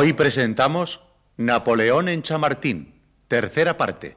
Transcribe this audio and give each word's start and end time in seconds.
Hoy 0.00 0.12
presentamos 0.12 1.00
Napoleón 1.38 2.08
en 2.08 2.22
Chamartín, 2.22 3.02
tercera 3.26 3.76
parte. 3.76 4.16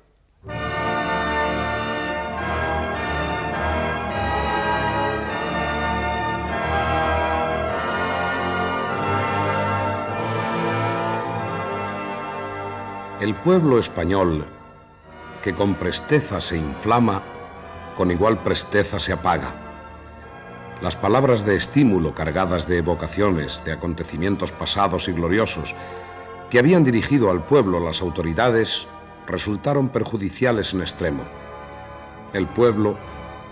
El 13.19 13.33
pueblo 13.33 13.79
español, 13.79 14.45
que 15.41 15.55
con 15.55 15.73
presteza 15.73 16.39
se 16.41 16.57
inflama, 16.57 17.23
con 17.97 18.11
igual 18.11 18.43
presteza 18.43 18.99
se 18.99 19.13
apaga. 19.13 19.60
Las 20.81 20.95
palabras 20.95 21.45
de 21.45 21.55
estímulo 21.55 22.15
cargadas 22.15 22.67
de 22.67 22.79
evocaciones, 22.79 23.63
de 23.63 23.71
acontecimientos 23.71 24.51
pasados 24.51 25.07
y 25.07 25.11
gloriosos, 25.11 25.75
que 26.49 26.57
habían 26.57 26.83
dirigido 26.83 27.29
al 27.29 27.45
pueblo 27.45 27.79
las 27.79 28.01
autoridades, 28.01 28.87
resultaron 29.27 29.89
perjudiciales 29.89 30.73
en 30.73 30.81
extremo. 30.81 31.23
El 32.33 32.47
pueblo 32.47 32.97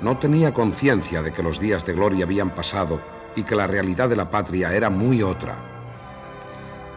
no 0.02 0.18
tenía 0.18 0.56
conciencia 0.56 1.22
de 1.22 1.32
que 1.32 1.44
los 1.44 1.60
días 1.60 1.86
de 1.86 1.94
gloria 1.94 2.26
habían 2.26 2.50
pasado 2.50 3.00
y 3.36 3.44
que 3.44 3.56
la 3.56 3.68
realidad 3.68 4.10
de 4.10 4.16
la 4.16 4.32
patria 4.32 4.74
era 4.74 4.90
muy 4.90 5.22
otra. 5.22 5.54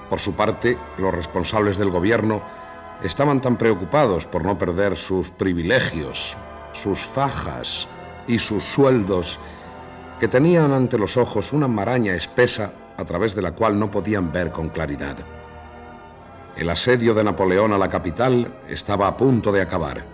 Por 0.09 0.19
su 0.19 0.35
parte, 0.35 0.79
los 0.97 1.15
responsables 1.15 1.77
del 1.77 1.91
gobierno 1.91 2.43
estaban 3.03 3.43
tan 3.43 3.59
preocupados 3.59 4.27
por 4.27 4.45
no 4.45 4.57
perder 4.57 4.97
sus 4.97 5.31
privilegios, 5.31 6.39
sus 6.73 7.01
fajas 7.01 7.87
y 8.27 8.39
sus 8.39 8.63
sueldos, 8.63 9.39
que 10.23 10.29
tenían 10.29 10.71
ante 10.71 10.99
los 10.99 11.17
ojos 11.17 11.53
una 11.53 11.67
maraña 11.67 12.15
espesa 12.15 12.71
a 12.97 13.05
través 13.05 13.35
de 13.35 13.43
la 13.43 13.57
cual 13.57 13.77
no 13.77 13.91
podían 13.91 14.31
ver 14.31 14.53
con 14.53 14.69
claridad. 14.69 15.17
El 16.57 16.71
asedio 16.71 17.13
de 17.13 17.25
Napoleón 17.25 17.73
a 17.73 17.79
la 17.79 17.91
capital 17.91 18.61
estaba 18.69 19.09
a 19.09 19.17
punto 19.17 19.51
de 19.51 19.61
acabar 19.61 20.05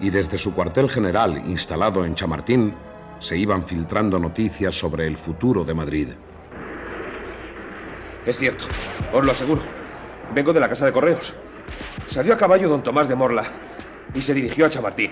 y 0.00 0.10
desde 0.10 0.38
su 0.38 0.54
cuartel 0.54 0.88
general 0.88 1.42
instalado 1.48 2.04
en 2.04 2.14
Chamartín 2.14 2.76
se 3.18 3.36
iban 3.36 3.64
filtrando 3.64 4.20
noticias 4.20 4.72
sobre 4.78 5.08
el 5.08 5.16
futuro 5.16 5.64
de 5.64 5.74
Madrid. 5.74 6.08
Es 8.24 8.38
cierto, 8.38 8.66
os 9.12 9.24
lo 9.24 9.32
aseguro. 9.32 9.62
Vengo 10.32 10.52
de 10.52 10.60
la 10.60 10.68
casa 10.68 10.86
de 10.86 10.92
correos. 10.92 11.34
Salió 12.06 12.34
a 12.34 12.36
caballo 12.36 12.68
don 12.68 12.84
Tomás 12.84 13.08
de 13.08 13.16
Morla 13.16 13.42
y 14.14 14.22
se 14.22 14.32
dirigió 14.32 14.66
a 14.66 14.70
Chamartín. 14.70 15.10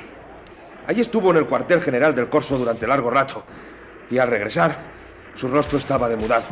Allí 0.86 1.00
estuvo 1.00 1.32
en 1.32 1.38
el 1.38 1.46
cuartel 1.46 1.80
general 1.80 2.14
del 2.14 2.28
Corso 2.28 2.56
durante 2.56 2.86
largo 2.86 3.10
rato 3.10 3.44
y 4.10 4.18
al 4.18 4.28
regresar, 4.28 4.76
su 5.34 5.48
rostro 5.48 5.78
estaba 5.78 6.08
demudado. 6.08 6.44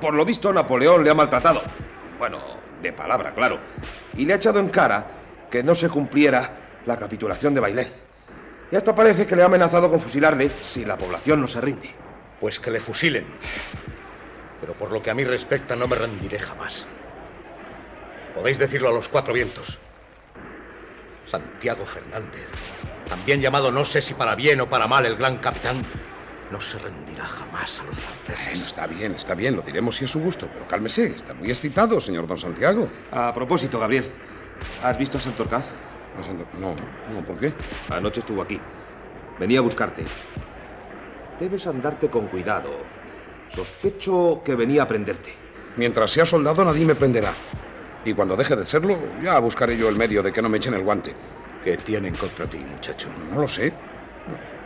Por 0.00 0.14
lo 0.14 0.24
visto, 0.24 0.52
Napoleón 0.52 1.04
le 1.04 1.10
ha 1.10 1.14
maltratado. 1.14 1.62
Bueno, 2.18 2.40
de 2.82 2.92
palabra, 2.92 3.34
claro. 3.34 3.60
Y 4.16 4.24
le 4.24 4.32
ha 4.32 4.36
echado 4.36 4.60
en 4.60 4.68
cara 4.68 5.06
que 5.50 5.62
no 5.62 5.74
se 5.74 5.88
cumpliera 5.88 6.50
la 6.86 6.98
capitulación 6.98 7.54
de 7.54 7.60
Bailén. 7.60 7.92
Y 8.70 8.76
hasta 8.76 8.94
parece 8.94 9.26
que 9.26 9.36
le 9.36 9.42
ha 9.42 9.46
amenazado 9.46 9.90
con 9.90 10.00
fusilarle 10.00 10.50
si 10.62 10.84
la 10.84 10.98
población 10.98 11.40
no 11.40 11.48
se 11.48 11.60
rinde. 11.60 11.90
Pues 12.40 12.58
que 12.58 12.70
le 12.70 12.80
fusilen. 12.80 13.26
Pero 14.60 14.72
por 14.74 14.90
lo 14.90 15.02
que 15.02 15.10
a 15.10 15.14
mí 15.14 15.24
respecta, 15.24 15.76
no 15.76 15.86
me 15.86 15.96
rendiré 15.96 16.38
jamás. 16.38 16.86
Podéis 18.34 18.58
decirlo 18.58 18.88
a 18.88 18.92
los 18.92 19.08
cuatro 19.08 19.32
vientos. 19.32 19.78
Santiago 21.24 21.84
Fernández, 21.86 22.50
también 23.08 23.40
llamado 23.40 23.72
no 23.72 23.84
sé 23.84 24.00
si 24.00 24.14
para 24.14 24.34
bien 24.34 24.60
o 24.60 24.68
para 24.68 24.86
mal 24.86 25.06
el 25.06 25.16
gran 25.16 25.38
capitán, 25.38 25.86
no 26.50 26.60
se 26.60 26.78
rendirá 26.78 27.24
jamás 27.24 27.80
a 27.80 27.84
los 27.84 27.98
franceses. 27.98 28.66
está 28.66 28.86
bien, 28.86 29.12
está 29.14 29.34
bien, 29.34 29.56
lo 29.56 29.62
diremos 29.62 29.96
si 29.96 30.04
es 30.04 30.10
su 30.10 30.20
gusto, 30.20 30.48
pero 30.52 30.66
cálmese, 30.68 31.06
está 31.06 31.34
muy 31.34 31.48
excitado, 31.50 32.00
señor 32.00 32.26
don 32.26 32.38
Santiago. 32.38 32.88
A 33.10 33.32
propósito, 33.32 33.78
Gabriel, 33.78 34.06
¿has 34.82 34.96
visto 34.96 35.18
a 35.18 35.20
Santorcaz? 35.20 35.70
No, 36.58 36.74
no, 37.12 37.24
¿por 37.24 37.38
qué? 37.38 37.52
Anoche 37.90 38.20
estuvo 38.20 38.40
aquí. 38.42 38.60
Venía 39.38 39.58
a 39.58 39.62
buscarte. 39.62 40.04
Debes 41.38 41.66
andarte 41.66 42.08
con 42.08 42.28
cuidado. 42.28 42.70
Sospecho 43.48 44.40
que 44.42 44.54
venía 44.54 44.84
a 44.84 44.88
prenderte. 44.88 45.32
Mientras 45.76 46.10
sea 46.10 46.24
soldado, 46.24 46.64
nadie 46.64 46.86
me 46.86 46.94
prenderá. 46.94 47.34
Y 48.04 48.14
cuando 48.14 48.36
deje 48.36 48.56
de 48.56 48.64
serlo, 48.64 48.98
ya 49.20 49.38
buscaré 49.40 49.76
yo 49.76 49.88
el 49.88 49.96
medio 49.96 50.22
de 50.22 50.32
que 50.32 50.40
no 50.40 50.48
me 50.48 50.56
echen 50.56 50.74
el 50.74 50.82
guante. 50.82 51.14
¿Qué 51.62 51.76
tienen 51.76 52.16
contra 52.16 52.48
ti, 52.48 52.58
muchacho? 52.58 53.10
No 53.30 53.42
lo 53.42 53.48
sé. 53.48 53.72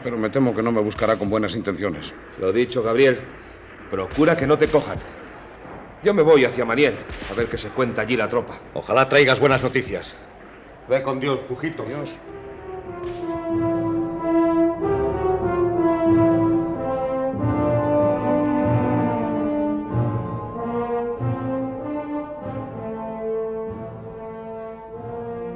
Pero 0.02 0.16
me 0.16 0.30
temo 0.30 0.54
que 0.54 0.62
no 0.62 0.72
me 0.72 0.80
buscará 0.80 1.16
con 1.16 1.28
buenas 1.28 1.54
intenciones. 1.54 2.14
Lo 2.38 2.52
dicho, 2.52 2.82
Gabriel. 2.82 3.18
Procura 3.90 4.36
que 4.36 4.46
no 4.46 4.56
te 4.56 4.70
cojan. 4.70 4.98
Yo 6.02 6.14
me 6.14 6.22
voy 6.22 6.44
hacia 6.44 6.64
Maniel, 6.64 6.94
a 7.30 7.34
ver 7.34 7.48
qué 7.48 7.58
se 7.58 7.68
cuenta 7.68 8.02
allí 8.02 8.16
la 8.16 8.28
tropa. 8.28 8.58
Ojalá 8.72 9.08
traigas 9.08 9.38
buenas 9.38 9.62
noticias. 9.62 10.16
Ve 10.88 11.02
con 11.02 11.20
Dios, 11.20 11.40
Pujito. 11.40 11.84
Dios. 11.84 12.16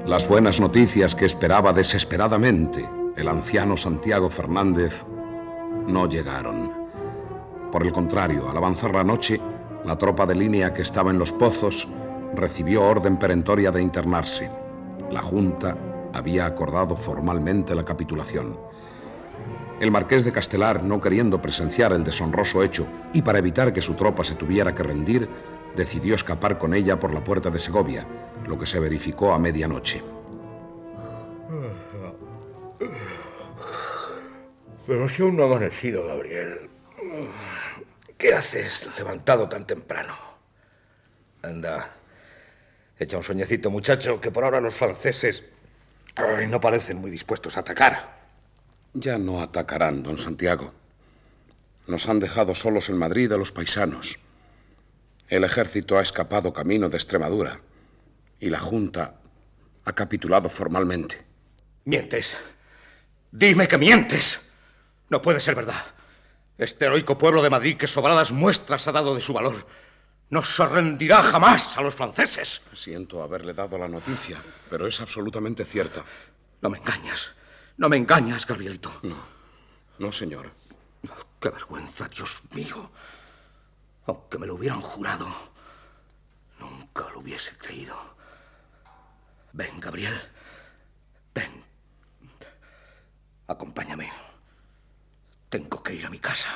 Las 0.05 0.29
buenas 0.29 0.61
noticias 0.61 1.15
que 1.15 1.25
esperaba 1.25 1.73
desesperadamente 1.73 2.85
el 3.17 3.29
anciano 3.29 3.77
Santiago 3.77 4.29
Fernández 4.29 5.05
no 5.87 6.09
llegaron. 6.09 6.73
Por 7.71 7.85
el 7.85 7.93
contrario, 7.93 8.49
al 8.51 8.57
avanzar 8.57 8.95
la 8.95 9.05
noche, 9.05 9.41
la 9.85 9.97
tropa 9.97 10.27
de 10.27 10.35
línea 10.35 10.73
que 10.73 10.83
estaba 10.83 11.11
en 11.11 11.19
los 11.19 11.33
pozos 11.33 11.89
recibió 12.35 12.83
orden 12.83 13.19
perentoria 13.19 13.71
de 13.71 13.83
internarse. 13.83 14.51
La 15.11 15.21
Junta 15.21 15.77
había 16.13 16.47
acordado 16.47 16.97
formalmente 16.97 17.75
la 17.75 17.85
capitulación. 17.85 18.59
El 19.81 19.91
marqués 19.91 20.25
de 20.25 20.33
Castelar, 20.33 20.83
no 20.83 21.01
queriendo 21.01 21.43
presenciar 21.43 21.93
el 21.93 22.05
deshonroso 22.05 22.63
hecho 22.63 22.87
y 23.13 23.23
para 23.23 23.39
evitar 23.39 23.73
que 23.73 23.81
su 23.81 23.95
tropa 23.95 24.25
se 24.25 24.35
tuviera 24.35 24.75
que 24.75 24.83
rendir, 24.83 25.29
decidió 25.77 26.15
escapar 26.15 26.59
con 26.59 26.75
ella 26.75 26.99
por 26.99 27.13
la 27.13 27.23
puerta 27.23 27.51
de 27.51 27.59
Segovia, 27.59 28.07
lo 28.47 28.59
que 28.59 28.67
se 28.67 28.79
verificó 28.79 29.35
a 29.35 29.39
medianoche. 29.39 30.03
Pero 34.87 35.09
si 35.09 35.23
aún 35.23 35.37
no 35.37 35.45
ha 35.45 35.47
amanecido, 35.47 36.07
Gabriel. 36.07 36.69
¿Qué 38.19 38.35
haces 38.35 38.89
levantado 38.97 39.49
tan 39.49 39.67
temprano? 39.67 40.15
Anda, 41.43 41.91
echa 42.99 43.17
un 43.17 43.23
sueñecito, 43.23 43.71
muchacho, 43.71 44.21
que 44.21 44.31
por 44.31 44.45
ahora 44.45 44.61
los 44.61 44.75
franceses 44.75 45.45
no 46.49 46.61
parecen 46.61 46.99
muy 46.99 47.11
dispuestos 47.11 47.57
a 47.57 47.61
atacar. 47.61 48.23
Ya 48.93 49.19
no 49.19 49.43
atacarán, 49.43 50.03
don 50.03 50.19
Santiago. 50.19 50.73
Nos 51.87 52.09
han 52.09 52.21
dejado 52.21 52.55
solos 52.55 52.89
en 52.89 52.97
Madrid 52.97 53.31
a 53.33 53.37
los 53.37 53.53
paisanos. 53.53 54.19
El 55.29 55.45
ejército 55.45 55.99
ha 55.99 56.03
escapado 56.03 56.53
camino 56.53 56.89
de 56.89 56.97
Extremadura 56.97 57.61
y 58.39 58.51
la 58.51 58.61
Junta 58.61 59.21
ha 59.85 59.93
capitulado 59.93 60.49
formalmente. 60.49 61.27
Mientes. 61.85 62.39
Dime 63.35 63.67
que 63.67 63.79
mientes. 63.79 64.41
No 65.11 65.21
puede 65.21 65.41
ser 65.41 65.55
verdad. 65.55 65.85
Este 66.57 66.85
heroico 66.85 67.19
pueblo 67.19 67.43
de 67.43 67.51
Madrid 67.51 67.77
que 67.77 67.89
sobradas 67.89 68.31
muestras 68.31 68.87
ha 68.87 68.93
dado 68.93 69.15
de 69.15 69.21
su 69.21 69.33
valor 69.33 69.67
no 70.31 70.43
se 70.43 70.67
rendirá 70.67 71.23
jamás 71.23 71.77
a 71.79 71.83
los 71.83 71.95
franceses. 71.95 72.63
Siento 72.73 73.23
haberle 73.23 73.53
dado 73.53 73.79
la 73.79 73.89
noticia, 73.89 74.43
pero 74.69 74.87
es 74.87 75.01
absolutamente 75.01 75.65
cierta. 75.65 76.05
No 76.61 76.71
me 76.71 76.79
engañas. 76.79 77.35
No 77.77 77.89
me 77.89 77.97
engañas, 77.97 78.47
Gabrielito. 78.47 78.91
No. 79.03 79.17
No, 79.99 80.11
señor. 80.11 80.51
Qué 81.41 81.51
vergüenza, 81.51 82.09
Dios 82.09 82.43
mío. 82.53 82.91
Aunque 84.07 84.39
me 84.39 84.47
lo 84.47 84.55
hubieran 84.55 84.81
jurado, 84.81 85.27
nunca 86.59 87.09
lo 87.11 87.21
hubiese 87.21 87.57
creído. 87.57 87.97
Ven, 89.53 89.79
Gabriel. 89.79 90.19
Ven. 91.33 91.65
Acompáñame. 93.47 94.09
Tengo 95.49 95.83
que 95.83 95.95
ir 95.95 96.07
a 96.07 96.11
mi 96.11 96.19
casa. 96.19 96.49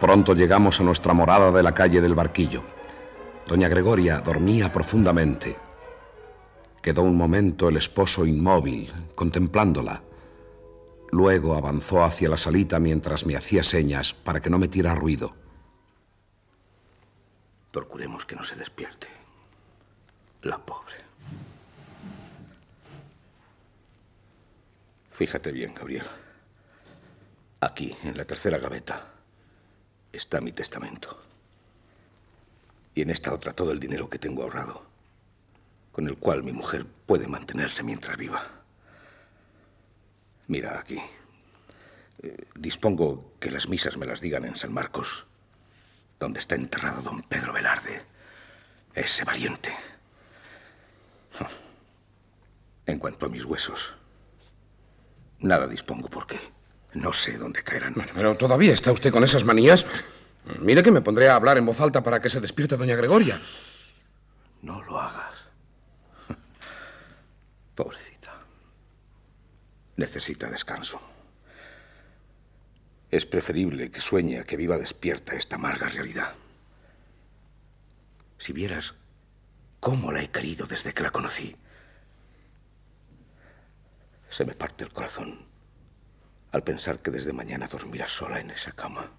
Pronto 0.00 0.34
llegamos 0.34 0.80
a 0.80 0.84
nuestra 0.84 1.12
morada 1.14 1.50
de 1.50 1.62
la 1.62 1.72
calle 1.72 2.00
del 2.00 2.14
Barquillo. 2.14 2.62
Doña 3.46 3.68
Gregoria 3.68 4.20
dormía 4.20 4.72
profundamente. 4.72 5.65
Quedó 6.86 7.02
un 7.02 7.16
momento 7.16 7.68
el 7.68 7.78
esposo 7.78 8.24
inmóvil, 8.24 8.92
contemplándola. 9.16 10.04
Luego 11.10 11.56
avanzó 11.56 12.04
hacia 12.04 12.28
la 12.28 12.36
salita 12.36 12.78
mientras 12.78 13.26
me 13.26 13.34
hacía 13.34 13.64
señas 13.64 14.12
para 14.12 14.40
que 14.40 14.50
no 14.50 14.60
metiera 14.60 14.94
ruido. 14.94 15.34
Procuremos 17.72 18.24
que 18.24 18.36
no 18.36 18.44
se 18.44 18.54
despierte. 18.54 19.08
La 20.42 20.58
pobre. 20.58 20.94
Fíjate 25.10 25.50
bien, 25.50 25.74
Gabriel. 25.74 26.06
Aquí, 27.62 27.96
en 28.04 28.16
la 28.16 28.24
tercera 28.24 28.58
gaveta, 28.58 29.10
está 30.12 30.40
mi 30.40 30.52
testamento. 30.52 31.18
Y 32.94 33.02
en 33.02 33.10
esta 33.10 33.34
otra 33.34 33.54
todo 33.54 33.72
el 33.72 33.80
dinero 33.80 34.08
que 34.08 34.20
tengo 34.20 34.44
ahorrado, 34.44 34.85
con 35.96 36.06
el 36.08 36.18
cual 36.18 36.42
mi 36.42 36.52
mujer 36.52 36.84
puede 37.06 37.26
mantenerse 37.26 37.82
mientras 37.82 38.18
viva. 38.18 38.46
Mira 40.46 40.78
aquí. 40.78 41.00
Eh, 42.22 42.48
dispongo 42.54 43.32
que 43.40 43.50
las 43.50 43.66
misas 43.66 43.96
me 43.96 44.04
las 44.04 44.20
digan 44.20 44.44
en 44.44 44.56
San 44.56 44.74
Marcos, 44.74 45.24
donde 46.20 46.38
está 46.38 46.54
enterrado 46.54 47.00
don 47.00 47.22
Pedro 47.22 47.54
Velarde, 47.54 48.02
ese 48.94 49.24
valiente. 49.24 49.74
En 52.84 53.00
cuanto 53.00 53.26
a 53.26 53.28
mis 53.28 53.44
huesos, 53.44 53.96
nada 55.40 55.66
dispongo 55.66 56.08
porque 56.08 56.38
no 56.92 57.12
sé 57.12 57.36
dónde 57.36 57.64
caerán. 57.64 57.94
Pero 58.14 58.36
todavía 58.36 58.72
está 58.72 58.92
usted 58.92 59.10
con 59.10 59.24
esas 59.24 59.44
manías. 59.44 59.86
Mire 60.60 60.84
que 60.84 60.92
me 60.92 61.00
pondré 61.00 61.28
a 61.28 61.34
hablar 61.34 61.58
en 61.58 61.66
voz 61.66 61.80
alta 61.80 62.04
para 62.04 62.20
que 62.20 62.28
se 62.28 62.40
despierte 62.40 62.76
doña 62.76 62.94
Gregoria. 62.94 63.36
No 64.62 64.84
lo 64.84 65.00
hagas. 65.00 65.25
Pobrecita. 67.76 68.32
Necesita 69.96 70.48
descanso. 70.48 71.00
Es 73.10 73.26
preferible 73.26 73.90
que 73.90 74.00
sueñe 74.00 74.40
a 74.40 74.44
que 74.44 74.56
viva 74.56 74.78
despierta 74.78 75.36
esta 75.36 75.56
amarga 75.56 75.88
realidad. 75.88 76.34
Si 78.38 78.52
vieras 78.52 78.94
cómo 79.78 80.10
la 80.10 80.22
he 80.22 80.30
querido 80.30 80.66
desde 80.66 80.92
que 80.92 81.02
la 81.02 81.10
conocí, 81.10 81.54
se 84.30 84.44
me 84.44 84.54
parte 84.54 84.84
el 84.84 84.92
corazón 84.92 85.46
al 86.52 86.64
pensar 86.64 87.00
que 87.00 87.10
desde 87.10 87.32
mañana 87.32 87.68
dormirá 87.68 88.08
sola 88.08 88.40
en 88.40 88.50
esa 88.50 88.72
cama 88.72 89.10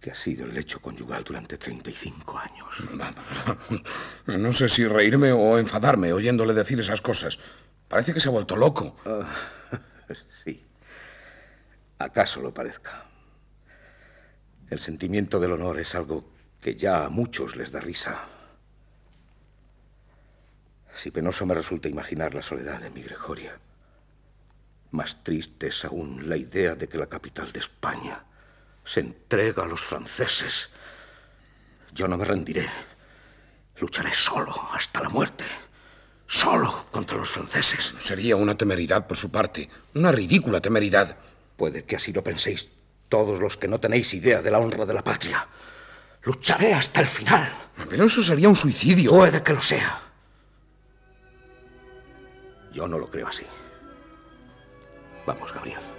que 0.00 0.10
ha 0.10 0.14
sido 0.14 0.46
el 0.46 0.54
lecho 0.54 0.80
conyugal 0.80 1.22
durante 1.24 1.58
35 1.58 2.38
años. 2.38 2.82
No 4.26 4.52
sé 4.52 4.68
si 4.68 4.86
reírme 4.86 5.32
o 5.32 5.58
enfadarme 5.58 6.12
oyéndole 6.12 6.54
decir 6.54 6.80
esas 6.80 7.00
cosas. 7.00 7.38
Parece 7.88 8.14
que 8.14 8.20
se 8.20 8.28
ha 8.28 8.32
vuelto 8.32 8.56
loco. 8.56 8.96
Ah, 9.04 9.26
sí. 10.44 10.64
Acaso 11.98 12.40
lo 12.40 12.54
parezca. 12.54 13.06
El 14.70 14.80
sentimiento 14.80 15.40
del 15.40 15.52
honor 15.52 15.80
es 15.80 15.94
algo 15.94 16.32
que 16.60 16.76
ya 16.76 17.04
a 17.04 17.10
muchos 17.10 17.56
les 17.56 17.72
da 17.72 17.80
risa. 17.80 18.26
Si 20.94 21.10
penoso 21.10 21.44
me 21.46 21.54
resulta 21.54 21.88
imaginar 21.88 22.34
la 22.34 22.42
soledad 22.42 22.80
de 22.80 22.90
mi 22.90 23.02
Gregoria, 23.02 23.58
más 24.92 25.22
triste 25.24 25.68
es 25.68 25.84
aún 25.84 26.28
la 26.28 26.36
idea 26.36 26.74
de 26.74 26.88
que 26.88 26.98
la 26.98 27.06
capital 27.06 27.52
de 27.52 27.60
España 27.60 28.24
se 28.90 28.98
entrega 28.98 29.62
a 29.62 29.68
los 29.68 29.80
franceses. 29.80 30.68
Yo 31.94 32.08
no 32.08 32.18
me 32.18 32.24
rendiré. 32.24 32.68
Lucharé 33.78 34.12
solo 34.12 34.52
hasta 34.72 35.00
la 35.00 35.08
muerte. 35.08 35.44
Solo 36.26 36.86
contra 36.90 37.16
los 37.16 37.30
franceses. 37.30 37.94
Sería 37.98 38.34
una 38.34 38.56
temeridad 38.56 39.06
por 39.06 39.16
su 39.16 39.30
parte. 39.30 39.70
Una 39.94 40.10
ridícula 40.10 40.60
temeridad. 40.60 41.16
Puede 41.56 41.84
que 41.84 41.94
así 41.94 42.12
lo 42.12 42.24
penséis 42.24 42.68
todos 43.08 43.38
los 43.38 43.56
que 43.56 43.68
no 43.68 43.78
tenéis 43.78 44.12
idea 44.12 44.42
de 44.42 44.50
la 44.50 44.58
honra 44.58 44.84
de 44.84 44.94
la 44.94 45.04
patria. 45.04 45.46
Lucharé 46.24 46.74
hasta 46.74 47.00
el 47.00 47.06
final. 47.06 47.48
Pero 47.88 48.06
eso 48.06 48.22
sería 48.22 48.48
un 48.48 48.56
suicidio. 48.56 49.12
Puede 49.12 49.40
que 49.40 49.52
lo 49.52 49.62
sea. 49.62 50.02
Yo 52.72 52.88
no 52.88 52.98
lo 52.98 53.08
creo 53.08 53.28
así. 53.28 53.44
Vamos, 55.24 55.52
Gabriel. 55.52 55.89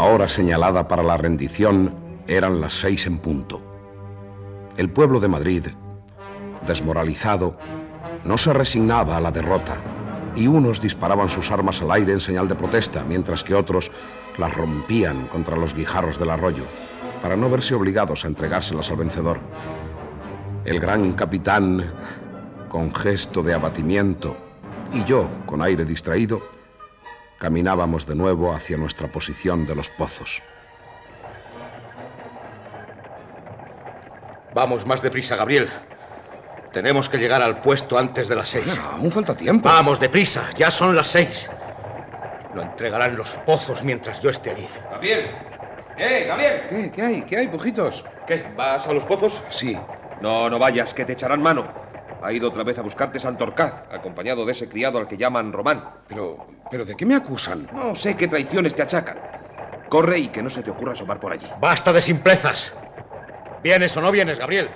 La 0.00 0.06
hora 0.06 0.28
señalada 0.28 0.88
para 0.88 1.02
la 1.02 1.18
rendición 1.18 1.94
eran 2.26 2.58
las 2.58 2.72
seis 2.72 3.06
en 3.06 3.18
punto. 3.18 3.60
El 4.78 4.88
pueblo 4.88 5.20
de 5.20 5.28
Madrid, 5.28 5.66
desmoralizado, 6.66 7.58
no 8.24 8.38
se 8.38 8.54
resignaba 8.54 9.18
a 9.18 9.20
la 9.20 9.30
derrota 9.30 9.76
y 10.34 10.46
unos 10.46 10.80
disparaban 10.80 11.28
sus 11.28 11.50
armas 11.50 11.82
al 11.82 11.90
aire 11.90 12.14
en 12.14 12.22
señal 12.22 12.48
de 12.48 12.54
protesta, 12.54 13.04
mientras 13.06 13.44
que 13.44 13.54
otros 13.54 13.92
las 14.38 14.54
rompían 14.54 15.26
contra 15.26 15.54
los 15.54 15.74
guijarros 15.74 16.18
del 16.18 16.30
arroyo, 16.30 16.64
para 17.20 17.36
no 17.36 17.50
verse 17.50 17.74
obligados 17.74 18.24
a 18.24 18.28
entregárselas 18.28 18.90
al 18.90 18.96
vencedor. 18.96 19.38
El 20.64 20.80
gran 20.80 21.12
capitán, 21.12 21.84
con 22.70 22.94
gesto 22.94 23.42
de 23.42 23.52
abatimiento, 23.52 24.34
y 24.94 25.04
yo, 25.04 25.28
con 25.44 25.60
aire 25.60 25.84
distraído, 25.84 26.40
caminábamos 27.40 28.06
de 28.06 28.14
nuevo 28.14 28.52
hacia 28.52 28.76
nuestra 28.76 29.08
posición 29.08 29.66
de 29.66 29.74
los 29.74 29.88
pozos. 29.88 30.42
Vamos 34.54 34.86
más 34.86 35.00
deprisa, 35.00 35.36
Gabriel. 35.36 35.68
Tenemos 36.70 37.08
que 37.08 37.16
llegar 37.16 37.40
al 37.40 37.62
puesto 37.62 37.98
antes 37.98 38.28
de 38.28 38.36
las 38.36 38.50
seis. 38.50 38.66
Pero 38.76 38.90
aún 38.90 39.10
falta 39.10 39.34
tiempo. 39.34 39.68
Vamos 39.68 39.98
deprisa, 39.98 40.50
ya 40.54 40.70
son 40.70 40.94
las 40.94 41.06
seis. 41.06 41.50
Lo 42.54 42.62
entregarán 42.62 43.16
los 43.16 43.30
pozos 43.38 43.84
mientras 43.84 44.20
yo 44.20 44.28
esté 44.28 44.50
allí. 44.50 44.68
Gabriel. 44.90 45.30
¡Eh, 45.96 46.24
Gabriel! 46.28 46.62
¿Qué? 46.68 46.90
¿Qué 46.92 47.02
hay? 47.02 47.22
¿Qué 47.22 47.36
hay, 47.38 47.48
pujitos? 47.48 48.04
¿Qué? 48.26 48.52
¿Vas 48.54 48.86
a 48.86 48.92
los 48.92 49.04
pozos? 49.04 49.42
Sí. 49.48 49.78
No, 50.20 50.50
no 50.50 50.58
vayas, 50.58 50.92
que 50.92 51.06
te 51.06 51.14
echarán 51.14 51.40
mano. 51.40 51.79
Ha 52.22 52.32
ido 52.32 52.48
otra 52.48 52.64
vez 52.64 52.78
a 52.78 52.82
buscarte 52.82 53.18
Santorcaz, 53.18 53.84
acompañado 53.90 54.44
de 54.44 54.52
ese 54.52 54.68
criado 54.68 54.98
al 54.98 55.08
que 55.08 55.16
llaman 55.16 55.52
Román. 55.52 55.82
Pero, 56.06 56.46
pero 56.70 56.84
¿de 56.84 56.94
qué 56.94 57.06
me 57.06 57.14
acusan? 57.14 57.68
No 57.72 57.94
sé 57.96 58.16
qué 58.16 58.28
traiciones 58.28 58.74
te 58.74 58.82
achacan. 58.82 59.18
Corre 59.88 60.18
y 60.18 60.28
que 60.28 60.42
no 60.42 60.50
se 60.50 60.62
te 60.62 60.70
ocurra 60.70 60.92
asomar 60.92 61.18
por 61.18 61.32
allí. 61.32 61.46
Basta 61.58 61.92
de 61.92 62.00
simplezas. 62.00 62.74
¿Vienes 63.62 63.96
o 63.96 64.00
no 64.00 64.12
vienes, 64.12 64.38
Gabriel? 64.38 64.70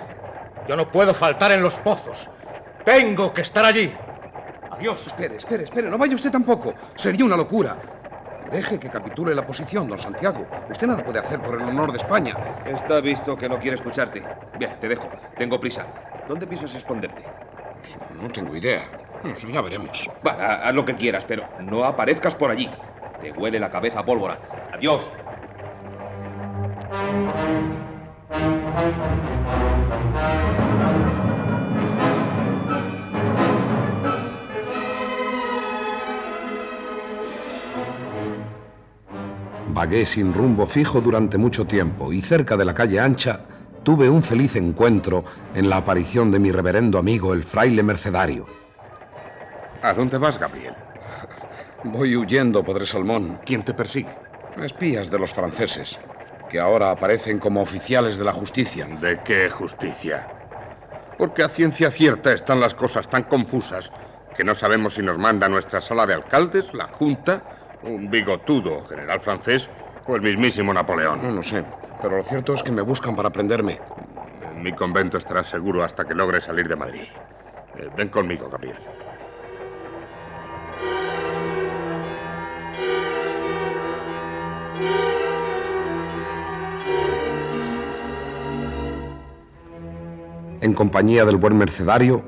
Yo 0.67 0.75
no 0.75 0.91
puedo 0.91 1.13
faltar 1.13 1.51
en 1.51 1.61
los 1.61 1.79
pozos. 1.79 2.29
Tengo 2.83 3.31
que 3.31 3.41
estar 3.41 3.63
allí. 3.63 3.91
Adiós. 4.71 5.07
Espere, 5.07 5.37
espere, 5.37 5.63
espere. 5.63 5.89
No 5.89 5.97
vaya 5.97 6.15
usted 6.15 6.31
tampoco. 6.31 6.73
Sería 6.95 7.25
una 7.25 7.37
locura. 7.37 7.77
Deje 8.51 8.79
que 8.79 8.89
capitule 8.89 9.33
la 9.33 9.45
posición, 9.45 9.87
don 9.87 9.97
Santiago. 9.97 10.45
Usted 10.69 10.87
nada 10.87 11.03
puede 11.03 11.19
hacer 11.19 11.41
por 11.41 11.55
el 11.55 11.67
honor 11.67 11.91
de 11.91 11.97
España. 11.97 12.35
Está 12.65 13.01
visto 13.01 13.37
que 13.37 13.49
no 13.49 13.59
quiere 13.59 13.75
escucharte. 13.75 14.23
Bien, 14.57 14.79
te 14.79 14.87
dejo. 14.87 15.09
Tengo 15.37 15.59
prisa. 15.59 15.85
¿Dónde 16.27 16.47
piensas 16.47 16.73
esconderte? 16.75 17.23
Pues 17.73 17.97
no 18.21 18.29
tengo 18.29 18.55
idea. 18.55 18.81
ya 19.51 19.61
veremos. 19.61 20.09
Va, 20.25 20.67
haz 20.67 20.73
lo 20.73 20.85
que 20.85 20.95
quieras, 20.95 21.25
pero 21.27 21.47
no 21.59 21.83
aparezcas 21.83 22.35
por 22.35 22.51
allí. 22.51 22.69
Te 23.21 23.31
huele 23.31 23.59
la 23.59 23.71
cabeza 23.71 23.99
a 23.99 24.05
pólvora. 24.05 24.37
Adiós. 24.73 25.01
Vagué 39.75 40.05
sin 40.05 40.33
rumbo 40.33 40.65
fijo 40.65 41.01
durante 41.01 41.37
mucho 41.37 41.67
tiempo 41.67 42.13
y 42.13 42.21
cerca 42.21 42.55
de 42.55 42.63
la 42.63 42.73
calle 42.73 42.97
ancha 42.97 43.41
tuve 43.83 44.09
un 44.09 44.23
feliz 44.23 44.55
encuentro 44.55 45.25
en 45.53 45.69
la 45.69 45.75
aparición 45.75 46.31
de 46.31 46.39
mi 46.39 46.49
reverendo 46.49 46.97
amigo 46.97 47.33
el 47.33 47.43
fraile 47.43 47.83
mercedario. 47.83 48.45
¿A 49.81 49.93
dónde 49.93 50.17
vas, 50.17 50.39
Gabriel? 50.39 50.73
Voy 51.83 52.15
huyendo, 52.15 52.63
Padre 52.63 52.85
Salmón. 52.85 53.41
¿Quién 53.45 53.65
te 53.65 53.73
persigue? 53.73 54.15
Espías 54.63 55.11
de 55.11 55.19
los 55.19 55.33
franceses, 55.33 55.99
que 56.49 56.57
ahora 56.57 56.91
aparecen 56.91 57.37
como 57.37 57.61
oficiales 57.61 58.15
de 58.15 58.23
la 58.23 58.31
justicia. 58.31 58.87
¿De 58.87 59.19
qué 59.25 59.49
justicia? 59.49 60.25
Porque 61.17 61.43
a 61.43 61.49
ciencia 61.49 61.91
cierta 61.91 62.31
están 62.31 62.61
las 62.61 62.75
cosas 62.75 63.09
tan 63.09 63.23
confusas 63.23 63.91
que 64.37 64.45
no 64.45 64.55
sabemos 64.55 64.93
si 64.93 65.01
nos 65.01 65.17
manda 65.17 65.49
nuestra 65.49 65.81
sala 65.81 66.05
de 66.05 66.13
alcaldes, 66.13 66.73
la 66.73 66.87
Junta 66.87 67.64
un 67.85 68.09
bigotudo 68.09 68.83
general 68.83 69.19
francés 69.19 69.69
o 70.07 70.15
el 70.15 70.21
mismísimo 70.21 70.73
Napoleón. 70.73 71.21
No 71.21 71.31
lo 71.31 71.43
sé, 71.43 71.63
pero 72.01 72.17
lo 72.17 72.23
cierto 72.23 72.53
es 72.53 72.63
que 72.63 72.71
me 72.71 72.81
buscan 72.81 73.15
para 73.15 73.29
prenderme. 73.29 73.79
En 74.51 74.63
mi 74.63 74.73
convento 74.73 75.17
estarás 75.17 75.47
seguro 75.47 75.83
hasta 75.83 76.05
que 76.05 76.15
logre 76.15 76.41
salir 76.41 76.67
de 76.67 76.75
Madrid. 76.75 77.07
Eh, 77.77 77.89
ven 77.95 78.09
conmigo, 78.09 78.49
Gabriel. 78.49 78.77
En 90.61 90.73
compañía 90.73 91.25
del 91.25 91.35
buen 91.35 91.55
mercedario, 91.55 92.23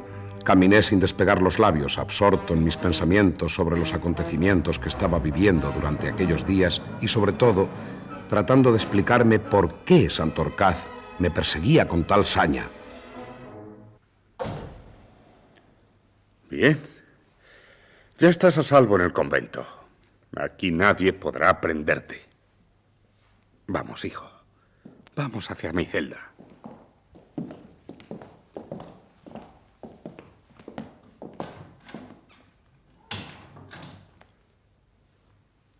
Caminé 0.48 0.82
sin 0.82 1.01
despegar 1.01 1.42
los 1.42 1.60
labios, 1.60 1.98
absorto 1.98 2.54
en 2.54 2.63
mis 2.63 2.77
pensamientos 2.77 3.54
sobre 3.54 3.77
los 3.77 3.94
acontecimientos 3.94 4.80
que 4.80 4.88
estaba 4.88 5.20
viviendo 5.20 5.74
durante 5.74 6.08
aquellos 6.08 6.48
días 6.48 6.82
y 7.01 7.10
sobre 7.10 7.34
todo 7.34 7.68
tratando 8.30 8.72
de 8.72 8.77
explicarme 8.77 9.39
por 9.39 9.84
qué 9.84 10.10
Santorcaz 10.10 10.88
me 11.20 11.30
perseguía 11.32 11.86
con 11.86 12.08
tal 12.08 12.24
saña. 12.24 12.63
Bien. 16.50 16.80
Ya 18.18 18.30
estás 18.30 18.58
a 18.58 18.63
salvo 18.63 18.96
en 18.96 19.01
el 19.01 19.12
convento. 19.12 19.68
Aquí 20.38 20.72
nadie 20.72 21.12
podrá 21.12 21.60
prenderte. 21.60 22.22
Vamos, 23.68 24.06
hijo. 24.06 24.32
Vamos 25.13 25.51
hacia 25.51 25.74
mi 25.74 25.84
celda. 25.84 26.32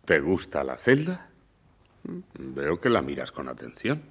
¿Te 0.08 0.20
gusta 0.20 0.64
la 0.64 0.78
celda? 0.78 1.28
Veo 2.38 2.80
que 2.80 2.88
la 2.88 3.02
miras 3.02 3.30
con 3.30 3.46
atención. 3.46 4.02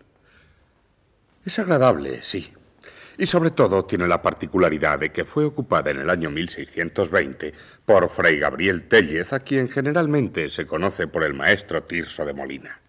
Es 1.43 1.57
agradable, 1.57 2.21
sí. 2.21 2.53
Y 3.17 3.25
sobre 3.25 3.49
todo 3.49 3.83
tiene 3.83 4.07
la 4.07 4.21
particularidad 4.21 4.99
de 4.99 5.11
que 5.11 5.25
fue 5.25 5.43
ocupada 5.43 5.89
en 5.89 5.97
el 5.97 6.11
año 6.11 6.29
1620 6.29 7.51
por 7.83 8.11
Fray 8.11 8.37
Gabriel 8.37 8.87
Tellez, 8.87 9.33
a 9.33 9.39
quien 9.39 9.69
generalmente 9.69 10.49
se 10.49 10.67
conoce 10.67 11.07
por 11.07 11.23
el 11.23 11.33
maestro 11.33 11.81
Tirso 11.81 12.25
de 12.25 12.35
Molina. 12.35 12.79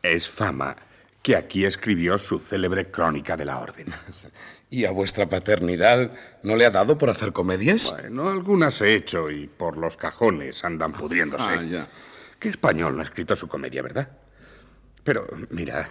Es 0.00 0.28
fama 0.28 0.76
que 1.22 1.34
aquí 1.34 1.64
escribió 1.64 2.20
su 2.20 2.38
célebre 2.38 2.88
crónica 2.88 3.36
de 3.36 3.46
la 3.46 3.58
orden. 3.58 3.86
¿Y 4.70 4.84
a 4.84 4.92
vuestra 4.92 5.28
paternidad 5.28 6.16
no 6.44 6.54
le 6.54 6.66
ha 6.66 6.70
dado 6.70 6.98
por 6.98 7.10
hacer 7.10 7.32
comedias? 7.32 7.92
Bueno, 7.98 8.28
algunas 8.28 8.80
he 8.80 8.94
hecho 8.94 9.28
y 9.28 9.48
por 9.48 9.76
los 9.76 9.96
cajones 9.96 10.64
andan 10.64 10.92
pudriéndose. 10.92 11.44
Ah, 11.48 11.62
ya. 11.64 11.88
¿Qué 12.38 12.48
español 12.48 12.94
no 12.94 13.00
ha 13.00 13.04
escrito 13.04 13.34
su 13.34 13.48
comedia, 13.48 13.82
verdad? 13.82 14.08
Pero, 15.02 15.26
mira, 15.50 15.88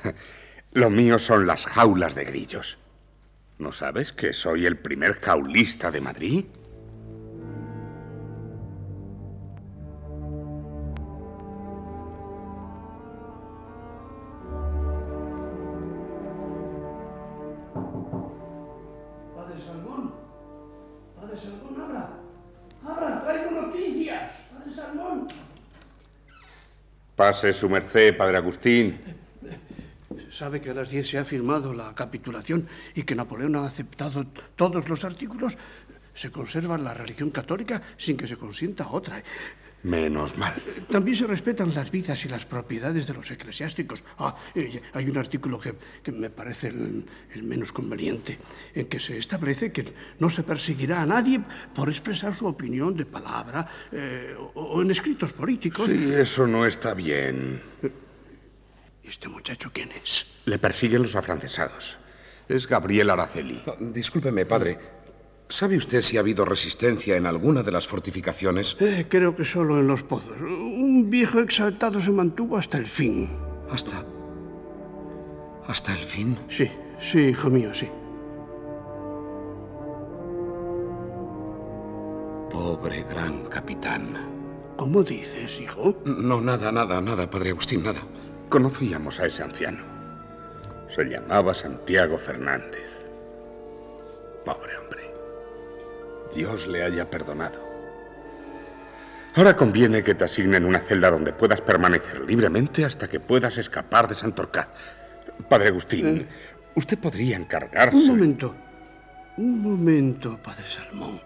lo 0.74 0.90
mío 0.90 1.20
son 1.20 1.46
las 1.46 1.66
jaulas 1.66 2.16
de 2.16 2.26
grillos. 2.26 2.78
¿No 3.58 3.72
sabes 3.72 4.14
que 4.14 4.34
soy 4.34 4.66
el 4.66 4.78
primer 4.78 5.20
jaulista 5.20 5.92
de 5.92 6.02
Madrid? 6.02 6.46
Pase 27.28 27.52
su 27.52 27.68
merced, 27.68 28.16
padre 28.16 28.38
Agustín. 28.38 28.98
¿Sabe 30.32 30.62
que 30.62 30.70
a 30.70 30.74
las 30.74 30.90
10 30.90 31.10
se 31.10 31.18
ha 31.18 31.26
firmado 31.26 31.74
la 31.74 31.94
capitulación 31.94 32.66
y 32.96 33.04
que 33.04 33.16
Napoleón 33.16 33.58
ha 33.58 33.66
aceptado 33.66 34.26
todos 34.56 34.88
los 34.88 35.04
artículos? 35.04 35.58
Se 36.16 36.32
conserva 36.32 36.78
la 36.78 36.94
religión 36.94 37.30
católica 37.32 37.82
sin 37.98 38.16
que 38.16 38.28
se 38.28 38.38
consienta 38.38 38.88
otra. 38.88 39.22
Menos 39.88 40.38
mal. 40.38 40.54
También 40.90 41.16
se 41.16 41.26
respetan 41.26 41.74
las 41.74 41.90
vidas 41.92 42.24
y 42.26 42.28
las 42.28 42.46
propiedades 42.46 43.08
de 43.08 43.14
los 43.14 43.32
eclesiásticos. 43.32 44.04
Ah, 44.20 44.36
eh, 44.54 44.82
hay 44.92 45.10
un 45.10 45.18
artículo 45.18 45.58
que, 45.58 45.76
que 46.04 46.12
me 46.12 46.30
parece 46.30 46.68
el, 46.68 47.06
el, 47.34 47.44
menos 47.44 47.72
conveniente, 47.72 48.38
en 48.76 48.88
que 48.88 49.00
se 49.00 49.18
establece 49.18 49.72
que 49.72 49.86
no 50.20 50.30
se 50.30 50.44
perseguirá 50.44 51.02
a 51.02 51.06
nadie 51.06 51.40
por 51.74 51.88
expresar 51.88 52.36
su 52.36 52.48
opinión 52.48 52.98
de 52.98 53.06
palabra 53.06 53.66
eh, 53.94 54.36
o, 54.38 54.62
o, 54.62 54.82
en 54.82 54.92
escritos 54.92 55.32
políticos. 55.32 55.86
Sí, 55.86 56.12
eso 56.14 56.46
no 56.46 56.66
está 56.66 56.94
bien. 56.94 57.62
¿Y 59.04 59.08
este 59.08 59.30
muchacho 59.30 59.72
quién 59.72 59.90
es? 59.94 60.28
Le 60.44 60.60
persiguen 60.60 61.02
los 61.02 61.16
afrancesados. 61.16 61.98
Es 62.50 62.68
Gabriel 62.68 63.10
Araceli. 63.10 63.64
No, 63.66 63.76
discúlpeme, 63.90 64.46
padre. 64.46 64.97
¿Sabe 65.50 65.78
usted 65.78 66.02
si 66.02 66.18
ha 66.18 66.20
habido 66.20 66.44
resistencia 66.44 67.16
en 67.16 67.26
alguna 67.26 67.64
de 67.64 67.72
las 67.72 67.88
fortificaciones? 67.88 68.76
Eh, 68.82 69.06
creo 69.10 69.36
que 69.36 69.46
solo 69.46 69.80
en 69.80 69.88
los 69.88 70.04
pozos. 70.04 70.36
Un 70.42 71.10
viejo 71.10 71.40
exaltado 71.40 72.02
se 72.02 72.12
mantuvo 72.12 72.58
hasta 72.58 72.78
el 72.78 72.86
fin. 72.86 73.30
¿Hasta. 73.72 74.06
hasta 75.68 75.94
el 75.94 76.00
fin? 76.00 76.38
Sí, 76.50 76.70
sí, 77.00 77.20
hijo 77.20 77.50
mío, 77.50 77.74
sí. 77.74 77.88
Pobre 82.50 83.04
gran 83.10 83.46
capitán. 83.46 84.10
¿Cómo 84.76 85.02
dices, 85.04 85.60
hijo? 85.62 85.98
No, 86.06 86.42
nada, 86.42 86.72
nada, 86.72 87.00
nada, 87.02 87.30
padre 87.30 87.50
Agustín, 87.52 87.84
nada. 87.84 88.02
Conocíamos 88.50 89.20
a 89.20 89.26
ese 89.26 89.44
anciano. 89.44 89.84
Se 90.94 91.04
llamaba 91.04 91.54
Santiago 91.54 92.18
Fernández. 92.18 93.06
Pobre 94.46 94.78
hombre. 94.78 94.87
Dios 96.34 96.68
le 96.68 96.84
haya 96.84 97.10
perdonado. 97.10 97.68
Ahora 99.36 99.56
conviene 99.56 100.04
que 100.04 100.16
te 100.16 100.26
asignen 100.26 100.66
una 100.66 100.80
celda 100.80 101.12
donde 101.12 101.32
puedas 101.32 101.62
permanecer 101.62 102.22
libremente 102.22 102.84
hasta 102.84 103.08
que 103.08 103.20
puedas 103.20 103.58
escapar 103.58 104.08
de 104.08 104.16
Santorcaz. 104.16 104.68
Padre 105.48 105.70
Agustín, 105.70 106.08
eh, 106.08 106.28
usted 106.74 106.98
podría 106.98 107.38
encargarse. 107.38 107.96
Un 107.96 108.08
momento. 108.08 108.56
Un 109.38 109.62
momento, 109.62 110.40
Padre 110.42 110.66
Salmón. 110.68 111.22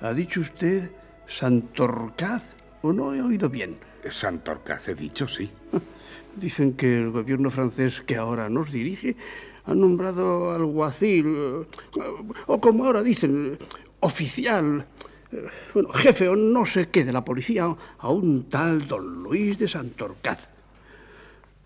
¿Ha 0.00 0.14
dicho 0.14 0.40
usted 0.40 0.92
Santorcaz 1.26 2.42
o 2.82 2.92
no 2.92 3.12
he 3.14 3.20
oído 3.20 3.50
bien? 3.50 3.76
Santorcaz 4.08 4.86
he 4.88 4.94
dicho, 4.94 5.26
sí. 5.26 5.50
Dicen 6.36 6.74
que 6.74 6.98
el 6.98 7.10
gobierno 7.10 7.50
francés 7.50 8.00
que 8.06 8.16
ahora 8.16 8.48
nos 8.48 8.70
dirige 8.70 9.16
ha 9.66 9.74
nombrado 9.74 10.52
alguacil, 10.52 11.66
o 12.46 12.60
como 12.60 12.86
ahora 12.86 13.02
dicen, 13.02 13.58
oficial, 14.00 14.86
bueno, 15.74 15.92
jefe 15.92 16.28
o 16.28 16.36
no 16.36 16.64
sé 16.64 16.88
qué 16.88 17.04
de 17.04 17.12
la 17.12 17.24
policía, 17.24 17.64
a 17.98 18.08
un 18.10 18.44
tal 18.44 18.86
don 18.86 19.22
Luis 19.22 19.58
de 19.58 19.68
Santorcaz. 19.68 20.48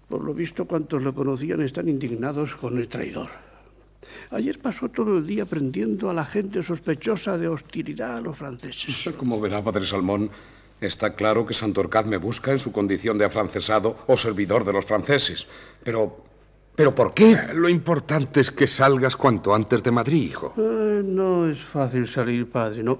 Por 0.08 0.22
lo 0.22 0.34
visto, 0.34 0.66
cuantos 0.66 1.02
lo 1.02 1.14
conocían 1.14 1.62
están 1.62 1.88
indignados 1.88 2.54
con 2.54 2.78
el 2.78 2.88
traidor. 2.88 3.30
Ayer 4.30 4.58
pasó 4.58 4.88
todo 4.88 5.16
el 5.16 5.26
día 5.26 5.46
prendiendo 5.46 6.10
a 6.10 6.14
la 6.14 6.26
gente 6.26 6.62
sospechosa 6.62 7.38
de 7.38 7.48
hostilidad 7.48 8.18
a 8.18 8.20
los 8.20 8.36
franceses. 8.36 9.14
Como 9.18 9.40
verá, 9.40 9.62
padre 9.62 9.86
Salmón, 9.86 10.30
Está 10.80 11.14
claro 11.14 11.46
que 11.46 11.54
Santorcaz 11.54 12.04
me 12.04 12.18
busca 12.18 12.50
en 12.50 12.58
su 12.58 12.72
condición 12.72 13.16
de 13.16 13.24
afrancesado 13.24 13.96
o 14.06 14.16
servidor 14.16 14.64
de 14.64 14.72
los 14.72 14.84
franceses. 14.84 15.46
Pero. 15.82 16.33
¿Pero 16.74 16.94
por 16.94 17.14
qué? 17.14 17.38
Lo 17.54 17.68
importante 17.68 18.40
es 18.40 18.50
que 18.50 18.66
salgas 18.66 19.16
cuanto 19.16 19.54
antes 19.54 19.82
de 19.82 19.92
Madrid, 19.92 20.22
hijo. 20.22 20.54
Eh, 20.56 21.02
no 21.04 21.48
es 21.48 21.62
fácil 21.62 22.08
salir, 22.08 22.50
padre, 22.50 22.82
no. 22.82 22.98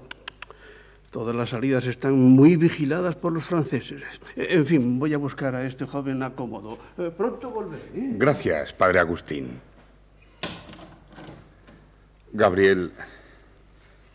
Todas 1.10 1.34
las 1.34 1.50
salidas 1.50 1.86
están 1.86 2.14
muy 2.14 2.56
vigiladas 2.56 3.16
por 3.16 3.32
los 3.32 3.44
franceses. 3.44 4.02
En 4.36 4.66
fin, 4.66 4.98
voy 4.98 5.14
a 5.14 5.18
buscar 5.18 5.54
a 5.54 5.66
este 5.66 5.86
joven 5.86 6.22
acómodo. 6.22 6.78
Eh, 6.98 7.12
pronto 7.16 7.50
volveré. 7.50 7.84
¿eh? 7.94 8.10
Gracias, 8.16 8.72
padre 8.72 9.00
Agustín. 9.00 9.60
Gabriel, 12.32 12.92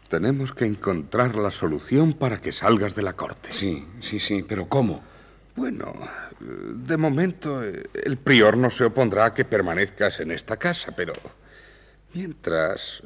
tenemos 0.10 0.52
que 0.52 0.66
encontrar 0.66 1.36
la 1.36 1.52
solución 1.52 2.14
para 2.14 2.42
que 2.42 2.52
salgas 2.52 2.96
de 2.96 3.02
la 3.02 3.14
corte. 3.14 3.52
Sí, 3.52 3.88
sí, 4.00 4.20
sí, 4.20 4.44
pero 4.46 4.68
¿cómo? 4.68 5.02
Bueno, 5.60 5.94
de 6.40 6.96
momento 6.96 7.62
eh, 7.62 7.84
el 8.06 8.16
prior 8.16 8.56
no 8.56 8.70
se 8.70 8.86
opondrá 8.86 9.26
a 9.26 9.34
que 9.34 9.44
permanezcas 9.44 10.22
en 10.22 10.32
esta 10.32 10.56
casa, 10.56 10.94
pero 10.96 11.12
mientras 12.14 13.04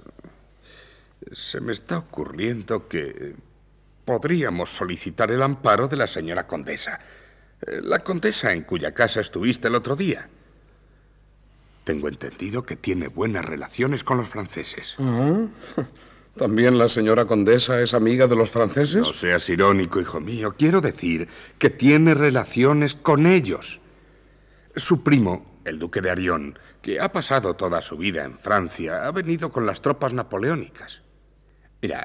se 1.31 1.59
me 1.61 1.73
está 1.73 1.97
ocurriendo 1.97 2.87
que 2.87 3.33
podríamos 4.05 4.69
solicitar 4.69 5.31
el 5.31 5.41
amparo 5.41 5.87
de 5.87 5.97
la 5.97 6.05
señora 6.05 6.45
condesa, 6.45 6.99
eh, 7.65 7.81
la 7.81 8.03
condesa 8.03 8.53
en 8.53 8.61
cuya 8.65 8.93
casa 8.93 9.19
estuviste 9.19 9.67
el 9.67 9.73
otro 9.73 9.95
día. 9.95 10.29
Tengo 11.83 12.07
entendido 12.07 12.67
que 12.67 12.75
tiene 12.75 13.07
buenas 13.07 13.45
relaciones 13.45 14.03
con 14.03 14.17
los 14.17 14.27
franceses. 14.27 14.95
Ah, 14.99 15.47
¿También 16.35 16.79
la 16.79 16.87
señora 16.87 17.25
condesa 17.25 17.81
es 17.81 17.93
amiga 17.93 18.25
de 18.25 18.35
los 18.35 18.49
franceses? 18.49 19.07
No 19.07 19.13
seas 19.13 19.47
irónico, 19.49 20.01
hijo 20.01 20.19
mío. 20.19 20.55
Quiero 20.57 20.81
decir 20.81 21.27
que 21.59 21.69
tiene 21.69 22.15
relaciones 22.15 22.95
con 22.95 23.27
ellos. 23.27 23.81
Su 24.75 25.03
primo, 25.03 25.59
el 25.63 25.77
duque 25.77 26.01
de 26.01 26.09
Arión, 26.09 26.57
que 26.81 26.99
ha 26.99 27.11
pasado 27.11 27.53
toda 27.53 27.81
su 27.81 27.97
vida 27.97 28.23
en 28.23 28.39
Francia, 28.39 29.05
ha 29.05 29.11
venido 29.11 29.51
con 29.51 29.67
las 29.67 29.81
tropas 29.81 30.13
napoleónicas. 30.13 31.03
Mira, 31.83 32.03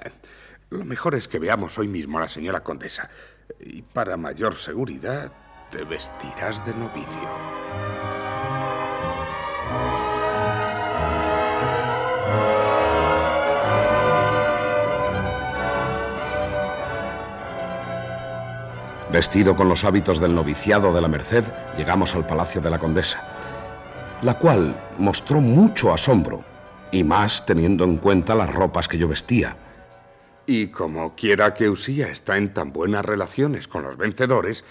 lo 0.68 0.84
mejor 0.84 1.14
es 1.14 1.26
que 1.26 1.38
veamos 1.38 1.78
hoy 1.78 1.88
mismo 1.88 2.18
a 2.18 2.22
la 2.22 2.28
señora 2.28 2.60
condesa. 2.60 3.08
Y 3.60 3.80
para 3.80 4.18
mayor 4.18 4.56
seguridad, 4.56 5.32
te 5.70 5.84
vestirás 5.84 6.64
de 6.66 6.74
novicio. 6.74 8.17
Vestido 19.12 19.56
con 19.56 19.70
los 19.70 19.84
hábitos 19.84 20.20
del 20.20 20.34
noviciado 20.34 20.92
de 20.92 21.00
la 21.00 21.08
Merced, 21.08 21.44
llegamos 21.78 22.14
al 22.14 22.26
palacio 22.26 22.60
de 22.60 22.68
la 22.68 22.78
condesa, 22.78 23.24
la 24.20 24.38
cual 24.38 24.78
mostró 24.98 25.40
mucho 25.40 25.94
asombro, 25.94 26.44
y 26.92 27.04
más 27.04 27.46
teniendo 27.46 27.84
en 27.84 27.96
cuenta 27.96 28.34
las 28.34 28.52
ropas 28.52 28.86
que 28.86 28.98
yo 28.98 29.08
vestía. 29.08 29.56
Y 30.44 30.68
como 30.68 31.14
quiera 31.14 31.54
que 31.54 31.70
Usía 31.70 32.08
está 32.08 32.36
en 32.36 32.52
tan 32.52 32.70
buenas 32.70 33.04
relaciones 33.04 33.66
con 33.66 33.82
los 33.82 33.96
vencedores, 33.96 34.64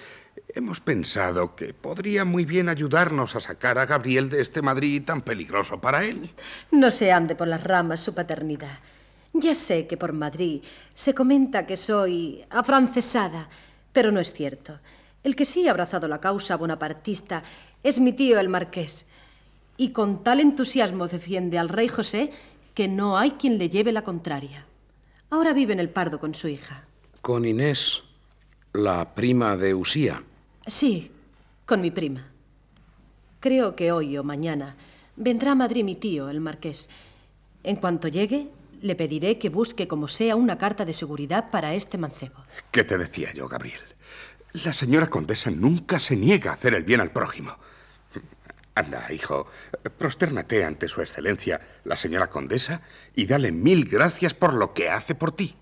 hemos 0.49 0.81
pensado 0.81 1.55
que 1.55 1.73
podría 1.73 2.23
muy 2.23 2.45
bien 2.45 2.69
ayudarnos 2.69 3.35
a 3.35 3.39
sacar 3.39 3.79
a 3.79 3.87
Gabriel 3.87 4.29
de 4.29 4.41
este 4.41 4.61
Madrid 4.61 5.03
tan 5.03 5.21
peligroso 5.21 5.81
para 5.81 6.03
él. 6.03 6.29
No 6.69 6.91
se 6.91 7.11
ande 7.11 7.35
por 7.35 7.47
las 7.47 7.63
ramas 7.63 8.01
su 8.01 8.13
paternidad. 8.13 8.79
Ya 9.33 9.55
sé 9.55 9.87
que 9.87 9.97
por 9.97 10.13
Madrid 10.13 10.63
se 10.93 11.13
comenta 11.13 11.65
que 11.67 11.77
soy 11.77 12.43
afrancesada, 12.49 13.49
pero 13.97 14.11
no 14.11 14.19
es 14.19 14.31
cierto. 14.31 14.79
El 15.23 15.35
que 15.35 15.43
sí 15.43 15.67
ha 15.67 15.71
abrazado 15.71 16.07
la 16.07 16.21
causa 16.21 16.55
bonapartista 16.55 17.41
es 17.81 17.99
mi 17.99 18.13
tío 18.13 18.39
el 18.39 18.47
marqués. 18.47 19.07
Y 19.75 19.89
con 19.89 20.23
tal 20.23 20.39
entusiasmo 20.39 21.07
defiende 21.07 21.57
al 21.57 21.67
rey 21.67 21.87
José 21.87 22.29
que 22.75 22.87
no 22.87 23.17
hay 23.17 23.31
quien 23.31 23.57
le 23.57 23.69
lleve 23.69 23.91
la 23.91 24.03
contraria. 24.03 24.67
Ahora 25.31 25.51
vive 25.51 25.73
en 25.73 25.79
el 25.79 25.89
Pardo 25.89 26.19
con 26.19 26.35
su 26.35 26.47
hija. 26.47 26.85
Con 27.23 27.43
Inés, 27.43 28.03
la 28.71 29.15
prima 29.15 29.57
de 29.57 29.73
Usía. 29.73 30.21
Sí, 30.67 31.11
con 31.65 31.81
mi 31.81 31.89
prima. 31.89 32.27
Creo 33.39 33.75
que 33.75 33.91
hoy 33.91 34.15
o 34.15 34.23
mañana 34.23 34.75
vendrá 35.15 35.53
a 35.53 35.55
Madrid 35.55 35.83
mi 35.83 35.95
tío, 35.95 36.29
el 36.29 36.39
marqués. 36.39 36.87
En 37.63 37.77
cuanto 37.77 38.09
llegue, 38.09 38.51
le 38.81 38.95
pediré 38.95 39.37
que 39.37 39.49
busque 39.49 39.87
como 39.87 40.07
sea 40.07 40.35
una 40.35 40.57
carta 40.57 40.85
de 40.85 40.93
seguridad 40.93 41.49
para 41.51 41.73
este 41.73 41.97
mancebo. 41.97 42.43
¿Qué 42.71 42.83
te 42.83 42.97
decía 42.97 43.31
yo, 43.33 43.47
Gabriel? 43.47 43.79
La 44.63 44.73
señora 44.73 45.07
condesa 45.07 45.51
nunca 45.51 45.99
se 45.99 46.15
niega 46.15 46.51
a 46.51 46.53
hacer 46.55 46.73
el 46.73 46.83
bien 46.83 47.01
al 47.01 47.11
prójimo. 47.11 47.57
Anda, 48.75 49.11
hijo, 49.11 49.47
prostérnate 49.97 50.63
ante 50.63 50.87
su 50.87 51.01
excelencia, 51.01 51.59
la 51.83 51.95
señora 51.95 52.27
condesa, 52.27 52.81
y 53.15 53.25
dale 53.25 53.51
mil 53.51 53.85
gracias 53.85 54.33
por 54.33 54.53
lo 54.53 54.73
que 54.73 54.89
hace 54.89 55.15
por 55.15 55.31
ti. 55.31 55.55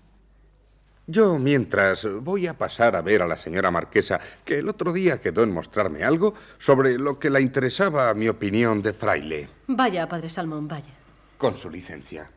Yo, 1.06 1.38
mientras, 1.38 2.06
voy 2.22 2.46
a 2.46 2.58
pasar 2.58 2.96
a 2.96 3.00
ver 3.00 3.22
a 3.22 3.26
la 3.26 3.36
señora 3.36 3.70
marquesa, 3.70 4.20
que 4.44 4.58
el 4.58 4.68
otro 4.68 4.92
día 4.92 5.20
quedó 5.20 5.44
en 5.44 5.52
mostrarme 5.52 6.02
algo 6.02 6.34
sobre 6.58 6.98
lo 6.98 7.18
que 7.18 7.30
la 7.30 7.40
interesaba 7.40 8.12
mi 8.12 8.28
opinión 8.28 8.82
de 8.82 8.92
fraile. 8.92 9.48
Vaya, 9.68 10.08
padre 10.08 10.28
Salmón, 10.28 10.68
vaya. 10.68 10.92
Con 11.38 11.56
su 11.56 11.70
licencia. 11.70 12.28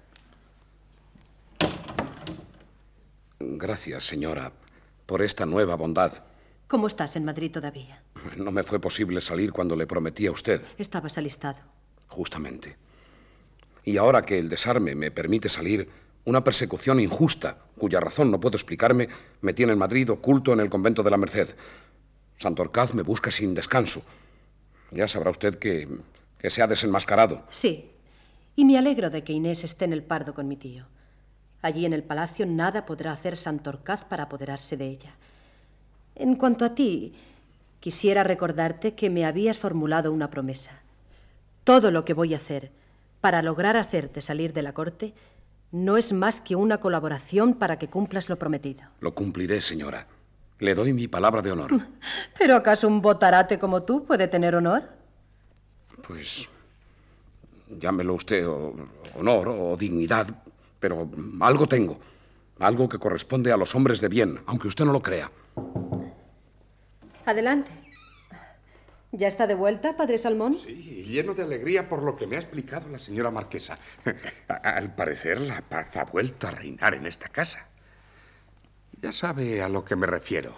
Gracias, 3.60 4.06
señora, 4.06 4.54
por 5.06 5.22
esta 5.22 5.46
nueva 5.46 5.76
bondad. 5.76 6.24
¿Cómo 6.68 6.88
estás 6.88 7.18
en 7.18 7.26
Madrid 7.26 7.52
todavía? 7.52 8.02
No 8.38 8.52
me 8.52 8.64
fue 8.64 8.80
posible 8.80 9.20
salir 9.20 9.52
cuando 9.52 9.76
le 9.76 9.86
prometí 9.86 10.28
a 10.28 10.32
usted. 10.32 10.62
Estabas 10.78 11.18
alistado. 11.18 11.60
Justamente. 12.08 12.78
Y 13.84 13.98
ahora 13.98 14.22
que 14.22 14.40
el 14.40 14.48
desarme 14.48 14.96
me 14.96 15.12
permite 15.12 15.50
salir, 15.50 15.90
una 16.24 16.42
persecución 16.42 17.02
injusta, 17.02 17.66
cuya 17.78 18.00
razón 18.00 18.32
no 18.32 18.40
puedo 18.40 18.56
explicarme, 18.56 19.10
me 19.42 19.52
tiene 19.52 19.74
en 19.74 19.80
Madrid 19.80 20.10
oculto 20.10 20.54
en 20.54 20.62
el 20.62 20.70
convento 20.70 21.04
de 21.04 21.12
la 21.12 21.18
Merced. 21.18 21.50
Santorcaz 22.38 22.94
me 22.94 23.02
busca 23.02 23.30
sin 23.30 23.54
descanso. 23.54 24.04
Ya 24.92 25.10
sabrá 25.10 25.32
usted 25.32 25.60
que, 25.60 25.86
que 26.38 26.50
se 26.50 26.62
ha 26.62 26.68
desenmascarado. 26.68 27.46
Sí. 27.50 27.92
Y 28.56 28.64
me 28.64 28.78
alegro 28.78 29.10
de 29.10 29.26
que 29.26 29.34
Inés 29.34 29.66
esté 29.66 29.84
en 29.84 29.92
el 29.92 30.04
Pardo 30.04 30.34
con 30.34 30.48
mi 30.48 30.56
tío. 30.56 30.88
Allí 31.62 31.86
en 31.86 31.94
el 31.94 32.04
palacio 32.04 32.46
nada 32.46 32.86
podrá 32.86 33.12
hacer 33.12 33.36
Santorcaz 33.38 34.06
para 34.06 34.24
apoderarse 34.24 34.78
de 34.78 34.88
ella. 34.88 35.12
En 36.16 36.36
cuanto 36.36 36.66
a 36.66 36.74
ti, 36.76 37.14
quisiera 37.80 38.24
recordarte 38.24 38.96
que 38.96 39.10
me 39.10 39.26
habías 39.26 39.60
formulado 39.60 40.12
una 40.14 40.30
promesa. 40.30 40.82
Todo 41.64 41.92
lo 41.92 42.06
que 42.06 42.14
voy 42.14 42.34
a 42.34 42.38
hacer 42.38 42.72
para 43.22 43.42
lograr 43.42 43.76
hacerte 43.78 44.22
salir 44.22 44.54
de 44.54 44.62
la 44.64 44.74
corte 44.74 45.14
no 45.72 45.98
es 45.98 46.14
más 46.14 46.42
que 46.42 46.56
una 46.56 46.80
colaboración 46.80 47.54
para 47.54 47.78
que 47.78 47.90
cumplas 47.90 48.30
lo 48.30 48.40
prometido. 48.40 48.84
Lo 49.02 49.14
cumpliré, 49.14 49.62
señora. 49.62 50.08
Le 50.60 50.76
doy 50.76 50.94
mi 50.94 51.08
palabra 51.08 51.42
de 51.42 51.52
honor. 51.52 51.72
¿Pero 52.40 52.56
acaso 52.56 52.88
un 52.88 53.02
botarate 53.02 53.60
como 53.60 53.84
tú 53.84 54.04
puede 54.06 54.28
tener 54.28 54.56
honor? 54.56 54.90
Pues 56.08 56.50
llámelo 57.68 58.16
usted 58.16 58.48
o- 58.48 58.74
honor 59.16 59.50
o 59.50 59.78
dignidad, 59.78 60.28
pero 60.80 61.10
algo 61.42 61.66
tengo. 61.66 62.00
Algo 62.60 62.90
que 62.90 63.00
corresponde 63.00 63.52
a 63.52 63.58
los 63.58 63.74
hombres 63.76 64.02
de 64.02 64.10
bien, 64.10 64.42
aunque 64.46 64.68
usted 64.68 64.86
no 64.86 64.92
lo 64.92 65.02
crea. 65.02 65.32
Adelante. 67.26 67.72
¿Ya 69.12 69.28
está 69.28 69.48
de 69.48 69.56
vuelta, 69.56 69.98
padre 69.98 70.18
Salmón? 70.18 70.56
Y 70.68 71.04
lleno 71.04 71.34
de 71.34 71.44
alegría 71.44 71.90
por 71.90 72.04
lo 72.04 72.16
que 72.16 72.28
me 72.28 72.36
ha 72.36 72.40
explicado 72.40 72.90
la 72.90 73.00
señora 73.00 73.32
marquesa. 73.32 73.80
Al 74.48 74.94
parecer, 74.94 75.42
la 75.42 75.62
paz 75.62 75.96
ha 75.98 76.06
vuelto 76.06 76.48
a 76.48 76.52
reinar 76.52 76.94
en 76.94 77.08
esta 77.08 77.28
casa. 77.30 77.68
Ya 79.02 79.12
sabe 79.12 79.64
a 79.64 79.70
lo 79.70 79.84
que 79.84 79.96
me 79.96 80.06
refiero. 80.06 80.54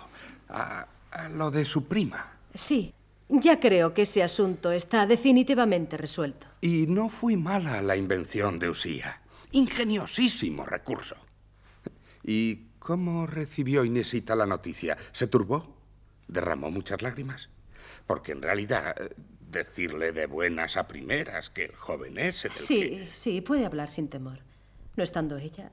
A, 0.49 0.87
a 1.11 1.29
lo 1.29 1.51
de 1.51 1.63
su 1.63 1.85
prima. 1.87 2.33
Sí. 2.53 2.93
Ya 3.29 3.61
creo 3.61 3.93
que 3.93 4.01
ese 4.01 4.23
asunto 4.23 4.73
está 4.73 5.05
definitivamente 5.05 5.95
resuelto. 5.95 6.47
Y 6.59 6.87
no 6.87 7.07
fue 7.07 7.37
mala 7.37 7.81
la 7.81 7.95
invención 7.95 8.59
de 8.59 8.69
Usía. 8.69 9.20
Ingeniosísimo 9.51 10.65
recurso. 10.65 11.15
¿Y 12.23 12.67
cómo 12.79 13.27
recibió 13.27 13.83
Inesita 13.83 14.35
la 14.35 14.45
noticia? 14.45 14.97
¿Se 15.11 15.27
turbó? 15.27 15.75
¿Derramó 16.27 16.71
muchas 16.71 17.01
lágrimas? 17.01 17.49
Porque 18.07 18.31
en 18.31 18.41
realidad, 18.41 18.95
decirle 19.49 20.11
de 20.11 20.25
buenas 20.27 20.77
a 20.77 20.87
primeras 20.87 21.49
que 21.49 21.65
el 21.65 21.75
joven 21.75 22.17
ese... 22.17 22.49
del 22.49 22.57
Sí, 22.57 22.79
que- 22.81 23.09
sí, 23.11 23.41
puede 23.41 23.65
hablar 23.65 23.89
sin 23.89 24.07
temor. 24.07 24.39
No 24.95 25.03
estando 25.03 25.37
ella. 25.37 25.71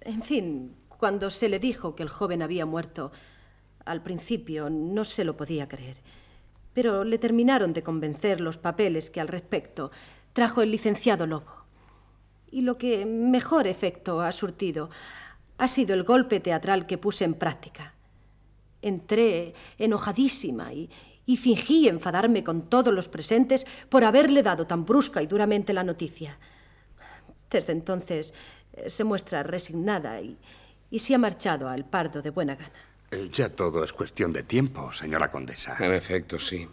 En 0.00 0.22
fin, 0.22 0.74
cuando 0.88 1.30
se 1.30 1.48
le 1.48 1.58
dijo 1.58 1.94
que 1.96 2.02
el 2.02 2.08
joven 2.08 2.42
había 2.42 2.64
muerto, 2.66 3.12
al 3.84 4.02
principio 4.02 4.70
no 4.70 5.04
se 5.04 5.24
lo 5.24 5.36
podía 5.36 5.68
creer. 5.68 5.96
Pero 6.72 7.04
le 7.04 7.18
terminaron 7.18 7.72
de 7.72 7.82
convencer 7.82 8.40
los 8.40 8.58
papeles 8.58 9.10
que 9.10 9.20
al 9.20 9.28
respecto 9.28 9.90
trajo 10.32 10.62
el 10.62 10.70
licenciado 10.70 11.26
Lobo. 11.26 11.65
Y 12.50 12.62
lo 12.62 12.78
que 12.78 13.04
mejor 13.06 13.66
efecto 13.66 14.20
ha 14.20 14.32
surtido 14.32 14.90
ha 15.58 15.68
sido 15.68 15.94
el 15.94 16.02
golpe 16.04 16.40
teatral 16.40 16.86
que 16.86 16.98
puse 16.98 17.24
en 17.24 17.34
práctica. 17.34 17.94
entré 18.82 19.54
enojadísima 19.78 20.72
y, 20.72 20.88
y 21.26 21.36
fingí 21.36 21.88
enfadarme 21.88 22.44
con 22.44 22.68
todos 22.68 22.92
los 22.94 23.08
presentes 23.08 23.66
por 23.88 24.04
haberle 24.04 24.42
dado 24.42 24.66
tan 24.66 24.84
brusca 24.84 25.22
y 25.22 25.26
duramente 25.26 25.72
la 25.72 25.82
noticia. 25.84 26.38
Desde 27.50 27.72
entonces 27.72 28.34
eh, 28.74 28.88
se 28.90 29.04
muestra 29.04 29.42
resignada 29.42 30.20
y, 30.20 30.38
y 30.90 30.98
se 31.00 31.14
ha 31.14 31.18
marchado 31.18 31.68
al 31.68 31.84
pardo 31.84 32.22
de 32.22 32.30
buena 32.30 32.54
gana. 32.54 32.72
Eh, 33.10 33.28
ya 33.32 33.48
todo 33.48 33.82
es 33.84 33.92
cuestión 33.92 34.32
de 34.32 34.42
tiempo, 34.42 34.92
señora 34.92 35.30
condesa. 35.30 35.76
En 35.80 35.92
efecto, 35.92 36.38
sí. 36.38 36.68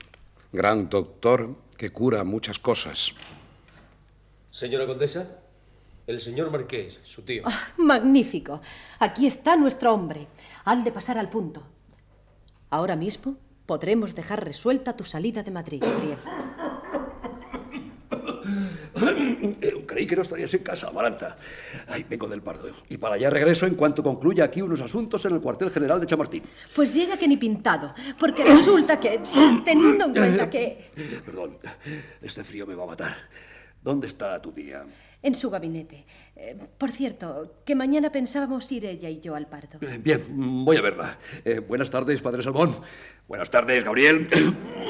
Gran 0.51 0.89
doctor 0.89 1.55
que 1.77 1.89
cura 1.89 2.23
muchas 2.23 2.59
cosas. 2.59 3.13
Señora 4.51 4.85
condesa, 4.85 5.39
el 6.07 6.19
señor 6.19 6.51
Marqués, 6.51 6.99
su 7.03 7.21
tío. 7.21 7.43
Ah, 7.45 7.67
magnífico. 7.77 8.61
Aquí 8.99 9.25
está 9.25 9.55
nuestro 9.55 9.93
hombre. 9.93 10.27
Al 10.65 10.83
de 10.83 10.91
pasar 10.91 11.17
al 11.17 11.29
punto. 11.29 11.63
Ahora 12.69 12.95
mismo 12.95 13.37
podremos 13.65 14.15
dejar 14.15 14.43
resuelta 14.43 14.95
tu 14.95 15.03
salida 15.03 15.43
de 15.43 15.51
Madrid, 15.51 15.83
Gabriel. 15.83 16.17
Creí 19.87 20.07
que 20.07 20.15
no 20.15 20.21
estarías 20.21 20.53
en 20.53 20.63
casa, 20.63 20.87
Amaranta. 20.87 21.35
Ay, 21.87 22.05
vengo 22.09 22.27
del 22.27 22.41
Pardo. 22.41 22.69
Y 22.89 22.97
para 22.97 23.15
allá 23.15 23.29
regreso 23.29 23.65
en 23.65 23.75
cuanto 23.75 24.01
concluya 24.03 24.45
aquí 24.45 24.61
unos 24.61 24.81
asuntos 24.81 25.23
en 25.25 25.33
el 25.33 25.41
cuartel 25.41 25.69
general 25.69 25.99
de 25.99 26.07
Chamartín. 26.07 26.43
Pues 26.75 26.93
llega 26.93 27.17
que 27.17 27.27
ni 27.27 27.37
pintado, 27.37 27.93
porque 28.19 28.43
resulta 28.43 28.99
que, 28.99 29.19
teniendo 29.65 30.05
en 30.05 30.13
cuenta 30.13 30.49
que... 30.49 30.89
Perdón, 31.25 31.57
este 32.21 32.43
frío 32.43 32.65
me 32.65 32.75
va 32.75 32.83
a 32.83 32.87
matar. 32.87 33.15
¿Dónde 33.81 34.07
está 34.07 34.41
tu 34.41 34.51
tía? 34.51 34.85
En 35.23 35.35
su 35.35 35.49
gabinete. 35.49 36.05
Eh, 36.35 36.57
por 36.77 36.91
cierto, 36.91 37.55
que 37.65 37.75
mañana 37.75 38.11
pensábamos 38.11 38.69
ir 38.73 38.85
ella 38.85 39.09
y 39.09 39.21
yo 39.21 39.35
al 39.35 39.47
Pardo. 39.47 39.79
Eh, 39.81 39.97
bien, 39.97 40.65
voy 40.65 40.75
a 40.75 40.81
verla. 40.81 41.17
Eh, 41.45 41.59
buenas 41.59 41.89
tardes, 41.89 42.21
padre 42.21 42.43
Salmón. 42.43 42.75
Buenas 43.27 43.49
tardes, 43.49 43.83
Gabriel. 43.85 44.27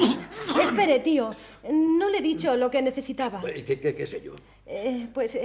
Espere, 0.62 0.98
tío. 0.98 1.30
No 1.70 2.10
le 2.10 2.18
he 2.18 2.22
dicho 2.22 2.56
lo 2.56 2.68
que 2.68 2.82
necesitaba. 2.82 3.40
¿Qué, 3.42 3.78
qué, 3.78 3.94
qué 3.94 4.06
sé 4.06 4.20
yo? 4.22 4.34
Eh, 4.66 5.08
pues 5.14 5.38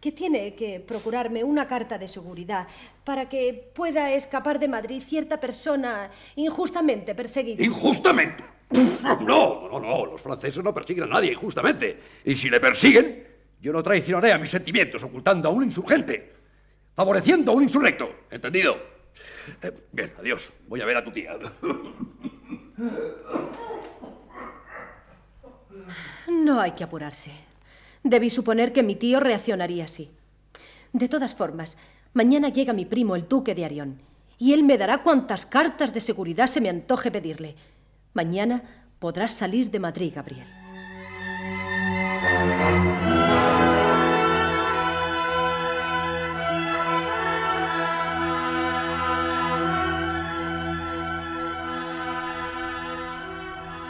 que 0.00 0.12
tiene 0.12 0.54
que 0.54 0.78
procurarme 0.78 1.42
una 1.42 1.66
carta 1.66 1.98
de 1.98 2.06
seguridad 2.06 2.68
para 3.02 3.28
que 3.28 3.70
pueda 3.74 4.12
escapar 4.12 4.60
de 4.60 4.68
Madrid 4.68 5.02
cierta 5.04 5.40
persona 5.40 6.10
injustamente 6.36 7.14
perseguida. 7.14 7.64
¿Injustamente? 7.64 8.44
No, 9.24 9.68
no, 9.68 9.80
no. 9.80 10.06
Los 10.06 10.20
franceses 10.20 10.62
no 10.62 10.74
persiguen 10.74 11.04
a 11.04 11.06
nadie 11.06 11.32
injustamente. 11.32 11.98
Y 12.24 12.34
si 12.34 12.50
le 12.50 12.60
persiguen, 12.60 13.26
yo 13.60 13.72
no 13.72 13.82
traicionaré 13.82 14.32
a 14.32 14.38
mis 14.38 14.50
sentimientos 14.50 15.02
ocultando 15.02 15.48
a 15.48 15.52
un 15.52 15.64
insurgente, 15.64 16.34
favoreciendo 16.94 17.52
a 17.52 17.54
un 17.54 17.62
insurrecto. 17.62 18.26
¿Entendido? 18.30 18.76
Eh, 19.62 19.72
bien, 19.92 20.12
adiós. 20.18 20.50
Voy 20.68 20.80
a 20.80 20.84
ver 20.84 20.96
a 20.96 21.04
tu 21.04 21.10
tía. 21.10 21.36
No 26.28 26.60
hay 26.60 26.72
que 26.72 26.84
apurarse. 26.84 27.32
Debí 28.02 28.30
suponer 28.30 28.72
que 28.72 28.82
mi 28.82 28.94
tío 28.94 29.20
reaccionaría 29.20 29.84
así. 29.84 30.10
De 30.92 31.08
todas 31.08 31.34
formas, 31.34 31.76
mañana 32.12 32.48
llega 32.48 32.72
mi 32.72 32.84
primo, 32.84 33.16
el 33.16 33.28
duque 33.28 33.54
de 33.54 33.64
Arión, 33.64 34.00
y 34.38 34.52
él 34.52 34.62
me 34.62 34.78
dará 34.78 35.02
cuantas 35.02 35.46
cartas 35.46 35.92
de 35.92 36.00
seguridad 36.00 36.46
se 36.46 36.60
me 36.60 36.68
antoje 36.68 37.10
pedirle. 37.10 37.56
Mañana 38.14 38.86
podrás 38.98 39.32
salir 39.32 39.70
de 39.70 39.80
Madrid, 39.80 40.12
Gabriel. 40.14 40.46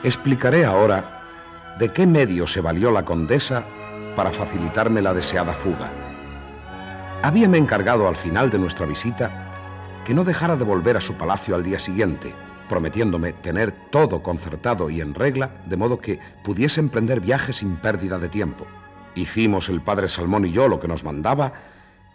Explicaré 0.04 0.64
ahora 0.64 1.76
de 1.80 1.92
qué 1.92 2.06
medio 2.06 2.46
se 2.46 2.60
valió 2.60 2.92
la 2.92 3.04
condesa 3.04 3.66
para 4.14 4.30
facilitarme 4.30 5.02
la 5.02 5.12
deseada 5.12 5.52
fuga. 5.52 5.90
Habíame 7.22 7.58
encargado 7.58 8.06
al 8.06 8.14
final 8.14 8.48
de 8.48 8.60
nuestra 8.60 8.86
visita 8.86 9.52
que 10.04 10.14
no 10.14 10.22
dejara 10.22 10.54
de 10.54 10.62
volver 10.62 10.96
a 10.96 11.00
su 11.00 11.14
palacio 11.14 11.56
al 11.56 11.64
día 11.64 11.80
siguiente, 11.80 12.32
prometiéndome 12.68 13.32
tener 13.32 13.72
todo 13.90 14.22
concertado 14.22 14.88
y 14.88 15.00
en 15.00 15.14
regla, 15.14 15.50
de 15.66 15.76
modo 15.76 15.98
que 15.98 16.20
pudiese 16.44 16.78
emprender 16.78 17.20
viaje 17.20 17.52
sin 17.52 17.76
pérdida 17.76 18.20
de 18.20 18.28
tiempo. 18.28 18.66
Hicimos 19.16 19.68
el 19.68 19.82
padre 19.82 20.08
Salmón 20.08 20.46
y 20.46 20.52
yo 20.52 20.68
lo 20.68 20.78
que 20.78 20.86
nos 20.86 21.02
mandaba, 21.02 21.52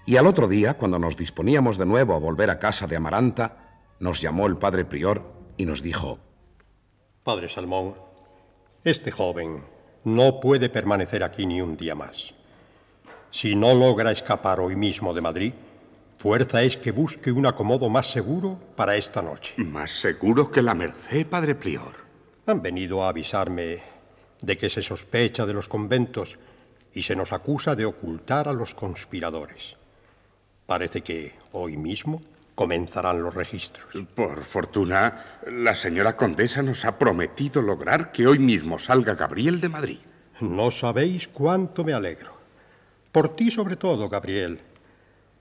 y 0.05 0.15
al 0.15 0.27
otro 0.27 0.47
día, 0.47 0.75
cuando 0.75 0.99
nos 0.99 1.17
disponíamos 1.17 1.77
de 1.77 1.85
nuevo 1.85 2.15
a 2.15 2.19
volver 2.19 2.49
a 2.49 2.59
casa 2.59 2.87
de 2.87 2.95
Amaranta, 2.95 3.57
nos 3.99 4.21
llamó 4.21 4.47
el 4.47 4.55
padre 4.55 4.85
prior 4.85 5.33
y 5.57 5.65
nos 5.65 5.81
dijo, 5.81 6.19
Padre 7.23 7.47
Salmón, 7.47 7.95
este 8.83 9.09
joven 9.09 9.63
no 10.03 10.41
puede 10.41 10.67
permanecer 10.67 11.23
aquí 11.23 11.45
ni 11.45 11.61
un 11.61 11.77
día 11.77 11.95
más. 11.95 12.33
Si 13.31 13.55
no 13.55 13.73
logra 13.73 14.11
escapar 14.11 14.59
hoy 14.59 14.75
mismo 14.75 15.13
de 15.13 15.21
Madrid, 15.21 15.53
fuerza 16.17 16.63
es 16.63 16.75
que 16.75 16.91
busque 16.91 17.31
un 17.31 17.45
acomodo 17.45 17.89
más 17.89 18.11
seguro 18.11 18.59
para 18.75 18.97
esta 18.97 19.21
noche. 19.21 19.53
¿Más 19.55 19.91
seguro 19.91 20.51
que 20.51 20.61
la 20.61 20.75
Merced, 20.75 21.25
padre 21.27 21.55
Prior? 21.55 21.93
Han 22.45 22.61
venido 22.61 23.01
a 23.01 23.07
avisarme 23.07 23.81
de 24.41 24.57
que 24.57 24.69
se 24.69 24.81
sospecha 24.81 25.45
de 25.45 25.53
los 25.53 25.69
conventos 25.69 26.37
y 26.93 27.03
se 27.03 27.15
nos 27.15 27.31
acusa 27.31 27.73
de 27.73 27.85
ocultar 27.85 28.49
a 28.49 28.53
los 28.53 28.75
conspiradores. 28.75 29.77
Parece 30.65 30.99
que 30.99 31.37
hoy 31.53 31.77
mismo 31.77 32.19
comenzarán 32.55 33.21
los 33.21 33.33
registros. 33.33 34.05
Por 34.15 34.43
fortuna, 34.43 35.17
la 35.47 35.75
señora 35.75 36.15
condesa 36.15 36.61
nos 36.61 36.85
ha 36.85 36.97
prometido 36.97 37.61
lograr 37.61 38.11
que 38.11 38.27
hoy 38.27 38.39
mismo 38.39 38.79
salga 38.79 39.15
Gabriel 39.15 39.59
de 39.59 39.69
Madrid. 39.69 39.99
No 40.39 40.71
sabéis 40.71 41.27
cuánto 41.27 41.83
me 41.83 41.93
alegro. 41.93 42.37
Por 43.11 43.35
ti 43.35 43.51
sobre 43.51 43.75
todo, 43.75 44.09
Gabriel. 44.09 44.59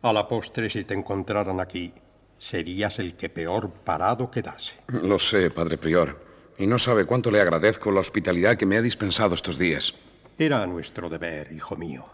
A 0.03 0.13
la 0.13 0.27
postre, 0.29 0.69
si 0.69 0.85
te 0.85 0.95
encontraran 0.95 1.61
aquí, 1.61 1.95
serías 2.39 2.99
el 2.99 3.15
que 3.15 3.29
peor 3.29 3.71
parado 3.71 4.31
quedase. 4.31 4.79
Lo 4.89 5.19
sé, 5.19 5.51
padre 5.51 5.79
prior, 5.79 6.21
y 6.59 6.67
no 6.67 6.79
sabe 6.79 7.05
cuánto 7.07 7.31
le 7.31 7.41
agradezco 7.41 7.91
la 7.93 8.01
hospitalidad 8.01 8.57
que 8.57 8.67
me 8.67 8.77
ha 8.77 8.83
dispensado 8.83 9.35
estos 9.35 9.59
días. 9.59 9.95
Era 10.39 10.67
nuestro 10.67 11.09
deber, 11.09 11.53
hijo 11.53 11.77
mío, 11.77 12.05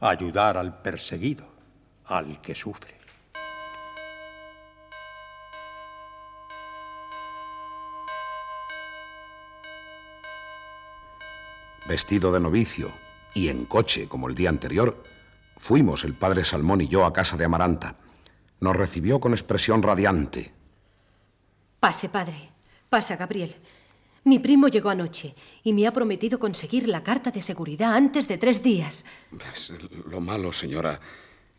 ayudar 0.00 0.56
al 0.56 0.80
perseguido, 0.80 1.46
al 2.06 2.40
que 2.40 2.54
sufre. 2.54 2.96
Vestido 11.88 12.32
de 12.32 12.40
novicio 12.40 12.92
y 13.32 13.48
en 13.48 13.64
coche 13.64 14.08
como 14.08 14.28
el 14.28 14.34
día 14.34 14.48
anterior, 14.48 15.04
fuimos 15.56 16.02
el 16.02 16.14
padre 16.14 16.44
Salmón 16.44 16.80
y 16.80 16.88
yo 16.88 17.04
a 17.04 17.12
casa 17.12 17.36
de 17.36 17.44
Amaranta. 17.44 17.96
Nos 18.58 18.74
recibió 18.74 19.20
con 19.20 19.32
expresión 19.32 19.82
radiante. 19.82 20.52
Pase, 21.78 22.08
padre. 22.08 22.50
Pasa, 22.88 23.16
Gabriel. 23.16 23.54
Mi 24.24 24.40
primo 24.40 24.66
llegó 24.66 24.90
anoche 24.90 25.36
y 25.62 25.72
me 25.72 25.86
ha 25.86 25.92
prometido 25.92 26.40
conseguir 26.40 26.88
la 26.88 27.04
carta 27.04 27.30
de 27.30 27.40
seguridad 27.40 27.94
antes 27.94 28.26
de 28.26 28.38
tres 28.38 28.64
días. 28.64 29.04
Pues, 29.30 29.72
lo 30.08 30.20
malo, 30.20 30.50
señora, 30.50 30.98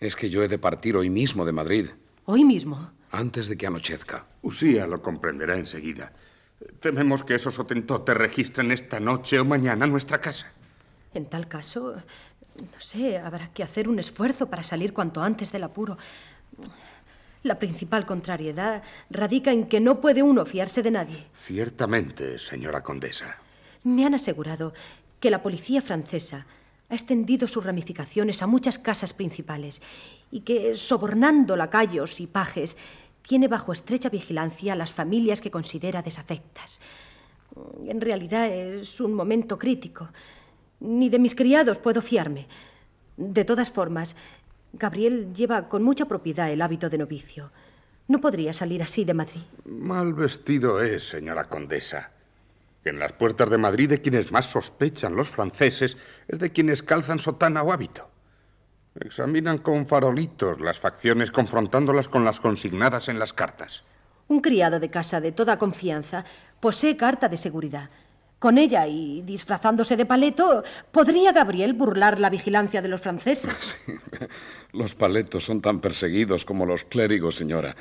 es 0.02 0.18
que 0.18 0.30
yo 0.30 0.44
he 0.44 0.50
de 0.50 0.60
partir 0.60 0.98
hoy 0.98 1.10
mismo 1.10 1.46
de 1.46 1.54
Madrid. 1.54 1.88
¿Hoy 2.26 2.44
mismo? 2.44 2.92
Antes 3.12 3.48
de 3.48 3.56
que 3.56 3.68
anochezca. 3.68 4.28
Usía 4.42 4.88
lo 4.88 5.02
comprenderá 5.02 5.56
enseguida. 5.56 6.12
Tememos 6.80 7.24
que 7.24 7.36
esos 7.36 7.60
otentotes 7.60 8.17
registren 8.17 8.72
esta 8.72 9.00
noche 9.00 9.39
o 9.39 9.46
mañana 9.46 9.86
nuestra 9.86 10.20
casa. 10.20 10.52
En 11.13 11.26
tal 11.26 11.48
caso, 11.48 12.02
no 12.58 12.80
sé, 12.80 13.17
habrá 13.17 13.50
que 13.54 13.63
hacer 13.63 13.88
un 13.88 14.00
esfuerzo 14.00 14.50
para 14.50 14.63
salir 14.63 14.93
cuanto 14.93 15.22
antes 15.22 15.52
del 15.52 15.63
apuro. 15.63 15.98
La 17.43 17.60
principal 17.60 18.06
contrariedad 18.06 18.84
radica 19.10 19.52
en 19.52 19.67
que 19.67 19.80
no 19.80 20.02
puede 20.02 20.24
uno 20.24 20.46
fiarse 20.46 20.82
de 20.82 20.91
nadie. 20.91 21.28
Ciertamente, 21.36 22.39
señora 22.39 22.84
condesa. 22.84 23.38
Me 23.84 24.06
han 24.06 24.15
asegurado 24.15 24.74
que 25.20 25.32
la 25.32 25.43
policía 25.43 25.82
francesa 25.82 26.46
ha 26.89 26.93
extendido 26.93 27.48
sus 27.48 27.63
ramificaciones 27.63 28.41
a 28.41 28.48
muchas 28.48 28.80
casas 28.80 29.13
principales 29.13 29.82
y 30.32 30.41
que, 30.41 30.76
sobornando 30.76 31.56
lacayos 31.56 32.20
y 32.20 32.28
pajes, 32.28 32.78
tiene 33.28 33.50
bajo 33.50 33.74
estrecha 33.74 34.10
vigilancia 34.10 34.74
a 34.74 34.76
las 34.76 34.92
familias 34.92 35.42
que 35.42 35.52
considera 35.52 36.02
desafectas. 36.02 36.80
En 37.86 38.00
realidad 38.00 38.48
es 38.48 39.02
un 39.02 39.13
momento 39.13 39.60
crítico. 39.60 40.10
Ni 40.80 41.10
de 41.10 41.20
mis 41.20 41.36
criados 41.36 41.78
puedo 41.80 42.02
fiarme. 42.02 42.48
De 43.18 43.44
todas 43.44 43.70
formas, 43.70 44.16
Gabriel 44.72 45.34
lleva 45.34 45.68
con 45.68 45.84
mucha 45.84 46.06
propiedad 46.06 46.52
el 46.52 46.62
hábito 46.62 46.90
de 46.90 47.00
novicio. 47.00 47.52
No 48.08 48.22
podría 48.22 48.54
salir 48.54 48.82
así 48.82 49.04
de 49.04 49.13
Madrid. 49.13 49.42
Mal 49.66 50.13
vestido 50.13 50.82
es, 50.82 51.10
señora 51.10 51.50
condesa. 51.50 52.12
En 52.86 53.00
las 53.00 53.12
puertas 53.12 53.50
de 53.50 53.58
Madrid 53.58 53.90
de 53.90 54.02
quienes 54.02 54.32
más 54.32 54.46
sospechan 54.46 55.16
los 55.16 55.28
franceses 55.28 55.98
es 56.30 56.40
de 56.40 56.54
quienes 56.54 56.82
calzan 56.82 57.20
sotana 57.20 57.63
o 57.63 57.74
hábito. 57.74 58.10
Examinan 58.99 59.60
con 59.60 59.86
farolitos 59.86 60.60
las 60.60 60.79
facciones 60.79 61.31
confrontándolas 61.31 62.07
con 62.07 62.25
las 62.25 62.39
consignadas 62.39 63.10
en 63.10 63.19
las 63.19 63.33
cartas. 63.33 63.83
Un 64.27 64.41
criado 64.41 64.79
de 64.79 64.89
casa 64.89 65.21
de 65.21 65.31
toda 65.31 65.57
confianza 65.57 66.25
posee 66.60 66.97
carta 66.97 67.29
de 67.29 67.38
seguridad. 67.38 67.89
Con 68.39 68.57
ella 68.57 68.86
y 68.88 69.23
disfrazándose 69.23 69.97
de 69.97 70.05
paleto, 70.05 70.63
podría 70.91 71.31
Gabriel 71.31 71.73
burlar 71.73 72.19
la 72.19 72.29
vigilancia 72.29 72.81
de 72.81 72.88
los 72.88 73.01
franceses. 73.01 73.77
Los 74.73 74.93
paletos 74.93 75.45
son 75.45 75.62
tan 75.62 75.79
perseguidos 75.79 76.45
como 76.45 76.65
los 76.65 76.83
clérigos, 76.83 77.36
señora. 77.36 77.75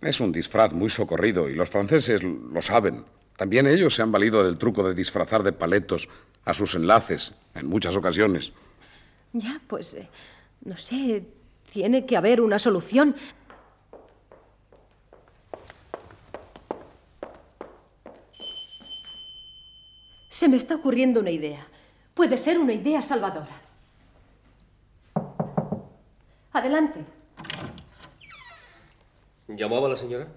Es 0.00 0.18
un 0.20 0.32
disfraz 0.32 0.72
muy 0.72 0.90
socorrido 0.90 1.48
y 1.48 1.54
los 1.54 1.70
franceses 1.70 2.22
lo 2.24 2.60
saben. 2.62 3.04
También 3.36 3.68
ellos 3.68 3.94
se 3.94 4.02
han 4.02 4.10
valido 4.10 4.42
del 4.42 4.58
truco 4.58 4.82
de 4.82 4.94
disfrazar 4.94 5.44
de 5.44 5.52
paletos 5.52 6.08
a 6.44 6.52
sus 6.54 6.74
enlaces 6.74 7.34
en 7.54 7.68
muchas 7.68 7.96
ocasiones. 7.96 8.52
Ya, 9.32 9.60
pues, 9.68 9.94
eh, 9.94 10.08
no 10.64 10.76
sé, 10.76 11.24
tiene 11.70 12.06
que 12.06 12.16
haber 12.16 12.40
una 12.40 12.58
solución. 12.58 13.16
Se 20.28 20.48
me 20.48 20.56
está 20.56 20.76
ocurriendo 20.76 21.20
una 21.20 21.30
idea. 21.30 21.66
Puede 22.14 22.36
ser 22.36 22.58
una 22.58 22.72
idea 22.72 23.02
salvadora. 23.02 23.60
Adelante. 26.52 27.04
¿Llamaba 29.48 29.88
la 29.88 29.96
señora? 29.96 30.28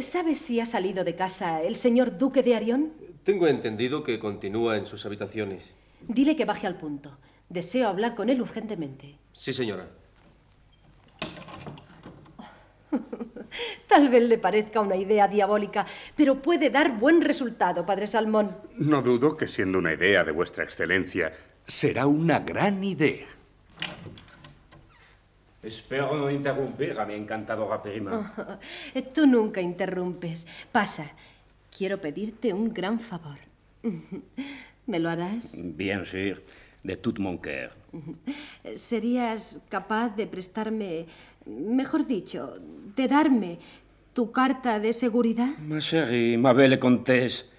¿Sabes 0.00 0.38
si 0.38 0.60
ha 0.60 0.66
salido 0.66 1.04
de 1.04 1.16
casa 1.16 1.62
el 1.62 1.76
señor 1.76 2.16
Duque 2.16 2.42
de 2.42 2.54
Arión? 2.54 2.92
Tengo 3.24 3.48
entendido 3.48 4.02
que 4.04 4.18
continúa 4.18 4.76
en 4.76 4.86
sus 4.86 5.04
habitaciones. 5.04 5.72
Dile 6.06 6.36
que 6.36 6.44
baje 6.44 6.66
al 6.66 6.76
punto. 6.76 7.18
Deseo 7.50 7.88
hablar 7.88 8.14
con 8.14 8.30
él 8.30 8.40
urgentemente. 8.40 9.16
Sí, 9.32 9.52
señora. 9.52 9.88
Tal 13.88 14.08
vez 14.08 14.22
le 14.22 14.38
parezca 14.38 14.80
una 14.80 14.94
idea 14.94 15.26
diabólica, 15.26 15.84
pero 16.16 16.40
puede 16.40 16.70
dar 16.70 16.96
buen 16.96 17.20
resultado, 17.20 17.84
padre 17.84 18.06
Salmón. 18.06 18.56
No 18.78 19.02
dudo 19.02 19.36
que 19.36 19.48
siendo 19.48 19.78
una 19.78 19.92
idea 19.92 20.22
de 20.22 20.30
vuestra 20.30 20.62
excelencia, 20.62 21.32
será 21.66 22.06
una 22.06 22.38
gran 22.38 22.84
idea. 22.84 23.26
Espero 25.60 26.16
no 26.16 26.30
interrumpir 26.30 26.98
a 27.00 27.04
mi 27.04 27.14
encantadora 27.14 27.82
prima. 27.82 28.32
tú 29.14 29.26
nunca 29.26 29.60
interrumpes. 29.60 30.46
Pasa. 30.70 31.10
Quiero 31.76 32.00
pedirte 32.00 32.52
un 32.52 32.72
gran 32.72 33.00
favor. 33.00 33.38
¿Me 34.86 34.98
lo 34.98 35.10
harás? 35.10 35.56
Bien 35.62 36.04
sûr, 36.04 36.42
de 36.82 36.94
tout 36.94 37.18
mon 37.18 37.38
cœur. 37.38 37.76
¿Serías 38.74 39.62
capaz 39.68 40.16
de 40.16 40.26
prestarme, 40.26 41.06
mejor 41.46 42.06
dicho, 42.06 42.54
de 42.96 43.08
darme 43.08 43.58
tu 44.12 44.32
carta 44.32 44.80
de 44.80 44.92
seguridad? 44.92 45.56
Ma 45.58 45.78
chérie, 45.80 46.38
ma 46.38 46.52
belle 46.52 46.78
comtesse, 46.78 47.50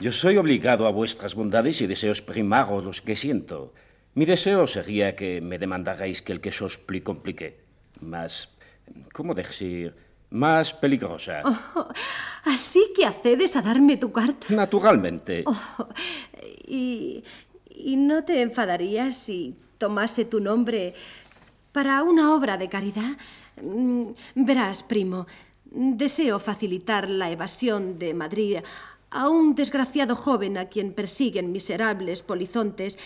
yo 0.00 0.12
soy 0.12 0.36
obligado 0.36 0.86
a 0.86 0.90
vuestras 0.90 1.34
bondades 1.34 1.80
y 1.80 1.86
deseos 1.86 2.22
primarios 2.22 2.84
los 2.84 3.02
que 3.02 3.16
siento. 3.16 3.72
Mi 4.14 4.24
deseo 4.26 4.66
sería 4.66 5.16
que 5.16 5.40
me 5.40 5.58
demandarais 5.58 6.22
quelque 6.22 6.50
chose 6.50 6.78
plus 6.78 7.02
compliqué, 7.02 7.60
más, 8.00 8.50
¿cómo 9.12 9.34
decir? 9.34 9.94
Más 10.30 10.72
peligrosa. 10.72 11.42
Oh, 11.44 11.88
así 12.44 12.92
que 12.96 13.04
accedes 13.04 13.54
a 13.56 13.62
darme 13.62 13.96
tu 13.96 14.12
carta. 14.12 14.46
Naturalmente. 14.50 15.44
Oh, 15.46 15.88
y, 16.66 17.22
¿Y 17.74 17.96
no 17.96 18.24
te 18.24 18.42
enfadarías 18.42 19.16
si 19.16 19.56
tomase 19.78 20.24
tu 20.24 20.40
nombre 20.40 20.94
para 21.72 22.02
una 22.02 22.34
obra 22.34 22.56
de 22.56 22.68
caridad? 22.68 23.16
Mm, 23.60 24.10
verás, 24.34 24.82
primo, 24.82 25.26
deseo 25.64 26.38
facilitar 26.38 27.08
la 27.08 27.30
evasión 27.30 27.98
de 27.98 28.14
Madrid 28.14 28.58
a 29.10 29.28
un 29.28 29.54
desgraciado 29.54 30.16
joven 30.16 30.58
a 30.58 30.66
quien 30.66 30.92
persiguen 30.92 31.52
miserables 31.52 32.22
polizontes 32.22 32.98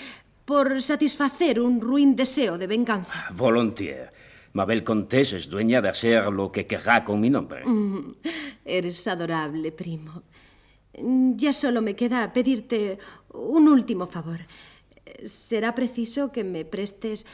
por 0.44 0.80
satisfacer 0.80 1.60
un 1.60 1.80
ruin 1.80 2.14
deseo 2.14 2.58
de 2.58 2.66
venganza. 2.66 3.26
Volontiers. 3.34 4.10
Mabel 4.52 4.84
Contés 4.84 5.34
es 5.34 5.50
dueña 5.50 5.82
de 5.82 5.90
hacer 5.90 6.32
lo 6.32 6.50
que 6.50 6.66
querrá 6.66 7.04
con 7.04 7.20
mi 7.20 7.28
nombre. 7.28 7.66
Mm, 7.66 8.14
eres 8.64 9.06
adorable, 9.06 9.70
primo. 9.70 10.22
Ya 10.98 11.52
solo 11.52 11.82
me 11.82 11.94
queda 11.94 12.32
pedirte 12.32 12.98
un 13.36 13.68
último 13.68 14.06
favor. 14.06 14.40
Será 15.24 15.74
preciso 15.74 16.32
que 16.32 16.44
me 16.44 16.64
prestes 16.64 17.26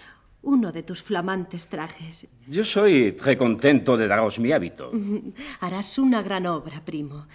uno 0.43 0.73
de 0.73 0.83
tus 0.83 1.03
flamantes 1.03 1.69
trajes. 1.69 2.27
Yo 2.47 2.65
soy 2.65 3.13
très 3.13 3.37
contento 3.37 3.97
de 3.97 4.09
daros 4.09 4.39
mi 4.39 4.53
hábito. 4.53 4.91
Harás 5.61 5.99
una 5.99 6.23
gran 6.23 6.47
obra, 6.47 6.85
primo. 6.85 7.27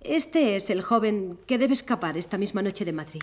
Este 0.00 0.56
es 0.56 0.70
el 0.70 0.80
joven 0.80 1.38
que 1.46 1.58
debe 1.58 1.74
escapar 1.74 2.16
esta 2.16 2.38
misma 2.38 2.62
noche 2.62 2.84
de 2.84 2.92
Madrid. 2.92 3.22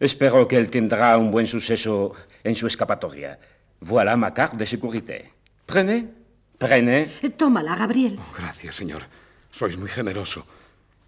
Espero 0.00 0.48
que 0.48 0.56
él 0.56 0.70
tendrá 0.70 1.16
un 1.18 1.30
buen 1.30 1.46
suceso 1.46 2.14
en 2.42 2.56
su 2.56 2.66
escapatoria. 2.66 3.38
Voilà 3.80 4.16
ma 4.16 4.32
carte 4.32 4.56
de 4.56 4.66
sécurité. 4.66 5.32
Prenez, 5.66 6.06
prenez. 6.58 7.20
Tómala, 7.36 7.76
Gabriel. 7.76 8.18
Oh, 8.18 8.34
gracias, 8.36 8.74
señor. 8.74 9.04
Sois 9.50 9.76
muy 9.76 9.88
generoso. 9.88 10.46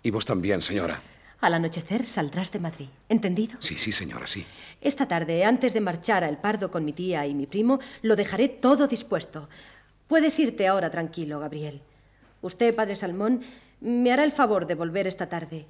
Y 0.03 0.11
vos 0.11 0.25
también, 0.25 0.61
señora. 0.61 1.01
Al 1.41 1.55
anochecer 1.55 2.05
saldrás 2.05 2.51
de 2.51 2.59
Madrid. 2.59 2.89
¿Entendido? 3.09 3.57
Sí, 3.61 3.79
sí, 3.79 3.93
señora, 3.93 4.27
sí. 4.27 4.45
Esta 4.81 5.07
tarde, 5.07 5.45
antes 5.45 5.73
de 5.73 5.81
marchar 5.81 6.25
a 6.25 6.29
El 6.29 6.39
Pardo 6.39 6.71
con 6.71 6.85
mi 6.85 6.93
tía 6.93 7.27
y 7.27 7.35
mi 7.35 7.47
primo, 7.47 7.79
lo 8.03 8.17
dejaré 8.17 8.49
todo 8.49 8.89
dispuesto. 8.89 9.49
Puedes 10.09 10.39
irte 10.41 10.67
ahora 10.67 10.91
tranquilo, 10.91 11.39
Gabriel. 11.39 11.81
Usted, 12.43 12.75
padre 12.75 12.97
Salmón, 12.97 13.43
me 13.81 14.13
hará 14.13 14.25
el 14.25 14.33
favor 14.33 14.67
de 14.67 14.75
volver 14.75 15.07
esta 15.07 15.29
tarde. 15.29 15.67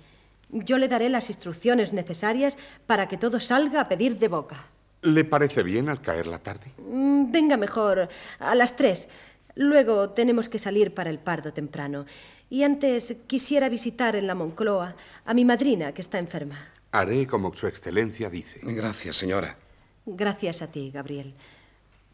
Yo 0.50 0.78
le 0.78 0.88
daré 0.88 1.10
las 1.10 1.28
instrucciones 1.28 1.92
necesarias 1.92 2.56
para 2.86 3.06
que 3.08 3.18
todo 3.18 3.38
salga 3.38 3.82
a 3.82 3.88
pedir 3.88 4.18
de 4.18 4.28
boca. 4.28 4.64
¿Le 5.02 5.24
parece 5.24 5.62
bien 5.62 5.90
al 5.90 6.00
caer 6.00 6.26
la 6.26 6.38
tarde? 6.38 6.72
Mm, 6.78 7.30
venga 7.30 7.58
mejor, 7.58 8.08
a 8.38 8.54
las 8.54 8.74
tres. 8.74 9.08
Luego 9.54 10.10
tenemos 10.10 10.48
que 10.48 10.58
salir 10.58 10.94
para 10.94 11.10
el 11.10 11.18
Pardo 11.18 11.52
temprano. 11.52 12.06
Y 12.50 12.62
antes 12.62 13.16
quisiera 13.26 13.68
visitar 13.68 14.16
en 14.16 14.26
la 14.26 14.34
Moncloa 14.34 14.96
a 15.24 15.34
mi 15.34 15.44
madrina, 15.44 15.92
que 15.92 16.00
está 16.00 16.18
enferma. 16.18 16.58
Haré 16.92 17.26
como 17.26 17.52
Su 17.52 17.66
Excelencia 17.66 18.30
dice. 18.30 18.60
Gracias, 18.62 19.16
señora. 19.16 19.58
Gracias 20.06 20.62
a 20.62 20.68
ti, 20.68 20.90
Gabriel. 20.90 21.34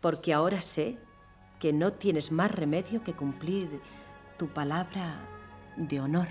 Porque 0.00 0.32
ahora 0.32 0.60
sé 0.60 0.98
que 1.60 1.72
no 1.72 1.92
tienes 1.92 2.32
más 2.32 2.50
remedio 2.50 3.04
que 3.04 3.14
cumplir 3.14 3.68
tu 4.36 4.48
palabra 4.48 5.20
de 5.76 6.00
honor. 6.00 6.26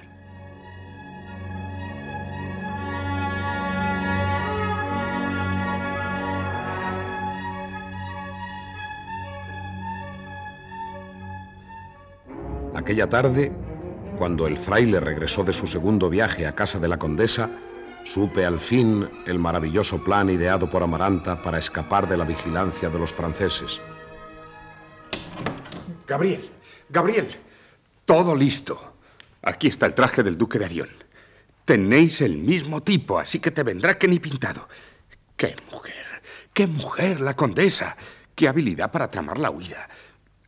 Aquella 12.76 13.08
tarde, 13.08 13.54
cuando 14.24 14.48
el 14.48 14.58
fraile 14.58 15.02
regresó 15.02 15.44
de 15.44 15.52
su 15.52 15.68
segundo 15.68 16.10
viaje 16.10 16.48
a 16.48 16.56
casa 16.56 16.80
de 16.80 16.88
la 16.88 16.98
condesa, 16.98 17.50
supe 18.06 18.46
al 18.46 18.62
fin 18.62 19.06
el 19.26 19.38
maravilloso 19.38 20.02
plan 20.02 20.30
ideado 20.30 20.70
por 20.70 20.82
Amaranta 20.82 21.42
para 21.42 21.60
escapar 21.60 22.08
de 22.08 22.16
la 22.16 22.24
vigilancia 22.24 22.88
de 22.88 23.00
los 23.00 23.12
franceses. 23.12 23.82
Gabriel, 26.08 26.50
Gabriel, 26.88 27.36
todo 28.06 28.34
listo. 28.34 28.94
Aquí 29.42 29.68
está 29.68 29.88
el 29.88 29.94
traje 29.94 30.24
del 30.24 30.38
duque 30.38 30.58
de 30.58 30.66
Arión. 30.68 30.90
Tenéis 31.66 32.22
el 32.22 32.38
mismo 32.38 32.82
tipo, 32.82 33.20
así 33.20 33.40
que 33.40 33.52
te 33.52 33.64
vendrá 33.64 33.98
que 33.98 34.08
ni 34.08 34.20
pintado. 34.20 34.70
¡Qué 35.36 35.54
mujer! 35.70 36.22
¡Qué 36.54 36.66
mujer, 36.66 37.20
la 37.20 37.36
condesa! 37.36 37.98
¡Qué 38.36 38.48
habilidad 38.48 38.90
para 38.90 39.10
tramar 39.10 39.38
la 39.38 39.50
huida! 39.50 39.90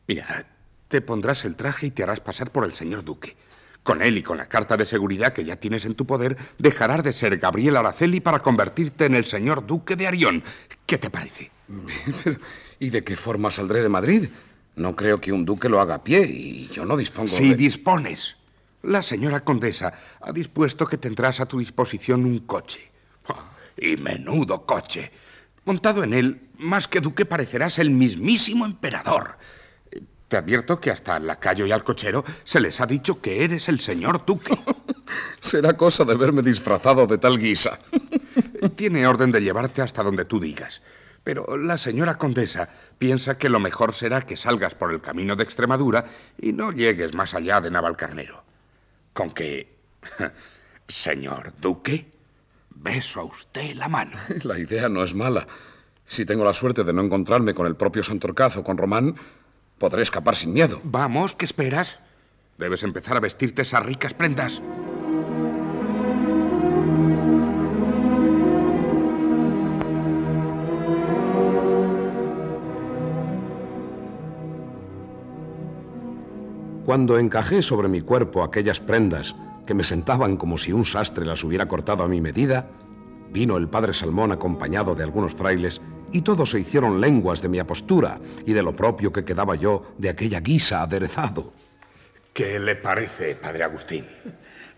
Mira, 0.07 0.47
te 0.87 1.01
pondrás 1.01 1.43
el 1.43 1.57
traje 1.57 1.87
y 1.87 1.91
te 1.91 2.03
harás 2.03 2.21
pasar 2.21 2.51
por 2.51 2.63
el 2.63 2.71
señor 2.71 3.03
duque. 3.03 3.35
Con 3.85 4.01
él 4.01 4.17
y 4.17 4.23
con 4.23 4.39
la 4.39 4.47
carta 4.47 4.77
de 4.77 4.85
seguridad 4.87 5.31
que 5.31 5.45
ya 5.45 5.57
tienes 5.57 5.85
en 5.85 5.93
tu 5.93 6.07
poder, 6.07 6.35
dejarás 6.57 7.03
de 7.03 7.13
ser 7.13 7.37
Gabriel 7.37 7.77
Araceli 7.77 8.19
para 8.19 8.39
convertirte 8.39 9.05
en 9.05 9.13
el 9.13 9.25
señor 9.25 9.67
duque 9.67 9.95
de 9.95 10.07
Arión. 10.07 10.43
¿Qué 10.87 10.97
te 10.97 11.11
parece? 11.11 11.51
¿Y 12.79 12.89
de 12.89 13.03
qué 13.03 13.15
forma 13.15 13.51
saldré 13.51 13.83
de 13.83 13.89
Madrid? 13.89 14.29
No 14.75 14.95
creo 14.95 15.21
que 15.21 15.31
un 15.31 15.45
duque 15.45 15.69
lo 15.69 15.79
haga 15.79 15.95
a 15.95 16.03
pie 16.03 16.25
y 16.27 16.67
yo 16.69 16.83
no 16.83 16.97
dispongo 16.97 17.37
de... 17.37 17.53
dispones. 17.53 18.37
La 18.81 19.03
señora 19.03 19.41
condesa 19.41 19.93
ha 20.19 20.31
dispuesto 20.31 20.87
que 20.87 20.97
tendrás 20.97 21.39
a 21.39 21.45
tu 21.45 21.59
disposición 21.59 22.25
un 22.25 22.39
coche. 22.39 22.91
Ah, 23.29 23.51
Y 23.77 23.97
menudo 23.97 24.65
coche. 24.65 25.11
Montado 25.63 26.03
en 26.03 26.15
él, 26.15 26.49
más 26.57 26.87
que 26.87 27.01
duque 27.01 27.25
parecerás 27.25 27.77
el 27.77 27.91
mismísimo 27.91 28.65
emperador. 28.65 29.37
Te 30.27 30.37
advierto 30.37 30.79
que 30.79 30.91
hasta 30.91 31.15
al 31.15 31.27
lacayo 31.27 31.65
y 31.65 31.71
al 31.71 31.83
cochero 31.83 32.25
se 32.43 32.59
les 32.59 32.81
ha 32.81 32.85
dicho 32.85 33.21
que 33.21 33.43
eres 33.43 33.69
el 33.69 33.79
señor 33.79 34.25
duque. 34.25 34.57
Será 35.39 35.77
cosa 35.77 36.03
de 36.03 36.15
verme 36.15 36.41
disfrazado 36.41 37.05
de 37.05 37.17
tal 37.17 37.37
guisa. 37.37 37.79
Tiene 38.75 39.05
orden 39.05 39.31
de 39.31 39.41
llevarte 39.41 39.81
hasta 39.81 40.01
donde 40.01 40.25
tú 40.25 40.39
digas. 40.39 40.81
Pero 41.23 41.57
la 41.57 41.77
señora 41.77 42.17
condesa 42.17 42.69
piensa 42.97 43.37
que 43.37 43.49
lo 43.49 43.59
mejor 43.59 43.93
será 43.93 44.21
que 44.21 44.37
salgas 44.37 44.75
por 44.75 44.91
el 44.91 45.01
camino 45.01 45.35
de 45.35 45.43
Extremadura 45.43 46.05
y 46.39 46.53
no 46.53 46.71
llegues 46.71 47.13
más 47.13 47.33
allá 47.33 47.61
de 47.61 47.71
Navalcarnero. 47.71 48.43
con 49.13 49.31
que, 49.31 49.75
señor 50.87 51.53
duque, 51.59 52.11
beso 52.69 53.21
a 53.21 53.23
usted 53.23 53.73
la 53.75 53.87
mano. 53.87 54.17
La 54.43 54.59
idea 54.59 54.89
no 54.89 55.03
es 55.03 55.15
mala. 55.15 55.47
Si 56.05 56.25
tengo 56.25 56.45
la 56.45 56.53
suerte 56.53 56.83
de 56.83 56.93
no 56.93 57.01
encontrarme 57.01 57.53
con 57.53 57.65
el 57.65 57.75
propio 57.75 58.03
Santorcaz 58.03 58.57
o 58.57 58.63
con 58.63 58.77
Román, 58.77 59.15
podré 59.77 60.01
escapar 60.01 60.35
sin 60.35 60.53
miedo. 60.53 60.81
Vamos, 60.83 61.35
¿qué 61.35 61.45
esperas? 61.45 61.99
Debes 62.57 62.83
empezar 62.83 63.17
a 63.17 63.19
vestirte 63.19 63.63
esas 63.63 63.85
ricas 63.85 64.13
prendas. 64.13 64.61
Cuando 76.85 77.17
encajé 77.17 77.63
sobre 77.63 77.87
mi 77.87 78.01
cuerpo 78.01 78.43
aquellas 78.43 78.79
prendas 78.79 79.35
que 79.65 79.73
me 79.73 79.83
sentaban 79.83 80.37
como 80.37 80.59
si 80.59 80.71
un 80.71 80.85
sastre 80.85 81.25
las 81.25 81.43
hubiera 81.43 81.67
cortado 81.67 82.03
a 82.03 82.07
mi 82.07 82.21
medida, 82.21 82.67
vino 83.35 83.57
el 83.57 83.67
padre 83.67 83.93
Salmón 83.93 84.31
acompañado 84.31 84.95
de 84.95 85.03
algunos 85.03 85.35
frailes 85.35 85.81
y 86.13 86.21
todos 86.21 86.51
se 86.51 86.61
hicieron 86.61 87.01
lenguas 87.01 87.41
de 87.41 87.49
mi 87.49 87.59
apostura 87.59 88.17
y 88.45 88.53
de 88.53 88.63
lo 88.63 88.73
propio 88.73 89.11
que 89.11 89.25
quedaba 89.25 89.55
yo 89.55 89.93
de 89.97 90.07
aquella 90.07 90.39
guisa 90.39 90.81
aderezado. 90.81 91.51
¿Qué 92.31 92.57
le 92.61 92.77
parece, 92.77 93.35
padre 93.35 93.65
Agustín? 93.65 94.05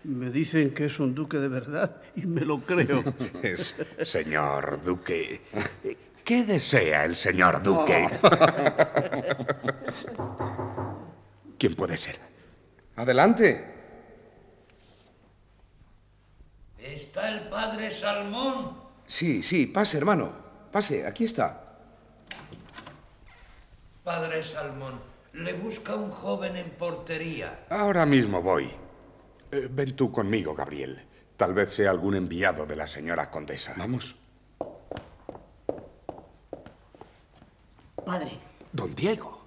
Me 0.02 0.30
dicen 0.30 0.74
que 0.74 0.86
es 0.86 0.98
un 0.98 1.14
duque 1.14 1.36
de 1.38 1.46
verdad 1.46 2.02
y 2.16 2.26
me 2.26 2.40
lo 2.40 2.60
creo. 2.60 3.04
Es, 3.42 3.76
señor 4.02 4.82
duque, 4.82 5.40
¿qué 6.24 6.44
desea 6.44 7.04
el 7.04 7.14
señor 7.14 7.62
duque? 7.62 8.08
¿Quién 11.56 11.74
puede 11.76 11.96
ser? 11.96 12.18
Adelante. 12.96 13.77
¿Está 16.94 17.28
el 17.28 17.48
padre 17.48 17.90
Salmón? 17.90 18.72
Sí, 19.06 19.42
sí, 19.42 19.66
pase, 19.66 19.98
hermano. 19.98 20.32
Pase, 20.72 21.06
aquí 21.06 21.24
está. 21.24 21.76
Padre 24.04 24.42
Salmón, 24.42 25.00
le 25.34 25.52
busca 25.52 25.94
un 25.94 26.10
joven 26.10 26.56
en 26.56 26.70
portería. 26.70 27.66
Ahora 27.70 28.06
mismo 28.06 28.40
voy. 28.42 28.70
Eh, 29.50 29.68
ven 29.70 29.94
tú 29.96 30.10
conmigo, 30.10 30.54
Gabriel. 30.54 31.02
Tal 31.36 31.54
vez 31.54 31.72
sea 31.72 31.90
algún 31.90 32.14
enviado 32.14 32.66
de 32.66 32.76
la 32.76 32.86
señora 32.86 33.30
condesa. 33.30 33.74
Vamos. 33.76 34.16
Padre, 38.04 38.32
Don 38.72 38.94
Diego, 38.94 39.46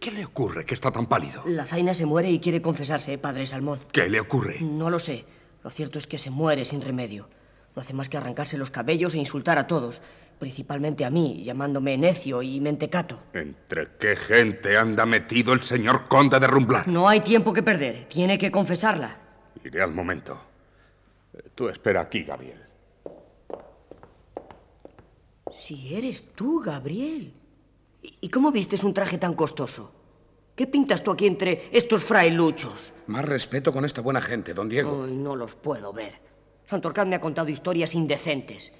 ¿qué 0.00 0.10
le 0.10 0.24
ocurre 0.24 0.64
que 0.64 0.74
está 0.74 0.90
tan 0.90 1.06
pálido? 1.06 1.42
la 1.46 1.66
zaina 1.66 1.92
se 1.92 2.06
muere 2.06 2.30
y 2.30 2.40
quiere 2.40 2.62
confesarse, 2.62 3.18
padre 3.18 3.46
Salmón. 3.46 3.80
¿Qué 3.92 4.08
le 4.08 4.20
ocurre? 4.20 4.60
No 4.60 4.88
lo 4.88 4.98
sé. 4.98 5.26
Lo 5.64 5.70
cierto 5.70 5.98
es 5.98 6.06
que 6.06 6.18
se 6.18 6.30
muere 6.30 6.66
sin 6.66 6.82
remedio. 6.82 7.26
No 7.74 7.80
hace 7.80 7.94
más 7.94 8.10
que 8.10 8.18
arrancarse 8.18 8.58
los 8.58 8.70
cabellos 8.70 9.14
e 9.14 9.18
insultar 9.18 9.58
a 9.58 9.66
todos, 9.66 10.02
principalmente 10.38 11.06
a 11.06 11.10
mí, 11.10 11.42
llamándome 11.42 11.96
necio 11.96 12.42
y 12.42 12.60
mentecato. 12.60 13.18
¿Entre 13.32 13.88
qué 13.98 14.14
gente 14.14 14.76
anda 14.76 15.06
metido 15.06 15.54
el 15.54 15.62
señor 15.62 16.06
conde 16.06 16.38
de 16.38 16.46
Rumblar? 16.46 16.86
No 16.86 17.08
hay 17.08 17.20
tiempo 17.20 17.54
que 17.54 17.62
perder. 17.62 18.04
Tiene 18.08 18.36
que 18.36 18.50
confesarla. 18.52 19.16
Iré 19.64 19.80
al 19.80 19.92
momento. 19.92 20.38
Eh, 21.32 21.48
Tú 21.54 21.68
espera 21.70 22.02
aquí, 22.02 22.24
Gabriel. 22.24 22.60
Si 25.50 25.94
eres 25.94 26.34
tú, 26.34 26.60
Gabriel. 26.60 27.32
¿Y 28.02 28.18
y 28.20 28.28
cómo 28.28 28.52
vistes 28.52 28.84
un 28.84 28.92
traje 28.92 29.16
tan 29.16 29.32
costoso? 29.32 29.93
¿Qué 30.54 30.68
pintas 30.68 31.02
tú 31.02 31.10
aquí 31.10 31.26
entre 31.26 31.68
estos 31.72 32.04
frailuchos? 32.04 32.92
Más 33.08 33.24
respeto 33.24 33.72
con 33.72 33.84
esta 33.84 34.02
buena 34.02 34.20
gente, 34.20 34.54
don 34.54 34.68
Diego. 34.68 35.04
No 35.06 35.34
los 35.34 35.56
puedo 35.56 35.92
ver. 35.92 36.20
Santorcaz 36.70 37.06
me 37.06 37.16
ha 37.16 37.20
contado 37.20 37.48
historias 37.48 37.94
indecentes. 37.94 38.72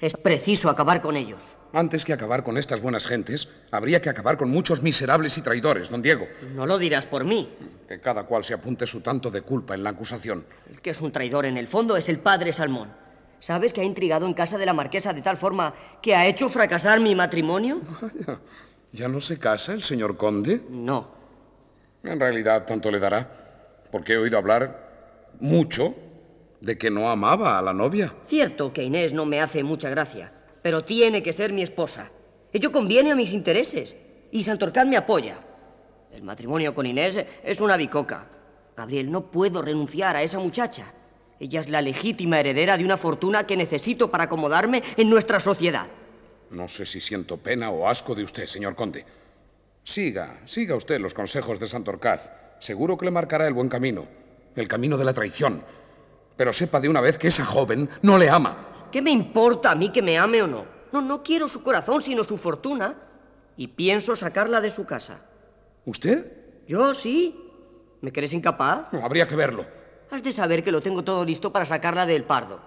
Es 0.00 0.14
preciso 0.14 0.70
acabar 0.70 1.02
con 1.02 1.16
ellos. 1.16 1.58
Antes 1.72 2.06
que 2.06 2.14
acabar 2.14 2.42
con 2.44 2.56
estas 2.56 2.80
buenas 2.80 3.06
gentes, 3.06 3.50
habría 3.70 4.00
que 4.00 4.08
acabar 4.08 4.38
con 4.38 4.48
muchos 4.48 4.82
miserables 4.82 5.36
y 5.36 5.42
traidores, 5.42 5.90
don 5.90 6.00
Diego. 6.00 6.26
No 6.54 6.64
lo 6.64 6.78
dirás 6.78 7.06
por 7.06 7.24
mí. 7.24 7.52
Que 7.86 8.00
cada 8.00 8.22
cual 8.24 8.42
se 8.42 8.54
apunte 8.54 8.86
su 8.86 9.02
tanto 9.02 9.30
de 9.30 9.42
culpa 9.42 9.74
en 9.74 9.82
la 9.82 9.90
acusación. 9.90 10.46
El 10.70 10.80
que 10.80 10.90
es 10.90 11.00
un 11.02 11.12
traidor 11.12 11.44
en 11.44 11.58
el 11.58 11.68
fondo 11.68 11.96
es 11.98 12.08
el 12.08 12.20
padre 12.20 12.54
Salmón. 12.54 12.90
¿Sabes 13.40 13.74
que 13.74 13.82
ha 13.82 13.84
intrigado 13.84 14.24
en 14.26 14.34
casa 14.34 14.56
de 14.56 14.66
la 14.66 14.72
marquesa 14.72 15.12
de 15.12 15.20
tal 15.20 15.36
forma 15.36 15.74
que 16.00 16.14
ha 16.14 16.26
hecho 16.26 16.48
fracasar 16.48 17.00
mi 17.00 17.14
matrimonio? 17.14 17.82
¿Ya 18.92 19.08
no 19.08 19.20
se 19.20 19.38
casa 19.38 19.74
el 19.74 19.82
señor 19.82 20.16
conde? 20.16 20.62
No. 20.70 21.17
En 22.04 22.20
realidad, 22.20 22.64
tanto 22.64 22.90
le 22.90 22.98
dará, 22.98 23.28
porque 23.90 24.14
he 24.14 24.18
oído 24.18 24.38
hablar 24.38 24.88
mucho 25.40 25.94
de 26.60 26.76
que 26.76 26.90
no 26.90 27.10
amaba 27.10 27.58
a 27.58 27.62
la 27.62 27.72
novia. 27.72 28.14
Cierto 28.26 28.72
que 28.72 28.82
Inés 28.82 29.12
no 29.12 29.26
me 29.26 29.40
hace 29.40 29.62
mucha 29.62 29.88
gracia, 29.90 30.32
pero 30.62 30.84
tiene 30.84 31.22
que 31.22 31.32
ser 31.32 31.52
mi 31.52 31.62
esposa. 31.62 32.10
Ello 32.52 32.72
conviene 32.72 33.12
a 33.12 33.16
mis 33.16 33.32
intereses. 33.32 33.96
Y 34.30 34.42
Santorcaz 34.42 34.86
me 34.86 34.96
apoya. 34.96 35.38
El 36.12 36.22
matrimonio 36.22 36.74
con 36.74 36.86
Inés 36.86 37.24
es 37.42 37.60
una 37.60 37.76
bicoca. 37.76 38.26
Gabriel, 38.76 39.10
no 39.10 39.30
puedo 39.30 39.62
renunciar 39.62 40.16
a 40.16 40.22
esa 40.22 40.38
muchacha. 40.38 40.92
Ella 41.40 41.60
es 41.60 41.68
la 41.68 41.82
legítima 41.82 42.40
heredera 42.40 42.76
de 42.76 42.84
una 42.84 42.96
fortuna 42.96 43.46
que 43.46 43.56
necesito 43.56 44.10
para 44.10 44.24
acomodarme 44.24 44.82
en 44.96 45.08
nuestra 45.08 45.40
sociedad. 45.40 45.86
No 46.50 46.66
sé 46.68 46.86
si 46.86 47.00
siento 47.00 47.36
pena 47.36 47.70
o 47.70 47.88
asco 47.88 48.14
de 48.14 48.24
usted, 48.24 48.46
señor 48.46 48.74
conde. 48.74 49.04
Siga, 49.88 50.42
siga 50.44 50.76
usted 50.76 51.00
los 51.00 51.14
consejos 51.14 51.58
de 51.58 51.66
Santorcaz. 51.66 52.30
Seguro 52.58 52.98
que 52.98 53.06
le 53.06 53.10
marcará 53.10 53.46
el 53.46 53.54
buen 53.54 53.70
camino, 53.70 54.04
el 54.54 54.68
camino 54.68 54.98
de 54.98 55.04
la 55.06 55.14
traición. 55.14 55.64
Pero 56.36 56.52
sepa 56.52 56.78
de 56.78 56.90
una 56.90 57.00
vez 57.00 57.16
que 57.16 57.28
esa 57.28 57.46
joven 57.46 57.88
no 58.02 58.18
le 58.18 58.28
ama. 58.28 58.88
¿Qué 58.92 59.00
me 59.00 59.10
importa 59.10 59.70
a 59.70 59.74
mí 59.74 59.90
que 59.90 60.02
me 60.02 60.18
ame 60.18 60.42
o 60.42 60.46
no? 60.46 60.66
No, 60.92 61.00
no 61.00 61.22
quiero 61.22 61.48
su 61.48 61.62
corazón, 61.62 62.02
sino 62.02 62.22
su 62.22 62.36
fortuna. 62.36 62.96
Y 63.56 63.68
pienso 63.68 64.14
sacarla 64.14 64.60
de 64.60 64.70
su 64.70 64.84
casa. 64.84 65.22
¿Usted? 65.86 66.32
Yo 66.66 66.92
sí. 66.92 67.34
¿Me 68.02 68.12
crees 68.12 68.34
incapaz? 68.34 68.92
Habría 68.92 69.26
que 69.26 69.36
verlo. 69.36 69.64
Has 70.10 70.22
de 70.22 70.32
saber 70.32 70.62
que 70.62 70.70
lo 70.70 70.82
tengo 70.82 71.02
todo 71.02 71.24
listo 71.24 71.50
para 71.50 71.64
sacarla 71.64 72.04
del 72.04 72.24
pardo. 72.24 72.60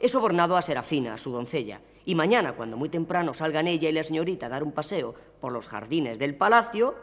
He 0.00 0.08
sobornado 0.08 0.56
a 0.56 0.62
Serafina, 0.62 1.16
su 1.16 1.30
doncella, 1.30 1.80
y 2.04 2.14
mañana, 2.14 2.54
cuando 2.54 2.76
muy 2.76 2.88
temprano 2.88 3.34
salgan 3.34 3.66
ella 3.66 3.88
y 3.88 3.92
la 3.92 4.02
señorita 4.02 4.46
a 4.46 4.48
dar 4.48 4.62
un 4.62 4.72
paseo 4.72 5.14
por 5.46 5.52
los 5.52 5.68
jardines 5.68 6.18
del 6.18 6.34
palacio, 6.34 6.96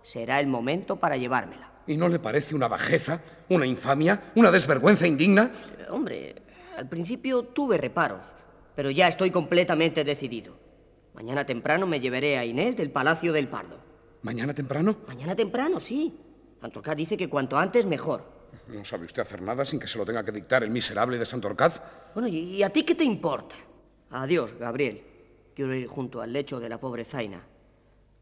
será 0.00 0.40
el 0.40 0.46
momento 0.46 0.96
para 0.96 1.18
llevármela. 1.18 1.70
¿Y 1.86 1.98
no 1.98 2.08
le 2.08 2.18
parece 2.18 2.54
una 2.54 2.66
bajeza, 2.66 3.20
una 3.50 3.66
infamia, 3.66 4.32
una 4.34 4.50
desvergüenza 4.50 5.06
indigna? 5.06 5.52
Eh, 5.78 5.84
Hombre, 5.90 6.36
al 6.74 6.88
principio 6.88 7.42
tuve 7.42 7.76
reparos, 7.76 8.24
pero 8.74 8.90
ya 8.90 9.08
estoy 9.08 9.30
completamente 9.30 10.04
decidido. 10.04 10.58
Mañana 11.12 11.44
temprano 11.44 11.86
me 11.86 12.00
llevaré 12.00 12.38
a 12.38 12.46
Inés 12.46 12.78
del 12.78 12.90
Palacio 12.90 13.30
del 13.30 13.48
Pardo. 13.48 13.76
¿Mañana 14.22 14.54
temprano? 14.54 14.96
Mañana 15.06 15.36
temprano, 15.36 15.78
sí. 15.78 16.18
Santorcaz 16.62 16.96
dice 16.96 17.18
que 17.18 17.28
cuanto 17.28 17.58
antes 17.58 17.84
mejor. 17.84 18.24
No 18.68 18.82
sabe 18.86 19.04
usted 19.04 19.20
hacer 19.20 19.42
nada 19.42 19.66
sin 19.66 19.78
que 19.78 19.86
se 19.86 19.98
lo 19.98 20.06
tenga 20.06 20.24
que 20.24 20.32
dictar 20.32 20.64
el 20.64 20.70
miserable 20.70 21.18
de 21.18 21.26
Santorcaz. 21.26 21.82
Bueno, 22.14 22.26
¿y 22.26 22.38
y 22.38 22.62
a 22.62 22.70
ti 22.70 22.84
qué 22.84 22.94
te 22.94 23.04
importa? 23.04 23.56
Adiós, 24.08 24.54
Gabriel. 24.58 25.12
Quiero 25.54 25.74
ir 25.74 25.86
junto 25.88 26.22
al 26.22 26.32
lecho 26.32 26.58
de 26.58 26.70
la 26.70 26.80
pobre 26.80 27.04
Zaina. 27.04 27.51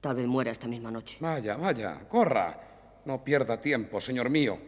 Tal 0.00 0.16
vez 0.16 0.26
muera 0.26 0.50
esta 0.50 0.66
misma 0.66 0.90
noche. 0.90 1.18
Vaya, 1.20 1.56
vaya, 1.56 2.08
corra. 2.08 2.58
No 3.04 3.22
pierda 3.22 3.60
tiempo, 3.60 4.00
señor 4.00 4.30
mío. 4.30 4.58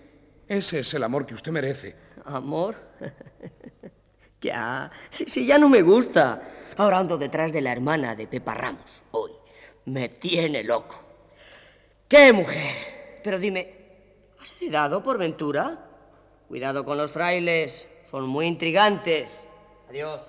Ese 0.46 0.80
es 0.80 0.94
el 0.94 1.04
amor 1.04 1.24
que 1.24 1.34
usted 1.34 1.52
merece. 1.52 1.94
¿Amor? 2.24 2.76
ya, 4.40 4.90
si, 5.10 5.24
si 5.26 5.46
ya 5.46 5.58
no 5.58 5.68
me 5.68 5.82
gusta. 5.82 6.42
Ahora 6.76 6.98
ando 6.98 7.16
detrás 7.16 7.52
de 7.52 7.60
la 7.60 7.72
hermana 7.72 8.14
de 8.14 8.26
Pepa 8.26 8.54
Ramos. 8.54 9.02
Hoy 9.12 9.32
me 9.86 10.08
tiene 10.08 10.64
loco. 10.64 10.96
¡Qué 12.08 12.32
mujer! 12.32 13.20
Pero 13.22 13.38
dime, 13.38 13.72
¿has 14.40 14.60
heredado 14.60 15.02
por 15.02 15.18
ventura? 15.18 15.88
Cuidado 16.48 16.84
con 16.84 16.98
los 16.98 17.10
frailes, 17.10 17.88
son 18.10 18.28
muy 18.28 18.46
intrigantes. 18.46 19.46
Adiós. 19.88 20.20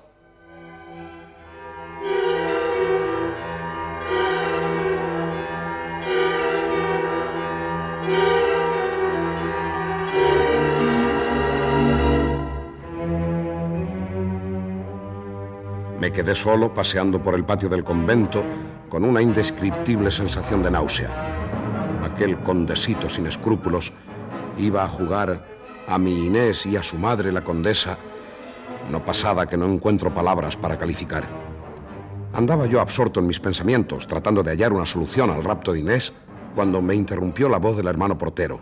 Me 16.04 16.12
quedé 16.12 16.36
solo 16.36 16.74
paseando 16.74 17.22
por 17.22 17.34
el 17.34 17.46
patio 17.46 17.70
del 17.70 17.86
convento 17.86 18.44
con 18.90 19.06
una 19.06 19.22
indescriptible 19.22 20.12
sensación 20.12 20.62
de 20.62 20.70
náusea. 20.70 21.08
Aquel 22.04 22.40
condesito 22.40 23.08
sin 23.08 23.26
escrúpulos 23.26 23.94
iba 24.58 24.84
a 24.84 24.90
jugar 24.90 25.46
a 25.88 25.98
mi 25.98 26.26
Inés 26.26 26.66
y 26.66 26.76
a 26.76 26.84
su 26.84 26.98
madre, 26.98 27.32
la 27.32 27.42
condesa, 27.42 27.98
no 28.92 29.06
pasada 29.06 29.46
que 29.46 29.56
no 29.56 29.66
encuentro 29.66 30.14
palabras 30.14 30.58
para 30.58 30.78
calificar. 30.78 31.26
Andaba 32.34 32.66
yo 32.66 32.82
absorto 32.82 33.22
en 33.22 33.28
mis 33.28 33.40
pensamientos, 33.40 34.06
tratando 34.06 34.44
de 34.44 34.52
hallar 34.52 34.74
una 34.74 34.86
solución 34.86 35.30
al 35.30 35.42
rapto 35.42 35.72
de 35.72 35.80
Inés, 35.80 36.12
cuando 36.54 36.82
me 36.82 36.96
interrumpió 36.96 37.48
la 37.48 37.60
voz 37.60 37.78
del 37.78 37.88
hermano 37.88 38.18
portero. 38.18 38.60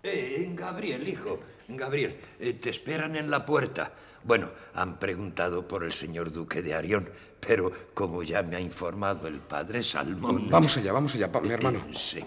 Venga, 0.00 0.66
Gabriel, 0.66 1.08
hijo. 1.08 1.40
Gabriel, 1.66 2.20
eh, 2.38 2.52
te 2.52 2.70
esperan 2.70 3.16
en 3.16 3.32
la 3.32 3.44
puerta. 3.44 3.94
Bueno, 4.24 4.50
han 4.74 4.98
preguntado 4.98 5.68
por 5.68 5.84
el 5.84 5.92
señor 5.92 6.32
duque 6.32 6.62
de 6.62 6.74
Arión, 6.74 7.10
pero 7.40 7.70
como 7.92 8.22
ya 8.22 8.42
me 8.42 8.56
ha 8.56 8.60
informado 8.60 9.28
el 9.28 9.38
padre 9.38 9.82
Salmón... 9.82 10.48
Vamos 10.48 10.76
allá, 10.78 10.92
vamos 10.92 11.14
allá, 11.14 11.28
mi 11.42 11.50
hermano. 11.50 11.84
Eh, 11.90 11.94
sí. 11.94 12.24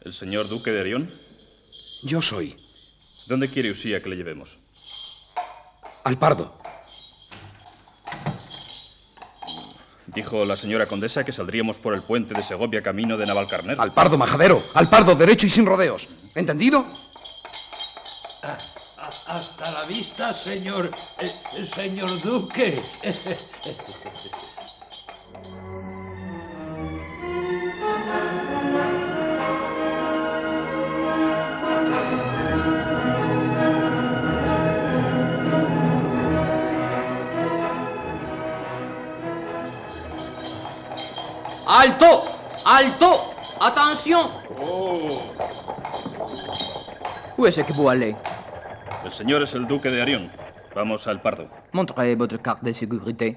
¿El 0.00 0.12
señor 0.14 0.48
duque 0.48 0.70
de 0.70 0.80
Arión? 0.80 1.12
Yo 2.02 2.22
soy. 2.22 2.56
¿Dónde 3.26 3.50
quiere 3.50 3.70
Usía 3.70 4.02
que 4.02 4.08
le 4.08 4.16
llevemos? 4.16 4.58
Al 6.04 6.18
Pardo. 6.18 6.58
Dijo 10.06 10.44
la 10.44 10.56
señora 10.56 10.86
condesa 10.86 11.24
que 11.24 11.32
saldríamos 11.32 11.78
por 11.78 11.94
el 11.94 12.02
puente 12.02 12.34
de 12.34 12.42
Segovia 12.42 12.82
camino 12.82 13.16
de 13.16 13.24
Navalcarnero. 13.24 13.80
Al 13.80 13.94
pardo, 13.94 14.18
majadero. 14.18 14.62
Al 14.74 14.90
pardo, 14.90 15.14
derecho 15.14 15.46
y 15.46 15.50
sin 15.50 15.64
rodeos. 15.64 16.10
¿Entendido? 16.34 16.84
Hasta 19.26 19.70
la 19.70 19.84
vista, 19.84 20.32
señor... 20.32 20.90
eh, 21.18 21.64
señor 21.64 22.20
duque. 22.20 22.82
Alto 41.64 42.24
Alto 42.64 43.34
Attention 43.60 44.30
Où 47.38 47.46
est-ce 47.46 47.60
que 47.62 47.72
vous 47.72 47.88
allez 47.88 48.14
El 49.04 49.10
señor 49.10 49.42
es 49.42 49.54
el 49.54 49.66
duque 49.66 49.90
de. 49.90 50.30
Vamos 50.74 51.06
al 51.06 51.20
Pardo. 51.20 51.48
Montrez 51.72 52.14
votre 52.14 52.40
carte 52.40 52.62
de 52.64 52.72
sécurité. 52.72 53.36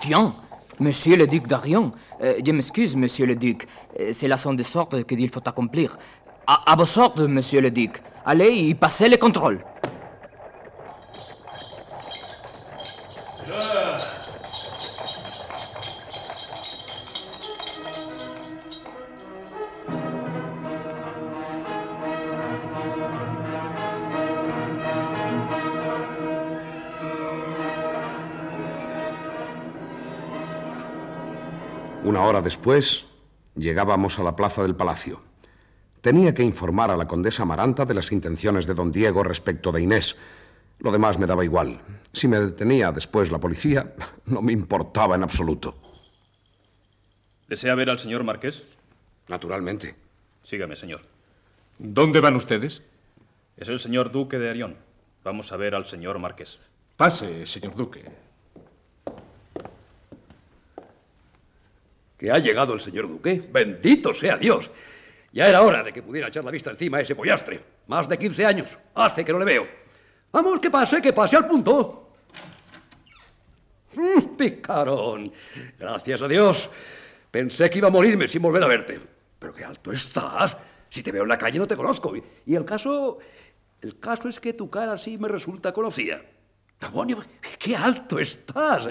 Tiens, 0.00 0.34
monsieur 0.80 1.16
le 1.16 1.26
duc 1.26 1.46
d'Arion. 1.46 1.90
Euh, 2.20 2.40
je 2.44 2.52
m'excuse, 2.52 2.96
monsieur 2.96 3.26
le 3.26 3.36
duc. 3.36 3.66
Euh, 3.98 4.10
C'est 4.12 4.28
la 4.28 4.36
son 4.36 4.54
de 4.54 4.62
sorte 4.62 5.04
qu'il 5.04 5.28
faut 5.30 5.46
accomplir. 5.46 5.96
À, 6.46 6.72
à 6.72 6.76
vos 6.76 6.98
ordres, 6.98 7.26
monsieur 7.28 7.60
le 7.60 7.70
duc. 7.70 8.02
Allez 8.24 8.50
y 8.50 8.74
passez 8.74 9.08
le 9.08 9.16
contrôle. 9.16 9.64
Hora 32.32 32.42
después, 32.42 33.04
llegábamos 33.54 34.18
a 34.18 34.22
la 34.22 34.34
plaza 34.34 34.62
del 34.62 34.74
palacio. 34.74 35.22
Tenía 36.00 36.34
que 36.34 36.42
informar 36.42 36.90
a 36.90 36.96
la 36.96 37.06
condesa 37.06 37.42
Amaranta 37.42 37.84
de 37.84 37.94
las 37.94 38.10
intenciones 38.10 38.66
de 38.66 38.74
don 38.74 38.90
Diego 38.90 39.22
respecto 39.22 39.70
de 39.70 39.82
Inés. 39.82 40.16
Lo 40.78 40.90
demás 40.90 41.18
me 41.18 41.26
daba 41.26 41.44
igual. 41.44 41.80
Si 42.12 42.26
me 42.26 42.40
detenía 42.40 42.90
después 42.90 43.30
la 43.30 43.38
policía, 43.38 43.94
no 44.26 44.42
me 44.42 44.52
importaba 44.52 45.14
en 45.14 45.22
absoluto. 45.22 45.76
¿Desea 47.48 47.74
ver 47.74 47.90
al 47.90 47.98
señor 47.98 48.24
marqués? 48.24 48.64
Naturalmente. 49.28 49.94
Sígame, 50.42 50.74
señor. 50.74 51.02
¿Dónde 51.78 52.20
van 52.20 52.34
ustedes? 52.34 52.82
Es 53.56 53.68
el 53.68 53.78
señor 53.78 54.10
duque 54.10 54.38
de 54.38 54.50
Arión. 54.50 54.76
Vamos 55.22 55.52
a 55.52 55.56
ver 55.56 55.74
al 55.74 55.84
señor 55.84 56.18
marqués. 56.18 56.60
Pase, 56.96 57.44
señor 57.46 57.76
duque. 57.76 58.04
Que 62.22 62.30
ha 62.30 62.38
llegado 62.38 62.72
el 62.72 62.78
señor 62.80 63.08
duque. 63.08 63.42
Bendito 63.50 64.14
sea 64.14 64.36
Dios. 64.36 64.70
Ya 65.32 65.48
era 65.48 65.60
hora 65.62 65.82
de 65.82 65.92
que 65.92 66.04
pudiera 66.04 66.28
echar 66.28 66.44
la 66.44 66.52
vista 66.52 66.70
encima 66.70 66.98
a 66.98 67.00
ese 67.00 67.16
pollastre. 67.16 67.58
Más 67.88 68.08
de 68.08 68.16
15 68.16 68.46
años. 68.46 68.78
Hace 68.94 69.24
que 69.24 69.32
no 69.32 69.40
le 69.40 69.44
veo. 69.44 69.66
Vamos, 70.30 70.60
que 70.60 70.70
pase, 70.70 71.02
que 71.02 71.12
pase 71.12 71.36
al 71.36 71.48
punto. 71.48 72.12
Mm, 73.94 74.36
Picarón. 74.36 75.32
Gracias 75.76 76.22
a 76.22 76.28
Dios. 76.28 76.70
Pensé 77.28 77.68
que 77.68 77.78
iba 77.78 77.88
a 77.88 77.90
morirme 77.90 78.28
sin 78.28 78.40
volver 78.40 78.62
a 78.62 78.68
verte. 78.68 79.00
Pero 79.40 79.52
qué 79.52 79.64
alto 79.64 79.90
estás. 79.90 80.56
Si 80.90 81.02
te 81.02 81.10
veo 81.10 81.24
en 81.24 81.28
la 81.28 81.38
calle 81.38 81.58
no 81.58 81.66
te 81.66 81.74
conozco. 81.74 82.14
Y- 82.14 82.22
Y 82.46 82.54
el 82.54 82.64
caso... 82.64 83.18
El 83.80 83.98
caso 83.98 84.28
es 84.28 84.38
que 84.38 84.52
tu 84.52 84.70
cara 84.70 84.96
sí 84.96 85.18
me 85.18 85.26
resulta 85.26 85.72
conocida. 85.72 86.22
Demonio, 86.82 87.24
qué 87.58 87.76
alto 87.76 88.18
estás. 88.18 88.88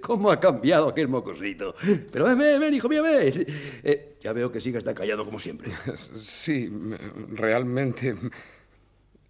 ¿Cómo 0.00 0.30
ha 0.30 0.38
cambiado 0.38 0.88
aquel 0.88 1.08
mocosito? 1.08 1.74
Pero 2.10 2.24
ven, 2.26 2.38
ven, 2.38 2.60
ven, 2.60 2.74
hijo 2.74 2.88
mío, 2.88 3.02
ven. 3.02 3.46
Eh, 3.82 4.16
ya 4.20 4.32
veo 4.32 4.50
que 4.50 4.60
sigues 4.60 4.84
tan 4.84 4.94
callado 4.94 5.24
como 5.24 5.38
siempre. 5.38 5.70
Sí, 5.96 6.70
realmente. 7.30 8.16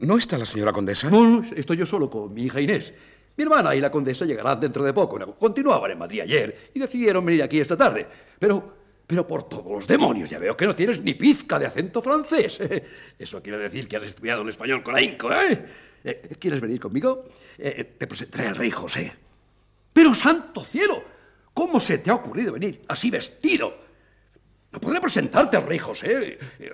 ¿No 0.00 0.18
está 0.18 0.36
la 0.36 0.44
señora 0.44 0.72
condesa? 0.72 1.08
No, 1.08 1.26
no, 1.26 1.42
estoy 1.56 1.76
yo 1.76 1.86
solo 1.86 2.10
con 2.10 2.34
mi 2.34 2.44
hija 2.44 2.60
Inés. 2.60 2.92
Mi 3.36 3.44
hermana 3.44 3.74
y 3.74 3.80
la 3.80 3.90
condesa 3.90 4.26
llegarán 4.26 4.60
dentro 4.60 4.84
de 4.84 4.92
poco. 4.92 5.36
Continuaban 5.38 5.90
en 5.92 5.98
Madrid 5.98 6.20
ayer 6.20 6.70
y 6.74 6.80
decidieron 6.80 7.24
venir 7.24 7.42
aquí 7.42 7.60
esta 7.60 7.76
tarde. 7.76 8.06
Pero, 8.38 8.81
pero 9.06 9.26
por 9.26 9.48
todos 9.48 9.70
los 9.70 9.86
demonios, 9.86 10.30
ya 10.30 10.38
veo 10.38 10.56
que 10.56 10.66
no 10.66 10.74
tienes 10.76 11.00
ni 11.02 11.14
pizca 11.14 11.58
de 11.58 11.66
acento 11.66 12.00
francés. 12.02 12.58
Eso 13.18 13.42
quiere 13.42 13.58
decir 13.58 13.86
que 13.88 13.96
has 13.96 14.02
estudiado 14.04 14.42
el 14.42 14.48
español 14.48 14.82
con 14.82 14.94
ahínco, 14.94 15.32
¿eh? 15.32 15.66
Eh, 16.04 16.22
¿Quieres 16.38 16.60
venir 16.60 16.80
conmigo? 16.80 17.26
Eh, 17.58 17.84
te 17.98 18.06
presentaré 18.06 18.48
al 18.48 18.56
rey 18.56 18.70
José. 18.70 19.12
Pero 19.92 20.14
santo 20.14 20.64
cielo, 20.64 21.02
¿cómo 21.54 21.78
se 21.78 21.98
te 21.98 22.10
ha 22.10 22.14
ocurrido 22.14 22.54
venir 22.54 22.82
así 22.88 23.10
vestido? 23.10 23.76
No 24.72 24.80
podré 24.80 25.00
presentarte 25.00 25.56
al 25.56 25.66
rey 25.66 25.78
José. 25.78 26.38
Eh, 26.58 26.70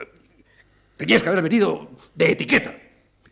Tenías 0.96 1.22
que 1.22 1.28
haber 1.28 1.42
venido 1.42 1.90
de 2.14 2.32
etiqueta. 2.32 2.74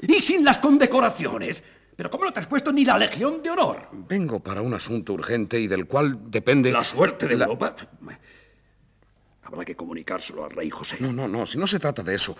Y 0.00 0.20
sin 0.20 0.44
las 0.44 0.58
condecoraciones. 0.58 1.62
Pero 1.96 2.10
¿cómo 2.10 2.24
no 2.24 2.32
te 2.32 2.40
has 2.40 2.46
puesto 2.46 2.70
ni 2.72 2.84
la 2.84 2.98
Legión 2.98 3.42
de 3.42 3.50
Honor? 3.50 3.88
Vengo 3.92 4.40
para 4.40 4.60
un 4.60 4.74
asunto 4.74 5.14
urgente 5.14 5.58
y 5.58 5.66
del 5.66 5.86
cual 5.86 6.30
depende. 6.30 6.70
La 6.70 6.84
suerte 6.84 7.26
de 7.26 7.36
la- 7.36 7.46
Europa. 7.46 7.74
Habrá 9.46 9.64
que 9.64 9.76
comunicárselo 9.76 10.44
al 10.44 10.50
rey 10.50 10.70
José. 10.70 10.96
No, 11.00 11.12
no, 11.12 11.28
no, 11.28 11.46
si 11.46 11.56
no 11.56 11.66
se 11.66 11.78
trata 11.78 12.02
de 12.02 12.14
eso. 12.14 12.36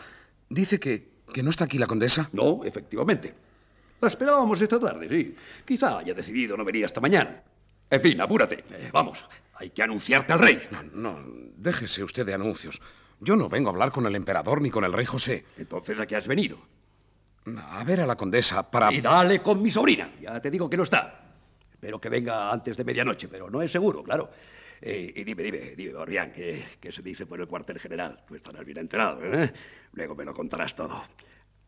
Dice 0.49 0.81
que, 0.81 1.23
que 1.33 1.43
no 1.43 1.51
está 1.51 1.65
aquí 1.65 1.79
la 1.79 1.87
condesa. 1.87 2.29
No, 2.33 2.65
efectivamente. 2.65 3.33
La 4.01 4.09
esperábamos 4.09 4.61
esta 4.61 4.79
tarde, 4.79 5.09
sí. 5.09 5.35
Quizá 5.65 5.99
haya 5.99 6.13
decidido 6.15 6.57
no 6.57 6.65
venir 6.65 6.85
hasta 6.85 7.01
mañana. 7.01 7.43
En 7.89 8.01
fin, 8.01 8.21
apúrate. 8.21 8.65
Eh, 8.71 8.91
vamos, 8.93 9.25
hay 9.55 9.71
que 9.71 9.83
anunciarte 9.83 10.33
al 10.33 10.41
rey. 10.41 10.61
No, 10.71 10.83
no, 10.83 11.25
déjese 11.57 12.03
usted 12.03 12.27
de 12.27 12.35
anuncios. 12.35 12.83
Yo 13.21 13.37
no 13.37 13.49
vengo 13.49 13.71
a 13.71 13.73
hablar 13.73 13.93
con 13.93 14.05
el 14.07 14.15
emperador 14.17 14.61
ni 14.61 14.71
con 14.71 14.85
el 14.85 14.93
rey 14.93 15.07
José. 15.07 15.45
Entonces, 15.57 15.99
¿a 15.99 16.07
qué 16.07 16.17
has 16.17 16.27
venido? 16.27 16.59
A 17.71 17.85
ver 17.85 18.01
a 18.01 18.07
la 18.07 18.17
condesa 18.17 18.69
para... 18.69 18.93
Y 18.93 19.01
dale 19.01 19.41
con 19.41 19.63
mi 19.63 19.71
sobrina. 19.71 20.11
Ya 20.21 20.41
te 20.41 20.51
digo 20.51 20.69
que 20.69 20.77
no 20.77 20.83
está. 20.83 21.23
Espero 21.71 22.01
que 22.01 22.09
venga 22.09 22.53
antes 22.53 22.77
de 22.77 22.85
medianoche, 22.85 23.29
pero 23.29 23.49
no 23.49 23.63
es 23.63 23.71
seguro, 23.71 24.03
claro. 24.03 24.31
Eh, 24.81 25.13
y 25.17 25.25
dime, 25.25 25.43
dime, 25.43 25.59
dime, 25.77 25.93
Barbián, 25.93 26.33
¿qué, 26.33 26.65
qué 26.81 26.93
se 26.93 27.03
dice 27.03 27.27
por 27.27 27.41
el 27.41 27.47
cuartel 27.47 27.79
general? 27.79 28.23
Tú 28.27 28.35
estarás 28.35 28.65
bien 28.65 28.79
enterado, 28.79 29.21
¿eh? 29.25 29.53
Luego 29.93 30.15
me 30.15 30.25
lo 30.25 30.35
contarás 30.35 30.75
todo. 30.75 31.03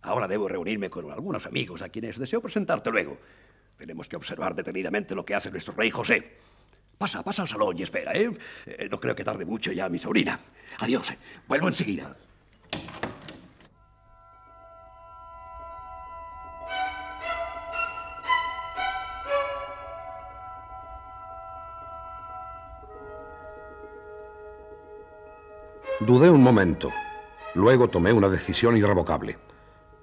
Ahora 0.03 0.29
debo 0.29 0.49
reunirme 0.49 0.91
con 0.91 1.11
algunos 1.11 1.47
amigos 1.47 1.83
a 1.83 1.89
quienes 1.89 2.19
deseo 2.19 2.41
presentarte 2.41 2.91
luego. 2.91 3.19
Tenemos 3.77 4.09
que 4.09 4.17
observar 4.17 4.55
detenidamente 4.55 5.15
lo 5.15 5.25
que 5.25 5.35
hace 5.35 5.51
nuestro 5.51 5.75
rey 5.75 5.91
José. 5.91 6.37
Pasa, 6.99 7.23
pasa 7.23 7.43
al 7.43 7.49
salón 7.49 7.79
y 7.79 7.83
espera, 7.83 8.13
¿eh? 8.13 8.31
Eh, 8.67 8.89
no 8.91 8.99
creo 8.99 9.15
que 9.15 9.25
tarde 9.25 9.45
mucho 9.45 9.71
ya 9.71 9.89
mi 9.89 9.99
sobrina. 9.99 10.39
Adiós, 10.81 11.11
eh. 11.11 11.19
vuelvo 11.47 11.69
enseguida. 11.69 12.17
Dudé 26.01 26.31
un 26.31 26.41
momento. 26.41 26.91
Luego 27.57 27.89
tomé 27.89 28.13
una 28.13 28.29
decisión 28.29 28.77
irrevocable. 28.77 29.37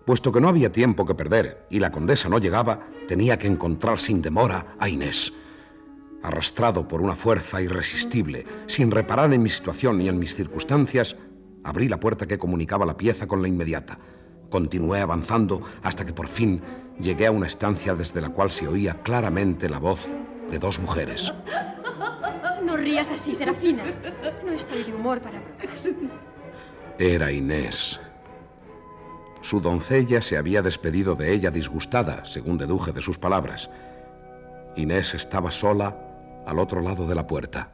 Puesto 0.04 0.30
que 0.30 0.42
no 0.42 0.50
había 0.50 0.70
tiempo 0.70 1.06
que 1.06 1.16
perder 1.16 1.66
y 1.70 1.80
la 1.80 1.90
condesa 1.90 2.28
no 2.28 2.38
llegaba, 2.38 2.82
tenía 3.08 3.40
que 3.40 3.48
encontrar 3.48 3.98
sin 3.98 4.22
demora 4.22 4.76
a 4.78 4.90
Inés. 4.90 5.32
Arrastrado 6.22 6.86
por 6.86 7.02
una 7.02 7.16
fuerza 7.16 7.62
irresistible, 7.62 8.46
sin 8.68 8.92
reparar 8.92 9.34
en 9.34 9.42
mi 9.42 9.50
situación 9.50 9.98
ni 9.98 10.10
en 10.10 10.20
mis 10.20 10.36
circunstancias, 10.36 11.16
abrí 11.64 11.88
la 11.88 12.00
puerta 12.00 12.28
que 12.28 12.38
comunicaba 12.38 12.86
la 12.86 12.98
pieza 12.98 13.26
con 13.26 13.42
la 13.42 13.48
inmediata. 13.48 13.98
Continué 14.50 15.00
avanzando 15.00 15.62
hasta 15.82 16.06
que 16.06 16.12
por 16.12 16.28
fin 16.28 16.62
llegué 17.00 17.28
a 17.28 17.32
una 17.32 17.48
estancia 17.48 17.96
desde 17.96 18.20
la 18.20 18.32
cual 18.32 18.52
se 18.52 18.68
oía 18.68 19.02
claramente 19.02 19.70
la 19.70 19.80
voz 19.80 20.10
de 20.52 20.60
dos 20.60 20.78
mujeres. 20.78 21.32
Rías 22.86 23.12
así, 23.12 23.34
Serafina. 23.34 23.84
No 24.46 24.52
estoy 24.52 24.84
de 24.84 24.94
humor 24.94 25.20
para 25.20 25.40
bromas. 25.40 25.90
Era 27.00 27.32
Inés. 27.32 28.00
Su 29.42 29.60
doncella 29.60 30.22
se 30.22 30.38
había 30.38 30.62
despedido 30.62 31.16
de 31.16 31.34
ella 31.34 31.50
disgustada, 31.50 32.24
según 32.26 32.60
deduje 32.60 32.92
de 32.92 33.02
sus 33.02 33.18
palabras. 33.18 33.72
Inés 34.76 35.16
estaba 35.16 35.50
sola 35.50 35.98
al 36.46 36.60
otro 36.60 36.80
lado 36.80 37.08
de 37.08 37.16
la 37.16 37.26
puerta. 37.26 37.72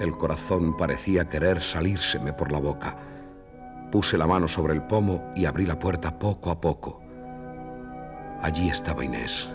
El 0.00 0.10
corazón 0.16 0.76
parecía 0.76 1.28
querer 1.28 1.62
salírseme 1.62 2.32
por 2.32 2.50
la 2.50 2.58
boca. 2.58 2.96
Puse 3.92 4.18
la 4.18 4.26
mano 4.26 4.48
sobre 4.48 4.74
el 4.74 4.82
pomo 4.82 5.32
y 5.36 5.44
abrí 5.44 5.66
la 5.66 5.78
puerta 5.78 6.18
poco 6.18 6.50
a 6.50 6.60
poco. 6.60 7.00
Allí 8.42 8.70
estaba 8.70 9.04
Inés. 9.04 9.48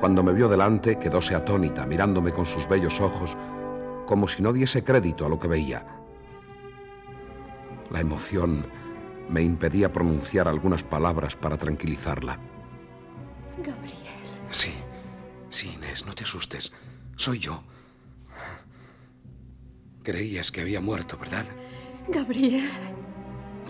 Cuando 0.00 0.22
me 0.22 0.32
vio 0.32 0.48
delante, 0.48 0.98
quedóse 0.98 1.34
atónita, 1.34 1.84
mirándome 1.84 2.32
con 2.32 2.46
sus 2.46 2.66
bellos 2.66 3.02
ojos, 3.02 3.36
como 4.06 4.26
si 4.26 4.42
no 4.42 4.50
diese 4.50 4.82
crédito 4.82 5.26
a 5.26 5.28
lo 5.28 5.38
que 5.38 5.46
veía. 5.46 5.86
La 7.90 8.00
emoción 8.00 8.64
me 9.28 9.42
impedía 9.42 9.92
pronunciar 9.92 10.48
algunas 10.48 10.82
palabras 10.82 11.36
para 11.36 11.58
tranquilizarla. 11.58 12.38
Gabriel. 13.58 13.98
Sí, 14.50 14.72
sí, 15.50 15.72
Inés, 15.74 16.06
no 16.06 16.14
te 16.14 16.24
asustes. 16.24 16.72
Soy 17.16 17.38
yo. 17.38 17.62
Creías 20.02 20.50
que 20.50 20.62
había 20.62 20.80
muerto, 20.80 21.18
¿verdad? 21.18 21.44
Gabriel. 22.08 22.66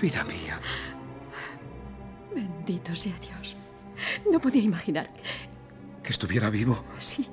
Vida 0.01 0.23
mía. 0.23 0.61
Bendito 2.33 2.95
sea 2.95 3.17
Dios. 3.19 3.57
No 4.31 4.39
podía 4.39 4.63
imaginar. 4.63 5.09
¿Que 6.11 6.15
estuviera 6.15 6.51
vivo? 6.51 6.85
Sí. 6.99 7.25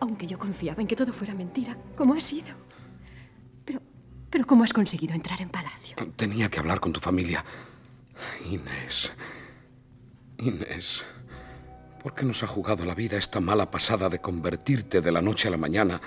Aunque 0.00 0.26
yo 0.26 0.36
confiaba 0.36 0.82
en 0.82 0.88
que 0.88 0.96
todo 0.96 1.12
fuera 1.12 1.32
mentira, 1.32 1.78
como 1.94 2.14
ha 2.14 2.18
sido. 2.18 2.48
Pero, 3.64 3.80
pero 4.28 4.44
¿cómo 4.48 4.64
has 4.64 4.72
conseguido 4.72 5.14
entrar 5.14 5.40
en 5.40 5.48
palacio? 5.48 5.94
Tenía 6.16 6.48
que 6.48 6.58
hablar 6.58 6.80
con 6.80 6.92
tu 6.92 6.98
familia. 6.98 7.44
Inés. 8.50 9.12
Inés. 10.38 11.04
¿Por 12.02 12.16
qué 12.16 12.24
nos 12.24 12.42
ha 12.42 12.48
jugado 12.48 12.84
la 12.84 12.96
vida 12.96 13.16
esta 13.16 13.38
mala 13.38 13.70
pasada 13.70 14.08
de 14.08 14.18
convertirte 14.18 15.00
de 15.00 15.12
la 15.12 15.22
noche 15.22 15.46
a 15.46 15.52
la 15.52 15.56
mañana 15.56 16.00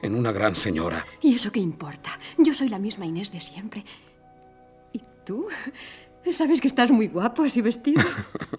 en 0.00 0.14
una 0.14 0.32
gran 0.32 0.56
señora? 0.56 1.04
¿Y 1.20 1.34
eso 1.34 1.52
qué 1.52 1.60
importa? 1.60 2.18
Yo 2.38 2.54
soy 2.54 2.70
la 2.70 2.78
misma 2.78 3.04
Inés 3.04 3.32
de 3.32 3.40
siempre. 3.40 3.84
¿Y 4.94 5.02
tú? 5.26 5.46
Sabes 6.32 6.62
que 6.62 6.68
estás 6.68 6.90
muy 6.90 7.08
guapo 7.08 7.42
así 7.42 7.60
vestido. 7.60 8.02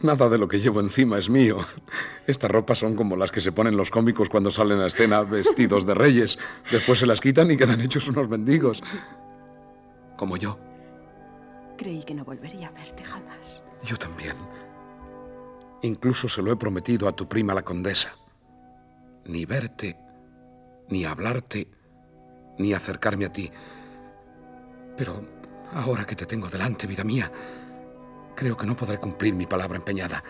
Nada 0.00 0.28
de 0.28 0.38
lo 0.38 0.46
que 0.46 0.60
llevo 0.60 0.80
encima 0.80 1.18
es 1.18 1.28
mío. 1.28 1.58
Estas 2.26 2.50
ropas 2.50 2.78
son 2.78 2.94
como 2.94 3.16
las 3.16 3.32
que 3.32 3.40
se 3.40 3.50
ponen 3.50 3.76
los 3.76 3.90
cómicos 3.90 4.28
cuando 4.28 4.50
salen 4.50 4.80
a 4.80 4.86
escena 4.86 5.22
vestidos 5.22 5.86
de 5.86 5.94
reyes. 5.94 6.38
Después 6.70 7.00
se 7.00 7.06
las 7.06 7.20
quitan 7.20 7.50
y 7.50 7.56
quedan 7.56 7.80
hechos 7.80 8.08
unos 8.08 8.28
mendigos. 8.28 8.82
Como 10.16 10.36
yo. 10.36 10.58
Creí 11.76 12.04
que 12.04 12.14
no 12.14 12.24
volvería 12.24 12.68
a 12.68 12.72
verte 12.72 13.04
jamás. 13.04 13.62
Yo 13.84 13.96
también. 13.96 14.36
Incluso 15.82 16.28
se 16.28 16.42
lo 16.42 16.52
he 16.52 16.56
prometido 16.56 17.08
a 17.08 17.12
tu 17.16 17.28
prima 17.28 17.54
la 17.54 17.62
condesa. 17.62 18.16
Ni 19.24 19.46
verte, 19.46 19.98
ni 20.88 21.04
hablarte, 21.04 21.68
ni 22.58 22.72
acercarme 22.72 23.26
a 23.26 23.32
ti. 23.32 23.50
Pero 24.96 25.22
ahora 25.72 26.04
que 26.04 26.16
te 26.16 26.26
tengo 26.26 26.48
delante, 26.48 26.86
vida 26.86 27.04
mía, 27.04 27.30
creo 28.38 28.56
que 28.56 28.66
no 28.66 28.76
podré 28.76 28.98
cumplir 28.98 29.34
mi 29.34 29.46
palabra 29.46 29.76
empeñada. 29.76 30.22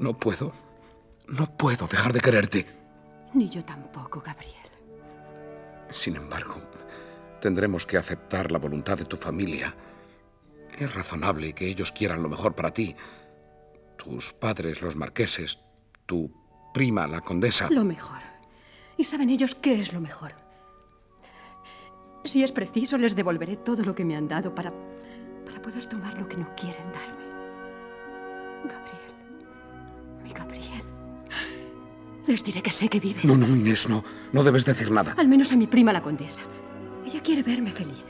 No 0.00 0.14
puedo. 0.14 0.52
No 1.28 1.46
puedo 1.56 1.86
dejar 1.86 2.12
de 2.12 2.20
quererte. 2.20 2.66
Ni 3.34 3.48
yo 3.48 3.64
tampoco, 3.64 4.20
Gabriel. 4.20 4.56
Sin 5.90 6.16
embargo, 6.16 6.56
tendremos 7.40 7.86
que 7.86 7.98
aceptar 7.98 8.50
la 8.50 8.58
voluntad 8.58 8.98
de 8.98 9.04
tu 9.04 9.16
familia. 9.16 9.72
Es 10.76 10.92
razonable 10.92 11.52
que 11.52 11.68
ellos 11.68 11.92
quieran 11.92 12.20
lo 12.20 12.28
mejor 12.28 12.56
para 12.56 12.72
ti. 12.72 12.96
Tus 13.96 14.32
padres, 14.32 14.82
los 14.82 14.96
marqueses, 14.96 15.60
tu 16.04 16.34
prima, 16.74 17.06
la 17.06 17.20
condesa. 17.20 17.68
Lo 17.70 17.84
mejor. 17.84 18.18
¿Y 18.96 19.04
saben 19.04 19.30
ellos 19.30 19.54
qué 19.54 19.80
es 19.80 19.92
lo 19.92 20.00
mejor? 20.00 20.34
Si 22.24 22.42
es 22.42 22.50
preciso, 22.50 22.98
les 22.98 23.14
devolveré 23.14 23.56
todo 23.56 23.84
lo 23.84 23.94
que 23.94 24.04
me 24.04 24.16
han 24.16 24.26
dado 24.26 24.52
para 24.52 24.72
poder 25.62 25.86
tomar 25.86 26.18
lo 26.18 26.28
que 26.28 26.36
no 26.36 26.48
quieren 26.56 26.84
darme. 26.92 27.22
Gabriel. 28.64 29.12
Mi 30.22 30.30
Gabriel. 30.30 30.82
Les 32.26 32.44
diré 32.44 32.62
que 32.62 32.70
sé 32.70 32.88
que 32.88 33.00
vives. 33.00 33.24
No, 33.24 33.36
no, 33.36 33.46
Inés, 33.46 33.88
no. 33.88 34.04
No 34.32 34.42
debes 34.42 34.64
decir 34.64 34.90
nada. 34.90 35.14
Al 35.16 35.28
menos 35.28 35.52
a 35.52 35.56
mi 35.56 35.66
prima 35.66 35.92
la 35.92 36.02
condesa. 36.02 36.42
Ella 37.04 37.20
quiere 37.20 37.42
verme 37.42 37.72
feliz. 37.72 38.04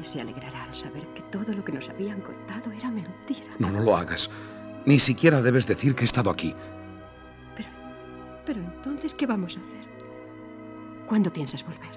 Y 0.00 0.04
se 0.04 0.20
alegrará 0.20 0.64
al 0.64 0.74
saber 0.74 1.06
que 1.14 1.22
todo 1.22 1.52
lo 1.52 1.64
que 1.64 1.72
nos 1.72 1.88
habían 1.88 2.20
contado 2.20 2.72
era 2.72 2.90
mentira. 2.90 3.54
No, 3.58 3.70
no 3.70 3.80
lo 3.80 3.96
hagas. 3.96 4.30
Ni 4.86 4.98
siquiera 4.98 5.42
debes 5.42 5.66
decir 5.66 5.94
que 5.94 6.02
he 6.02 6.04
estado 6.04 6.30
aquí. 6.30 6.54
Pero 8.44 8.60
entonces, 8.60 9.14
¿qué 9.14 9.26
vamos 9.26 9.56
a 9.56 9.60
hacer? 9.60 9.92
¿Cuándo 11.06 11.32
piensas 11.32 11.64
volver? 11.64 11.90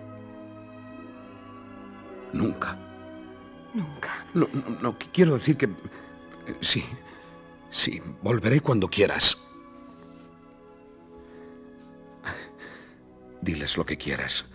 Nunca. 2.34 2.78
Nunca. 3.76 4.26
No, 4.34 4.48
no, 4.54 4.70
no, 4.82 4.98
qu- 5.00 5.10
quiero 5.14 5.34
decir 5.34 5.58
que... 5.58 5.70
Sí, 6.62 6.84
sí, 7.70 8.02
volveré 8.24 8.62
cuando 8.62 8.88
quieras. 8.88 9.38
Diles 13.42 13.78
lo 13.78 13.86
que 13.86 13.98
quieras. 13.98 14.46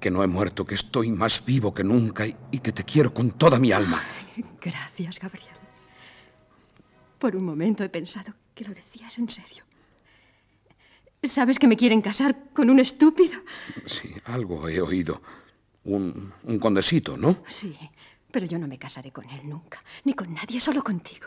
Que 0.00 0.10
no 0.10 0.22
he 0.22 0.26
muerto, 0.26 0.64
que 0.66 0.74
estoy 0.74 1.10
más 1.10 1.44
vivo 1.44 1.72
que 1.72 1.82
nunca 1.84 2.26
y, 2.26 2.36
y 2.50 2.58
que 2.58 2.72
te 2.72 2.84
quiero 2.84 3.12
con 3.14 3.30
toda 3.32 3.58
mi 3.58 3.72
alma. 3.72 4.02
Gracias, 4.60 5.18
Gabriel. 5.18 5.48
Por 7.18 7.34
un 7.34 7.44
momento 7.44 7.82
he 7.82 7.88
pensado 7.88 8.34
que 8.54 8.64
lo 8.64 8.74
decías 8.74 9.16
en 9.18 9.30
serio. 9.30 9.64
¿Sabes 11.22 11.58
que 11.58 11.66
me 11.66 11.76
quieren 11.76 12.02
casar 12.02 12.50
con 12.52 12.68
un 12.68 12.78
estúpido? 12.78 13.40
Sí, 13.86 14.12
algo 14.26 14.68
he 14.68 14.80
oído. 14.80 15.22
Un, 15.84 16.32
un 16.44 16.58
condesito, 16.58 17.16
¿no? 17.16 17.36
Sí, 17.46 17.76
pero 18.36 18.44
yo 18.44 18.58
no 18.58 18.68
me 18.68 18.78
casaré 18.78 19.12
con 19.12 19.24
él 19.30 19.48
nunca, 19.48 19.82
ni 20.04 20.12
con 20.12 20.34
nadie, 20.34 20.60
solo 20.60 20.84
contigo. 20.84 21.26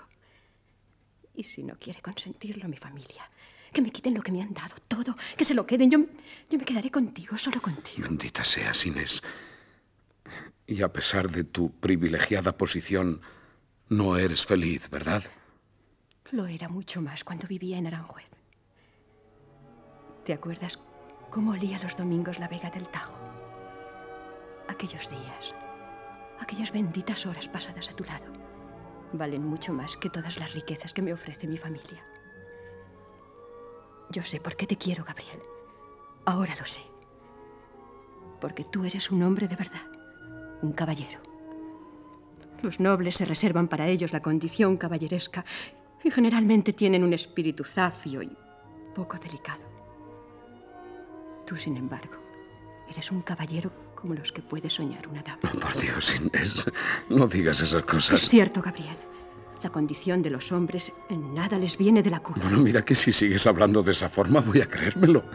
Y 1.34 1.42
si 1.42 1.64
no 1.64 1.74
quiere 1.80 2.04
consentirlo 2.04 2.70
mi 2.70 2.78
familia, 2.78 3.28
que 3.74 3.82
me 3.82 3.90
quiten 3.90 4.14
lo 4.14 4.22
que 4.22 4.32
me 4.32 4.44
han 4.44 4.54
dado, 4.54 4.76
todo, 4.88 5.18
que 5.36 5.44
se 5.44 5.56
lo 5.56 5.66
queden, 5.66 5.90
yo, 5.90 5.98
yo 6.52 6.60
me 6.60 6.64
quedaré 6.64 6.92
contigo, 6.92 7.36
solo 7.36 7.64
contigo. 7.64 8.08
Bendita 8.08 8.44
seas, 8.44 8.86
Inés. 8.86 9.24
Y 10.68 10.84
a 10.84 10.94
pesar 10.94 11.32
de 11.32 11.46
tu 11.46 11.72
privilegiada 11.72 12.56
posición, 12.56 13.22
no 13.88 14.16
eres 14.16 14.46
feliz, 14.46 14.88
¿verdad? 14.92 15.24
Lo 16.30 16.46
era 16.46 16.70
mucho 16.70 17.02
más 17.02 17.24
cuando 17.24 17.48
vivía 17.48 17.80
en 17.80 17.88
Aranjuez. 17.88 18.30
¿Te 20.26 20.34
acuerdas 20.34 20.78
cómo 21.32 21.54
olía 21.54 21.80
los 21.82 21.98
domingos 21.98 22.38
la 22.38 22.48
vega 22.48 22.70
del 22.70 22.88
Tajo? 22.88 23.18
Aquellos 24.68 25.10
días, 25.10 25.56
aquellas 26.40 26.72
benditas 26.72 27.26
horas 27.26 27.48
pasadas 27.48 27.90
a 27.90 27.96
tu 27.96 28.04
lado, 28.04 28.26
valen 29.14 29.46
mucho 29.46 29.74
más 29.74 29.98
que 29.98 30.10
todas 30.10 30.40
las 30.40 30.54
riquezas 30.54 30.94
que 30.94 31.02
me 31.02 31.14
ofrece 31.14 31.48
mi 31.48 31.58
familia. 31.58 32.06
Yo 34.12 34.24
sé 34.24 34.40
por 34.40 34.56
qué 34.56 34.66
te 34.66 34.78
quiero, 34.78 35.04
Gabriel. 35.04 35.40
Ahora 36.26 36.56
lo 36.60 36.66
sé. 36.66 36.82
Porque 38.42 38.64
tú 38.64 38.84
eres 38.86 39.12
un 39.12 39.22
hombre 39.24 39.48
de 39.48 39.56
verdad, 39.56 39.86
un 40.62 40.72
caballero. 40.74 41.20
Los 42.62 42.80
nobles 42.80 43.16
se 43.16 43.26
reservan 43.26 43.68
para 43.68 43.88
ellos 43.88 44.14
la 44.14 44.22
condición 44.22 44.78
caballeresca 44.78 45.46
y 46.04 46.12
generalmente 46.12 46.74
tienen 46.74 47.04
un 47.04 47.14
espíritu 47.14 47.64
zafio 47.64 48.22
y 48.22 48.36
poco 48.96 49.18
delicado. 49.18 49.62
Tú, 51.46 51.56
sin 51.56 51.78
embargo, 51.78 52.18
eres 52.90 53.12
un 53.12 53.22
caballero 53.22 53.72
como 54.00 54.14
los 54.14 54.32
que 54.32 54.42
puede 54.42 54.70
soñar 54.70 55.08
una 55.08 55.22
dama. 55.22 55.40
Por 55.42 55.76
Dios, 55.76 56.16
Inés, 56.16 56.66
no 57.10 57.28
digas 57.28 57.60
esas 57.62 57.84
cosas. 57.84 58.24
Es 58.24 58.30
cierto, 58.30 58.62
Gabriel. 58.62 58.96
La 59.62 59.70
condición 59.70 60.22
de 60.22 60.30
los 60.30 60.54
hombres 60.54 60.94
en 61.10 61.34
nada 61.34 61.58
les 61.58 61.78
viene 61.78 62.02
de 62.02 62.10
la 62.10 62.22
cuna. 62.22 62.40
Bueno, 62.44 62.60
mira 62.60 62.86
que 62.86 62.96
si 62.96 63.12
sigues 63.12 63.46
hablando 63.46 63.84
de 63.84 63.92
esa 63.92 64.08
forma 64.08 64.40
voy 64.40 64.62
a 64.62 64.70
creérmelo. 64.70 65.26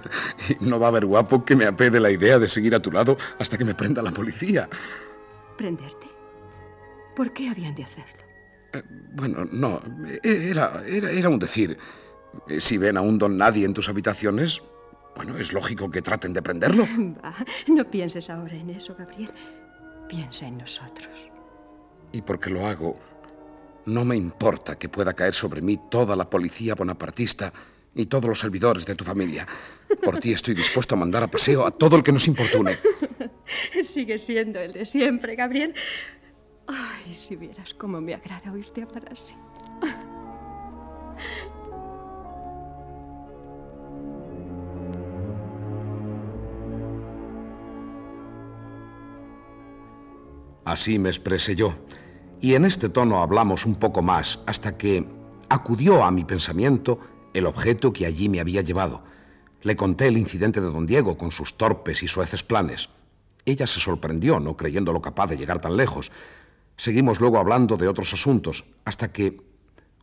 No 0.61 0.81
va 0.81 0.87
a 0.87 0.89
haber 0.89 1.05
guapo 1.05 1.45
que 1.45 1.55
me 1.55 1.67
apede 1.67 2.01
la 2.01 2.11
idea 2.11 2.39
de 2.39 2.49
seguir 2.49 2.75
a 2.75 2.81
tu 2.81 2.91
lado 2.91 3.19
hasta 3.39 3.59
que 3.59 3.67
me 3.67 3.75
prenda 3.75 4.01
la 4.01 4.12
policía. 4.12 4.67
¿Prenderte? 5.59 6.09
¿Por 7.15 7.35
qué 7.35 7.51
habían 7.51 7.75
de 7.75 7.85
hacerlo? 7.85 8.25
Bueno, 9.12 9.47
no, 9.53 9.83
era, 10.23 10.83
era, 10.87 11.11
era 11.11 11.29
un 11.29 11.39
decir. 11.39 11.77
Si 12.59 12.79
ven 12.79 12.97
a 12.97 13.03
un 13.03 13.19
don 13.19 13.37
nadie 13.37 13.67
en 13.67 13.75
tus 13.75 13.91
habitaciones, 13.91 14.62
bueno, 15.17 15.39
es 15.39 15.53
lógico 15.53 15.91
que 15.91 16.03
traten 16.03 16.33
de 16.33 16.43
prenderlo. 16.43 16.87
Va, 17.25 17.35
no 17.69 17.91
pienses 17.91 18.31
ahora 18.31 18.55
en 18.55 18.71
eso, 18.71 18.95
Gabriel. 18.99 19.31
Piensa 20.09 20.47
en 20.47 20.59
nosotros. 20.59 21.31
Y 22.12 22.23
porque 22.23 22.51
lo 22.51 22.67
hago, 22.67 22.97
no 23.87 24.05
me 24.05 24.17
importa 24.17 24.79
que 24.79 24.89
pueda 24.89 25.15
caer 25.15 25.35
sobre 25.35 25.61
mí 25.61 25.79
toda 25.91 26.17
la 26.17 26.29
policía 26.29 26.75
bonapartista 26.75 27.53
y 27.95 28.07
todos 28.07 28.27
los 28.27 28.41
servidores 28.41 28.87
de 28.87 28.95
tu 28.95 29.05
familia. 29.05 29.47
Por 30.03 30.19
ti 30.19 30.33
estoy 30.33 30.55
dispuesto 30.55 30.95
a 30.95 30.99
mandar 30.99 31.23
a 31.23 31.29
paseo 31.29 31.67
a 31.67 31.71
todo 31.71 31.97
el 31.97 32.03
que 32.03 32.12
nos 32.12 32.27
importune. 32.27 32.77
Sigue 33.83 34.19
siendo 34.19 34.59
el 34.61 34.73
de 34.73 34.85
siempre, 34.85 35.37
Gabriel. 35.37 35.75
Ay, 36.67 37.15
si 37.15 37.37
vieras 37.37 37.75
cómo 37.75 38.01
me 38.01 38.15
agrada 38.15 38.53
oírte 38.53 38.83
hablar 38.83 39.05
así. 39.11 39.35
Así 50.65 50.99
me 50.99 51.11
expresé 51.11 51.57
yo, 51.57 51.75
y 52.41 52.55
en 52.55 52.65
este 52.65 52.89
tono 52.89 53.21
hablamos 53.23 53.67
un 53.67 53.75
poco 53.75 54.03
más 54.03 54.41
hasta 54.47 54.77
que 54.77 55.07
acudió 55.49 56.05
a 56.05 56.11
mi 56.11 56.25
pensamiento 56.25 56.99
el 57.35 57.47
objeto 57.47 57.93
que 57.93 58.07
allí 58.07 58.29
me 58.29 58.41
había 58.41 58.62
llevado. 58.62 59.05
Le 59.62 59.77
conté 59.77 60.07
el 60.07 60.17
incidente 60.17 60.61
de 60.61 60.71
don 60.71 60.87
Diego 60.87 61.17
con 61.17 61.31
sus 61.31 61.57
torpes 61.57 62.03
y 62.03 62.09
sueces 62.09 62.43
planes. 62.43 62.89
Ella 63.45 63.67
se 63.67 63.81
sorprendió, 63.81 64.41
no 64.41 64.57
creyéndolo 64.57 65.03
capaz 65.03 65.29
de 65.29 65.37
llegar 65.37 65.61
tan 65.61 65.77
lejos. 65.77 66.11
Seguimos 66.77 67.21
luego 67.21 67.39
hablando 67.39 67.77
de 67.77 67.89
otros 67.89 68.12
asuntos, 68.12 68.65
hasta 68.85 69.12
que 69.12 69.41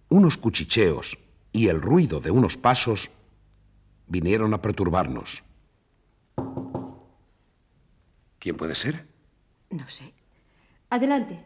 unos 0.10 0.38
cuchicheos 0.38 1.18
y 1.52 1.68
el 1.68 1.82
ruido 1.82 2.20
de 2.20 2.32
unos 2.32 2.58
pasos 2.58 3.10
vinieron 4.08 4.54
a 4.54 4.62
perturbarnos. 4.62 5.44
¿Quién 8.40 8.58
puede 8.58 8.76
ser? 8.76 9.06
No 9.70 9.88
sé. 9.88 10.21
Adelante. 10.92 11.40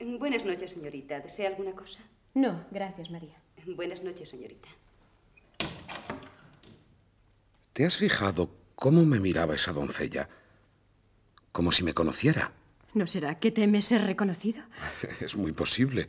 Buenas 0.00 0.44
noches, 0.44 0.70
señorita. 0.70 1.18
¿Desea 1.18 1.48
alguna 1.48 1.72
cosa? 1.72 1.98
No, 2.34 2.64
gracias, 2.70 3.10
María. 3.10 3.36
Buenas 3.66 4.04
noches, 4.04 4.28
señorita. 4.28 4.68
¿Te 7.72 7.84
has 7.84 7.96
fijado 7.96 8.48
cómo 8.76 9.02
me 9.04 9.18
miraba 9.18 9.56
esa 9.56 9.72
doncella? 9.72 10.28
Como 11.50 11.72
si 11.72 11.82
me 11.82 11.94
conociera. 11.94 12.52
¿No 12.94 13.08
será 13.08 13.40
que 13.40 13.50
temes 13.50 13.86
ser 13.86 14.06
reconocido? 14.06 14.62
Es 15.20 15.34
muy 15.34 15.50
posible. 15.50 16.08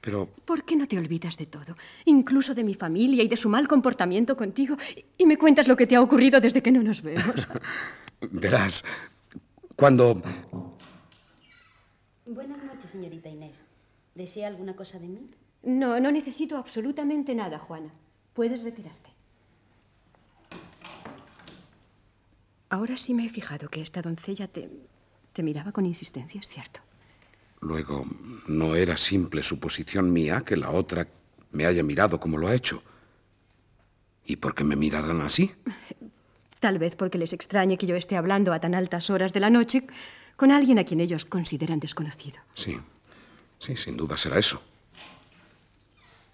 Pero 0.00 0.28
¿Por 0.44 0.64
qué 0.64 0.76
no 0.76 0.86
te 0.86 0.96
olvidas 0.96 1.36
de 1.36 1.46
todo? 1.46 1.76
Incluso 2.04 2.54
de 2.54 2.62
mi 2.62 2.74
familia 2.74 3.24
y 3.24 3.28
de 3.28 3.36
su 3.36 3.48
mal 3.48 3.66
comportamiento 3.66 4.36
contigo. 4.36 4.76
Y 5.18 5.26
me 5.26 5.38
cuentas 5.38 5.66
lo 5.66 5.76
que 5.76 5.88
te 5.88 5.96
ha 5.96 6.00
ocurrido 6.00 6.40
desde 6.40 6.62
que 6.62 6.70
no 6.70 6.84
nos 6.84 7.02
vemos. 7.02 7.48
verás, 8.20 8.84
cuando... 9.82 10.22
Buenas 12.24 12.62
noches, 12.62 12.88
señorita 12.88 13.28
Inés. 13.28 13.64
¿Desea 14.14 14.46
alguna 14.46 14.76
cosa 14.76 15.00
de 15.00 15.08
mí? 15.08 15.28
No, 15.64 15.98
no 15.98 16.12
necesito 16.12 16.56
absolutamente 16.56 17.34
nada, 17.34 17.58
Juana. 17.58 17.92
Puedes 18.32 18.62
retirarte. 18.62 19.10
Ahora 22.68 22.96
sí 22.96 23.12
me 23.12 23.26
he 23.26 23.28
fijado 23.28 23.68
que 23.70 23.80
esta 23.80 24.02
doncella 24.02 24.46
te, 24.46 24.70
te 25.32 25.42
miraba 25.42 25.72
con 25.72 25.84
insistencia, 25.84 26.38
es 26.38 26.46
cierto. 26.46 26.78
Luego, 27.60 28.06
no 28.46 28.76
era 28.76 28.96
simple 28.96 29.42
suposición 29.42 30.12
mía 30.12 30.44
que 30.46 30.56
la 30.56 30.70
otra 30.70 31.08
me 31.50 31.66
haya 31.66 31.82
mirado 31.82 32.20
como 32.20 32.38
lo 32.38 32.46
ha 32.46 32.54
hecho. 32.54 32.84
¿Y 34.26 34.36
por 34.36 34.54
qué 34.54 34.62
me 34.62 34.76
miraran 34.76 35.22
así? 35.22 35.50
Tal 36.62 36.78
vez 36.78 36.94
porque 36.94 37.18
les 37.18 37.32
extrañe 37.32 37.76
que 37.76 37.88
yo 37.88 37.96
esté 37.96 38.14
hablando 38.16 38.52
a 38.52 38.60
tan 38.60 38.76
altas 38.76 39.10
horas 39.10 39.32
de 39.32 39.40
la 39.40 39.50
noche 39.50 39.82
con 40.36 40.52
alguien 40.52 40.78
a 40.78 40.84
quien 40.84 41.00
ellos 41.00 41.24
consideran 41.24 41.80
desconocido. 41.80 42.38
Sí, 42.54 42.78
sí, 43.58 43.74
sin 43.74 43.96
duda 43.96 44.16
será 44.16 44.38
eso. 44.38 44.62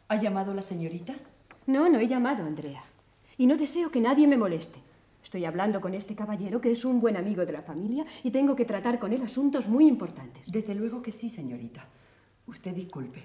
¿Ha 0.09 0.17
llamado 0.17 0.53
la 0.53 0.61
señorita? 0.61 1.15
No, 1.65 1.89
no 1.89 1.99
he 1.99 2.07
llamado, 2.07 2.45
Andrea. 2.45 2.85
Y 3.39 3.47
no 3.47 3.57
deseo 3.57 3.89
que 3.89 4.01
nadie 4.01 4.27
me 4.27 4.37
moleste. 4.37 4.79
Estoy 5.25 5.47
hablando 5.47 5.81
con 5.81 5.95
este 5.95 6.15
caballero 6.15 6.61
que 6.61 6.73
es 6.73 6.85
un 6.85 7.01
buen 7.01 7.17
amigo 7.17 7.47
de 7.47 7.53
la 7.53 7.63
familia 7.63 8.05
y 8.23 8.31
tengo 8.31 8.55
que 8.55 8.67
tratar 8.67 8.99
con 8.99 9.15
él 9.15 9.23
asuntos 9.23 9.67
muy 9.67 9.89
importantes. 9.89 10.53
Desde 10.53 10.75
luego 10.75 11.01
que 11.01 11.11
sí, 11.11 11.31
señorita. 11.31 11.87
Usted 12.49 12.75
disculpe. 12.75 13.25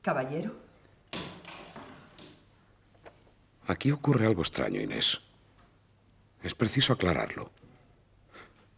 Caballero. 0.00 0.54
Aquí 3.66 3.90
ocurre 3.90 4.26
algo 4.26 4.40
extraño, 4.40 4.80
Inés. 4.80 5.20
Es 6.44 6.54
preciso 6.54 6.92
aclararlo. 6.92 7.50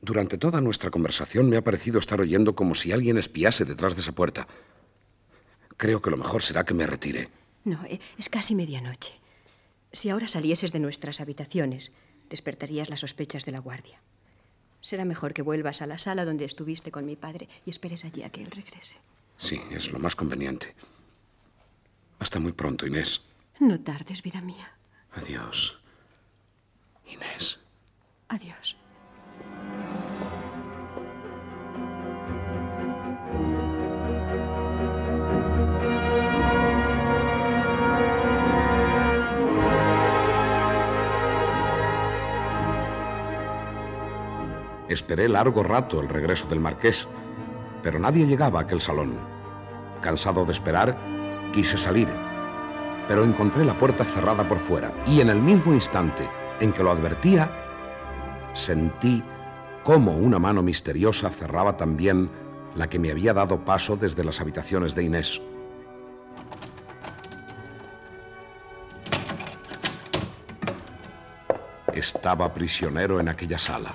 Durante 0.00 0.38
toda 0.38 0.60
nuestra 0.60 0.90
conversación 0.90 1.50
me 1.50 1.56
ha 1.56 1.64
parecido 1.64 1.98
estar 1.98 2.20
oyendo 2.20 2.54
como 2.54 2.76
si 2.76 2.92
alguien 2.92 3.18
espiase 3.18 3.64
detrás 3.64 3.96
de 3.96 4.02
esa 4.02 4.12
puerta. 4.12 4.46
Creo 5.76 6.00
que 6.00 6.10
lo 6.10 6.16
mejor 6.16 6.42
será 6.42 6.64
que 6.64 6.74
me 6.74 6.86
retire. 6.86 7.28
No, 7.64 7.84
eh, 7.86 7.98
es 8.16 8.28
casi 8.28 8.54
medianoche. 8.54 9.14
Si 9.92 10.10
ahora 10.10 10.28
salieses 10.28 10.70
de 10.70 10.78
nuestras 10.78 11.20
habitaciones, 11.20 11.90
despertarías 12.30 12.88
las 12.88 13.00
sospechas 13.00 13.44
de 13.44 13.52
la 13.52 13.58
guardia. 13.58 14.00
Será 14.80 15.04
mejor 15.04 15.34
que 15.34 15.42
vuelvas 15.42 15.82
a 15.82 15.86
la 15.86 15.98
sala 15.98 16.24
donde 16.24 16.44
estuviste 16.44 16.92
con 16.92 17.04
mi 17.04 17.16
padre 17.16 17.48
y 17.64 17.70
esperes 17.70 18.04
allí 18.04 18.22
a 18.22 18.30
que 18.30 18.42
él 18.42 18.50
regrese. 18.52 18.98
Sí, 19.38 19.60
es 19.72 19.90
lo 19.90 19.98
más 19.98 20.14
conveniente. 20.14 20.76
Hasta 22.20 22.38
muy 22.38 22.52
pronto, 22.52 22.86
Inés. 22.86 23.22
No 23.58 23.80
tardes, 23.80 24.22
vida 24.22 24.40
mía. 24.40 24.78
Adiós. 25.10 25.80
Inés. 27.06 27.60
Adiós. 28.28 28.76
Esperé 44.88 45.28
largo 45.28 45.62
rato 45.62 46.00
el 46.00 46.08
regreso 46.08 46.48
del 46.48 46.60
marqués, 46.60 47.06
pero 47.82 47.98
nadie 47.98 48.26
llegaba 48.26 48.60
a 48.60 48.62
aquel 48.62 48.80
salón. 48.80 49.18
Cansado 50.00 50.44
de 50.44 50.52
esperar, 50.52 50.96
quise 51.52 51.76
salir, 51.76 52.08
pero 53.08 53.24
encontré 53.24 53.64
la 53.64 53.78
puerta 53.78 54.04
cerrada 54.04 54.48
por 54.48 54.58
fuera 54.58 54.92
y 55.06 55.20
en 55.20 55.30
el 55.30 55.40
mismo 55.40 55.74
instante 55.74 56.28
en 56.60 56.72
que 56.72 56.82
lo 56.82 56.90
advertía, 56.90 57.50
sentí 58.52 59.22
cómo 59.84 60.16
una 60.16 60.38
mano 60.38 60.62
misteriosa 60.62 61.30
cerraba 61.30 61.76
también 61.76 62.30
la 62.74 62.88
que 62.88 62.98
me 62.98 63.10
había 63.10 63.32
dado 63.32 63.64
paso 63.64 63.96
desde 63.96 64.24
las 64.24 64.40
habitaciones 64.40 64.94
de 64.94 65.04
Inés. 65.04 65.40
Estaba 71.92 72.52
prisionero 72.52 73.20
en 73.20 73.28
aquella 73.28 73.58
sala. 73.58 73.92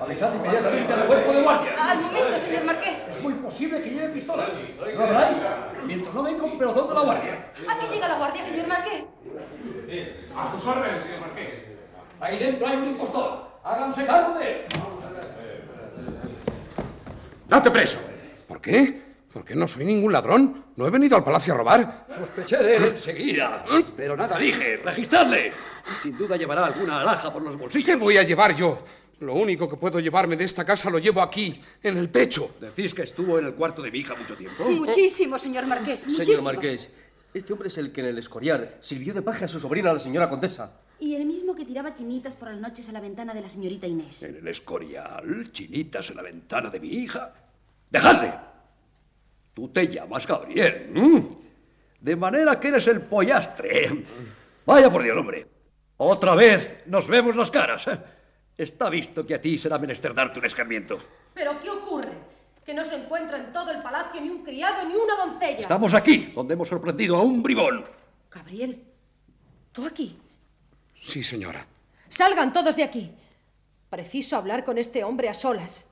Avisad 0.00 0.34
inmediatamente 0.34 0.92
al 0.92 1.06
cuerpo 1.06 1.32
de 1.32 1.42
guardia. 1.42 1.70
Al 1.78 2.02
momento, 2.02 2.38
señor 2.38 2.64
Marqués. 2.64 3.06
Es 3.08 3.22
muy 3.22 3.34
posible 3.34 3.80
que 3.80 3.90
lleve 3.90 4.08
pistolas. 4.08 4.50
¿No 4.96 5.04
habláis? 5.04 5.38
Mientras 5.86 6.14
no 6.14 6.22
venga 6.22 6.42
un 6.42 6.58
pelotón 6.58 6.88
de 6.88 6.94
la 6.94 7.00
guardia. 7.00 7.52
¿A 7.68 7.78
qué 7.78 7.86
llega 7.94 8.08
la 8.08 8.18
guardia, 8.18 8.42
señor 8.42 8.66
Marqués? 8.66 9.06
A 10.36 10.50
sus 10.50 10.66
órdenes, 10.66 11.02
señor 11.02 11.20
Marqués. 11.20 11.64
Ahí 12.20 12.38
dentro 12.38 12.66
hay 12.66 12.76
un 12.76 12.88
impostor. 12.88 13.50
Háganse 13.64 14.06
cargo 14.06 14.38
de 14.38 14.52
él. 14.52 14.64
¡Date 17.48 17.70
preso! 17.70 17.98
¿Por 18.46 18.60
qué? 18.60 19.02
Porque 19.32 19.54
no 19.54 19.66
soy 19.66 19.84
ningún 19.84 20.12
ladrón. 20.12 20.66
No 20.76 20.86
he 20.86 20.90
venido 20.90 21.16
al 21.16 21.24
palacio 21.24 21.54
a 21.54 21.56
robar. 21.56 22.06
Sospeché 22.14 22.56
de 22.58 22.76
él 22.76 22.84
enseguida. 22.84 23.64
Pero 23.96 24.16
nada 24.16 24.38
dije. 24.38 24.78
Registradle. 24.78 25.52
Sin 26.02 26.16
duda 26.16 26.36
llevará 26.36 26.66
alguna 26.66 27.00
alhaja 27.00 27.32
por 27.32 27.42
los 27.42 27.56
bolsillos. 27.56 27.86
¿Qué 27.86 27.96
voy 27.96 28.16
a 28.16 28.22
llevar 28.22 28.54
yo? 28.54 28.82
Lo 29.20 29.34
único 29.34 29.68
que 29.68 29.76
puedo 29.76 30.00
llevarme 30.00 30.34
de 30.36 30.44
esta 30.44 30.64
casa 30.64 30.88
lo 30.88 30.98
llevo 30.98 31.20
aquí, 31.20 31.60
en 31.82 31.98
el 31.98 32.08
pecho. 32.08 32.54
¿Decís 32.58 32.94
que 32.94 33.02
estuvo 33.02 33.38
en 33.38 33.44
el 33.44 33.54
cuarto 33.54 33.82
de 33.82 33.90
mi 33.90 33.98
hija 33.98 34.14
mucho 34.14 34.34
tiempo? 34.34 34.64
Muchísimo, 34.64 35.38
señor 35.38 35.66
Marqués. 35.66 36.00
Señor 36.00 36.18
muchísimo. 36.20 36.42
Marqués, 36.42 36.90
este 37.34 37.52
hombre 37.52 37.68
es 37.68 37.76
el 37.76 37.92
que 37.92 38.00
en 38.00 38.06
el 38.06 38.18
Escorial 38.18 38.76
sirvió 38.80 39.12
de 39.12 39.20
paje 39.20 39.44
a 39.44 39.48
su 39.48 39.60
sobrina, 39.60 39.92
la 39.92 39.98
señora 39.98 40.30
condesa. 40.30 40.72
Y 40.98 41.14
el 41.14 41.26
mismo 41.26 41.54
que 41.54 41.66
tiraba 41.66 41.94
chinitas 41.94 42.34
por 42.36 42.48
las 42.48 42.58
noches 42.58 42.88
a 42.88 42.92
la 42.92 43.00
ventana 43.00 43.34
de 43.34 43.42
la 43.42 43.48
señorita 43.50 43.86
Inés. 43.86 44.22
En 44.22 44.36
el 44.36 44.48
Escorial, 44.48 45.52
chinitas 45.52 46.08
en 46.10 46.16
la 46.16 46.22
ventana 46.22 46.70
de 46.70 46.80
mi 46.80 46.88
hija. 46.88 47.34
¡Dejadle! 47.90 48.32
Tú 49.52 49.68
te 49.68 49.86
llamas 49.86 50.26
Gabriel. 50.26 51.36
De 52.00 52.16
manera 52.16 52.58
que 52.58 52.68
eres 52.68 52.86
el 52.86 53.02
pollastre. 53.02 54.02
Vaya 54.64 54.90
por 54.90 55.02
Dios, 55.02 55.16
hombre. 55.16 55.46
Otra 55.98 56.34
vez 56.34 56.78
nos 56.86 57.08
vemos 57.08 57.36
las 57.36 57.50
caras. 57.50 57.86
¿eh? 57.88 57.98
Está 58.60 58.90
visto 58.90 59.24
que 59.24 59.34
a 59.34 59.40
ti 59.40 59.56
será 59.56 59.78
menester 59.78 60.12
darte 60.12 60.38
un 60.38 60.44
escarmiento. 60.44 61.00
¿Pero 61.32 61.58
qué 61.60 61.70
ocurre? 61.70 62.12
Que 62.62 62.74
no 62.74 62.84
se 62.84 62.94
encuentra 62.94 63.38
en 63.38 63.54
todo 63.54 63.70
el 63.70 63.80
palacio 63.80 64.20
ni 64.20 64.28
un 64.28 64.44
criado 64.44 64.86
ni 64.86 64.94
una 64.94 65.16
doncella. 65.16 65.60
Estamos 65.60 65.94
aquí, 65.94 66.30
donde 66.34 66.52
hemos 66.52 66.68
sorprendido 66.68 67.16
a 67.16 67.22
un 67.22 67.42
bribón. 67.42 67.86
Gabriel, 68.30 68.84
¿tú 69.72 69.86
aquí? 69.86 70.18
Sí, 71.00 71.22
señora. 71.22 71.66
Salgan 72.10 72.52
todos 72.52 72.76
de 72.76 72.82
aquí. 72.82 73.10
Preciso 73.88 74.36
hablar 74.36 74.62
con 74.62 74.76
este 74.76 75.04
hombre 75.04 75.30
a 75.30 75.34
solas. 75.34 75.86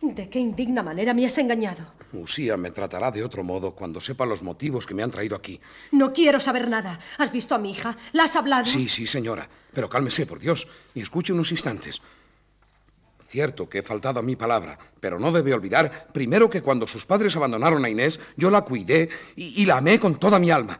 ¿De 0.00 0.28
qué 0.28 0.40
indigna 0.40 0.82
manera 0.82 1.14
me 1.14 1.24
has 1.26 1.38
engañado? 1.38 1.84
Usía 2.12 2.56
me 2.56 2.70
tratará 2.70 3.10
de 3.10 3.24
otro 3.24 3.42
modo 3.42 3.74
cuando 3.74 4.00
sepa 4.00 4.26
los 4.26 4.42
motivos 4.42 4.86
que 4.86 4.94
me 4.94 5.02
han 5.02 5.10
traído 5.10 5.34
aquí. 5.34 5.60
No 5.92 6.12
quiero 6.12 6.38
saber 6.40 6.68
nada. 6.68 6.98
¿Has 7.18 7.32
visto 7.32 7.54
a 7.54 7.58
mi 7.58 7.70
hija? 7.70 7.96
¿La 8.12 8.24
has 8.24 8.36
hablado? 8.36 8.66
Sí, 8.66 8.88
sí, 8.88 9.06
señora. 9.06 9.48
Pero 9.72 9.88
cálmese, 9.88 10.26
por 10.26 10.38
Dios, 10.38 10.68
y 10.94 11.00
escuche 11.00 11.32
unos 11.32 11.50
instantes. 11.52 12.02
Cierto 13.26 13.66
que 13.66 13.78
he 13.78 13.82
faltado 13.82 14.20
a 14.20 14.22
mi 14.22 14.36
palabra, 14.36 14.78
pero 15.00 15.18
no 15.18 15.32
debe 15.32 15.54
olvidar, 15.54 16.08
primero, 16.12 16.50
que 16.50 16.60
cuando 16.60 16.86
sus 16.86 17.06
padres 17.06 17.34
abandonaron 17.34 17.82
a 17.82 17.88
Inés, 17.88 18.20
yo 18.36 18.50
la 18.50 18.60
cuidé 18.60 19.08
y, 19.36 19.62
y 19.62 19.64
la 19.64 19.78
amé 19.78 19.98
con 19.98 20.16
toda 20.16 20.38
mi 20.38 20.50
alma. 20.50 20.78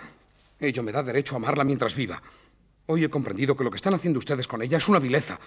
Ello 0.60 0.82
me 0.82 0.92
da 0.92 1.02
derecho 1.02 1.34
a 1.34 1.38
amarla 1.38 1.64
mientras 1.64 1.94
viva. 1.94 2.22
Hoy 2.86 3.04
he 3.04 3.08
comprendido 3.08 3.56
que 3.56 3.64
lo 3.64 3.70
que 3.70 3.76
están 3.76 3.94
haciendo 3.94 4.18
ustedes 4.18 4.46
con 4.46 4.60
ella 4.60 4.76
es 4.76 4.88
una 4.88 4.98
vileza. 4.98 5.40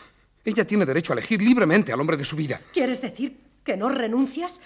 Ella 0.43 0.65
tiene 0.65 0.85
derecho 0.85 1.13
a 1.13 1.15
elegir 1.15 1.41
libremente 1.41 1.93
al 1.93 1.99
hombre 1.99 2.17
de 2.17 2.25
su 2.25 2.35
vida. 2.35 2.59
¿Quieres 2.73 3.01
decir 3.01 3.39
que 3.63 3.77
no 3.77 3.89
renuncias? 3.89 4.61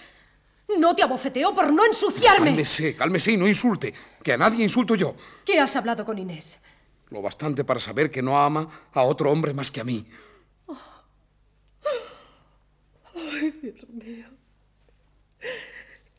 No 0.78 0.94
te 0.94 1.02
abofeteo 1.02 1.54
por 1.54 1.72
no 1.72 1.84
ensuciarme. 1.84 2.46
Cálmese, 2.46 2.96
cálmese 2.96 3.32
y 3.32 3.36
no 3.36 3.48
insulte, 3.48 3.92
que 4.22 4.32
a 4.32 4.36
nadie 4.36 4.62
insulto 4.62 4.94
yo. 4.94 5.14
¿Qué 5.44 5.58
has 5.58 5.74
hablado 5.76 6.04
con 6.04 6.18
Inés? 6.18 6.60
Lo 7.08 7.22
bastante 7.22 7.64
para 7.64 7.80
saber 7.80 8.10
que 8.10 8.22
no 8.22 8.40
ama 8.40 8.68
a 8.92 9.02
otro 9.02 9.30
hombre 9.30 9.52
más 9.52 9.70
que 9.70 9.80
a 9.80 9.84
mí. 9.84 10.06
Ay, 13.14 13.50
Dios 13.62 13.88
mío. 13.90 14.28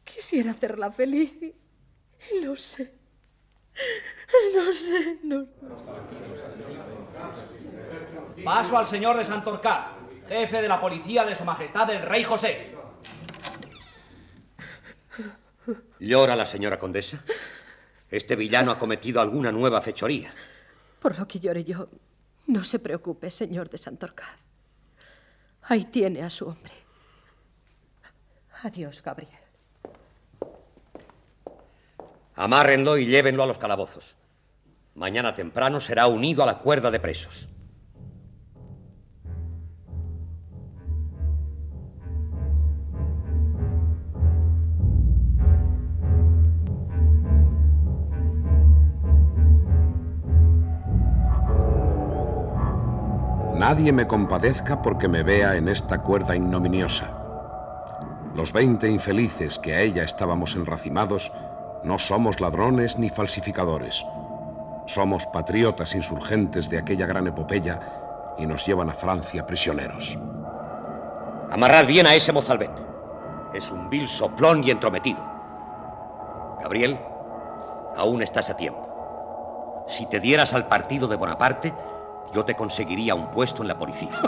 Quisiera 0.04 0.52
hacerla 0.52 0.92
feliz. 0.92 1.34
Y 1.42 2.46
no 2.46 2.56
sé. 2.56 2.94
No 4.54 4.74
sé, 4.74 5.18
no 5.24 5.46
Paso 8.44 8.78
al 8.78 8.86
señor 8.86 9.18
de 9.18 9.26
Santorcaz, 9.26 9.88
jefe 10.28 10.62
de 10.62 10.68
la 10.68 10.80
policía 10.80 11.26
de 11.26 11.36
su 11.36 11.46
majestad 11.46 11.90
el 11.90 12.02
rey 12.02 12.24
José. 12.24 12.76
¿Llora 16.00 16.36
la 16.36 16.46
señora 16.46 16.80
condesa? 16.80 17.24
Este 18.10 18.36
villano 18.36 18.72
ha 18.72 18.78
cometido 18.78 19.22
alguna 19.22 19.52
nueva 19.52 19.82
fechoría. 19.82 20.34
Por 21.00 21.18
lo 21.18 21.28
que 21.28 21.40
llore 21.40 21.64
yo, 21.64 21.90
no 22.48 22.64
se 22.64 22.80
preocupe, 22.80 23.32
señor 23.32 23.70
de 23.70 23.78
Santorcaz. 23.78 24.40
Ahí 25.64 25.86
tiene 25.86 26.24
a 26.24 26.30
su 26.30 26.48
hombre. 26.48 26.74
Adiós, 28.64 29.02
Gabriel. 29.02 29.32
Amárrenlo 32.36 32.98
y 32.98 33.06
llévenlo 33.06 33.44
a 33.44 33.48
los 33.48 33.58
calabozos. 33.58 34.16
Mañana 34.96 35.36
temprano 35.36 35.80
será 35.80 36.08
unido 36.08 36.44
a 36.44 36.46
la 36.46 36.60
cuerda 36.60 36.92
de 36.92 37.00
presos. 37.00 37.48
Nadie 53.62 53.92
me 53.92 54.08
compadezca 54.08 54.82
porque 54.82 55.08
me 55.08 55.22
vea 55.22 55.56
en 55.56 55.70
esta 55.70 56.02
cuerda 56.02 56.36
ignominiosa. 56.36 57.12
Los 58.34 58.54
veinte 58.54 58.90
infelices 58.90 59.60
que 59.60 59.76
a 59.76 59.82
ella 59.82 60.02
estábamos 60.02 60.56
enracimados 60.56 61.32
no 61.84 62.00
somos 62.00 62.42
ladrones 62.42 62.98
ni 62.98 63.12
falsificadores. 63.12 64.04
Somos 64.88 65.28
patriotas 65.28 65.94
insurgentes 65.94 66.72
de 66.72 66.80
aquella 66.80 67.06
gran 67.06 67.28
epopeya 67.28 67.80
y 68.40 68.48
nos 68.48 68.66
llevan 68.66 68.90
a 68.90 68.96
Francia 68.96 69.46
prisioneros. 69.46 70.18
Amarrad 71.52 71.86
bien 71.86 72.08
a 72.08 72.16
ese 72.16 72.34
mozalbete. 72.34 72.82
Es 73.54 73.70
un 73.72 73.92
vil 73.92 74.08
soplón 74.08 74.64
y 74.64 74.72
entrometido. 74.72 75.24
Gabriel, 76.64 77.00
aún 77.96 78.24
estás 78.24 78.50
a 78.50 78.58
tiempo. 78.58 79.86
Si 79.88 80.08
te 80.08 80.20
dieras 80.20 80.56
al 80.56 80.68
partido 80.68 81.08
de 81.08 81.16
Bonaparte, 81.16 81.72
yo 82.34 82.46
te 82.46 82.56
conseguiría 82.56 83.16
un 83.16 83.30
puesto 83.32 83.62
en 83.62 83.68
la 83.68 83.78
policía. 83.78 84.10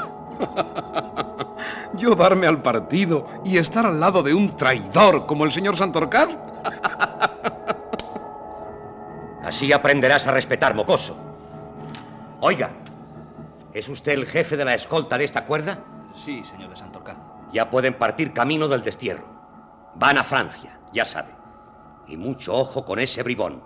¿Yo 1.93 2.15
darme 2.15 2.47
al 2.47 2.61
partido 2.61 3.27
y 3.45 3.57
estar 3.57 3.85
al 3.85 3.99
lado 3.99 4.23
de 4.23 4.33
un 4.33 4.57
traidor 4.57 5.25
como 5.25 5.45
el 5.45 5.51
señor 5.51 5.77
Santorcaz? 5.77 6.29
Así 9.43 9.71
aprenderás 9.71 10.27
a 10.27 10.31
respetar, 10.31 10.73
mocoso. 10.73 11.15
Oiga, 12.39 12.71
¿es 13.73 13.87
usted 13.89 14.13
el 14.13 14.25
jefe 14.25 14.57
de 14.57 14.65
la 14.65 14.73
escolta 14.73 15.17
de 15.17 15.25
esta 15.25 15.45
cuerda? 15.45 15.79
Sí, 16.15 16.43
señor 16.43 16.71
de 16.71 16.75
Santorcaz. 16.75 17.17
Ya 17.51 17.69
pueden 17.69 17.93
partir 17.93 18.33
camino 18.33 18.67
del 18.67 18.83
destierro. 18.83 19.27
Van 19.95 20.17
a 20.17 20.23
Francia, 20.23 20.79
ya 20.91 21.05
sabe. 21.05 21.29
Y 22.07 22.17
mucho 22.17 22.55
ojo 22.55 22.83
con 22.83 22.99
ese 22.99 23.21
bribón. 23.21 23.61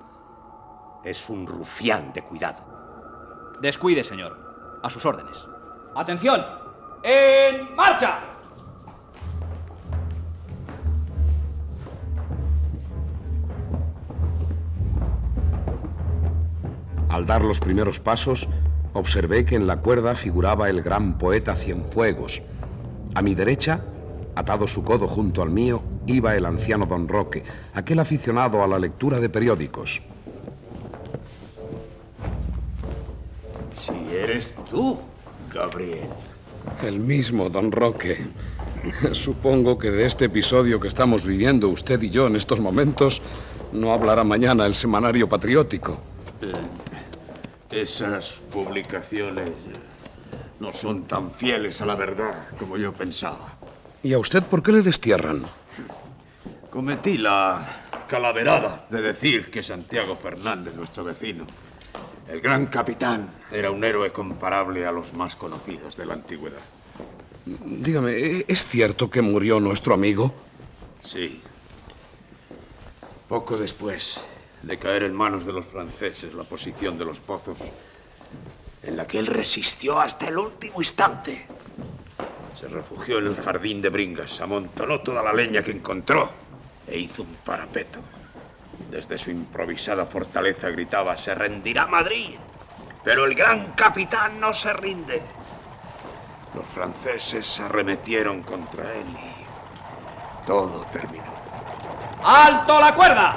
Es 1.03 1.29
un 1.29 1.47
rufián 1.47 2.11
de 2.11 2.21
cuidado. 2.23 2.76
Descuide, 3.61 4.03
señor. 4.03 4.37
A 4.83 4.89
sus 4.89 5.05
órdenes. 5.05 5.45
¡Atención! 5.95 6.45
¡En 7.01 7.75
marcha! 7.75 8.19
Al 17.09 17.25
dar 17.25 17.43
los 17.43 17.59
primeros 17.59 17.99
pasos, 17.99 18.47
observé 18.93 19.43
que 19.43 19.55
en 19.55 19.65
la 19.65 19.77
cuerda 19.77 20.13
figuraba 20.13 20.69
el 20.69 20.83
gran 20.83 21.17
poeta 21.17 21.55
Cienfuegos. 21.55 22.43
A 23.15 23.23
mi 23.23 23.33
derecha, 23.33 23.81
atado 24.35 24.67
su 24.67 24.83
codo 24.83 25.07
junto 25.07 25.41
al 25.41 25.49
mío, 25.49 25.81
iba 26.05 26.35
el 26.35 26.45
anciano 26.45 26.85
don 26.85 27.07
Roque, 27.07 27.43
aquel 27.73 27.99
aficionado 27.99 28.63
a 28.63 28.67
la 28.67 28.77
lectura 28.77 29.19
de 29.19 29.29
periódicos. 29.29 30.03
Eres 34.11 34.55
tú, 34.69 34.99
Gabriel. 35.53 36.07
El 36.83 36.99
mismo, 36.99 37.49
don 37.49 37.71
Roque. 37.71 38.17
Supongo 39.11 39.77
que 39.77 39.91
de 39.91 40.05
este 40.05 40.25
episodio 40.25 40.79
que 40.79 40.87
estamos 40.87 41.25
viviendo 41.25 41.69
usted 41.69 42.01
y 42.01 42.09
yo 42.09 42.27
en 42.27 42.35
estos 42.35 42.61
momentos 42.61 43.21
no 43.73 43.91
hablará 43.91 44.23
mañana 44.23 44.65
el 44.65 44.75
semanario 44.75 45.27
patriótico. 45.27 45.99
Eh, 46.41 46.53
esas 47.81 48.37
publicaciones 48.51 49.51
no 50.59 50.71
son 50.73 51.03
tan 51.03 51.31
fieles 51.31 51.81
a 51.81 51.85
la 51.85 51.95
verdad 51.95 52.47
como 52.57 52.77
yo 52.77 52.93
pensaba. 52.93 53.57
¿Y 54.03 54.13
a 54.13 54.19
usted 54.19 54.43
por 54.43 54.63
qué 54.63 54.71
le 54.71 54.81
destierran? 54.81 55.43
Cometí 56.69 57.17
la 57.17 57.65
calaverada 58.07 58.85
de 58.89 59.01
decir 59.01 59.49
que 59.51 59.63
Santiago 59.63 60.15
Fernández, 60.15 60.75
nuestro 60.75 61.03
vecino, 61.03 61.45
el 62.29 62.41
gran 62.41 62.67
capitán, 62.67 63.29
era 63.51 63.71
un 63.71 63.83
héroe 63.83 64.11
comparable 64.11 64.85
a 64.85 64.91
los 64.91 65.13
más 65.13 65.35
conocidos 65.35 65.95
de 65.97 66.05
la 66.05 66.13
antigüedad. 66.13 66.61
Dígame, 67.45 68.45
¿es 68.47 68.65
cierto 68.65 69.09
que 69.09 69.21
murió 69.21 69.59
nuestro 69.59 69.93
amigo? 69.93 70.33
Sí. 71.01 71.41
Poco 73.29 73.57
después 73.57 74.21
de 74.61 74.77
caer 74.77 75.03
en 75.03 75.13
manos 75.13 75.45
de 75.45 75.53
los 75.53 75.65
franceses 75.65 76.33
la 76.33 76.43
posición 76.43 76.97
de 76.97 77.05
los 77.05 77.19
pozos, 77.19 77.57
en 78.83 78.97
la 78.97 79.07
que 79.07 79.19
él 79.19 79.27
resistió 79.27 79.99
hasta 79.99 80.27
el 80.27 80.37
último 80.37 80.81
instante. 80.81 81.45
Se 82.59 82.67
refugió 82.67 83.19
en 83.19 83.27
el 83.27 83.35
jardín 83.35 83.81
de 83.81 83.89
Bringas, 83.89 84.41
amontonó 84.41 84.99
toda 85.01 85.23
la 85.23 85.33
leña 85.33 85.61
que 85.61 85.71
encontró 85.71 86.29
e 86.87 86.99
hizo 86.99 87.23
un 87.23 87.35
parapeto. 87.45 87.99
Desde 88.89 89.17
su 89.17 89.31
improvisada 89.31 90.05
fortaleza 90.05 90.69
gritaba, 90.69 91.17
se 91.17 91.35
rendirá 91.35 91.85
Madrid, 91.87 92.35
pero 93.03 93.25
el 93.25 93.35
gran 93.35 93.73
capitán 93.73 94.39
no 94.39 94.53
se 94.53 94.71
rinde. 94.73 95.21
Los 96.53 96.65
franceses 96.65 97.59
arremetieron 97.59 98.43
contra 98.43 98.83
él 98.93 99.07
y 99.07 100.45
todo 100.47 100.85
terminó. 100.85 101.33
¡Alto 102.23 102.79
la 102.79 102.95
cuerda! 102.95 103.35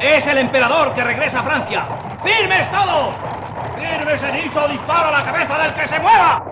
Es 0.00 0.26
el 0.26 0.38
emperador 0.38 0.92
que 0.92 1.02
regresa 1.02 1.40
a 1.40 1.42
Francia. 1.42 1.88
¡Firmes 2.22 2.70
todos! 2.70 3.14
¡Firmes 3.76 4.22
he 4.22 4.32
dicho! 4.32 4.68
¡Disparo 4.68 5.08
a 5.08 5.12
la 5.12 5.24
cabeza 5.24 5.58
del 5.58 5.74
que 5.74 5.86
se 5.86 5.98
mueva! 6.00 6.45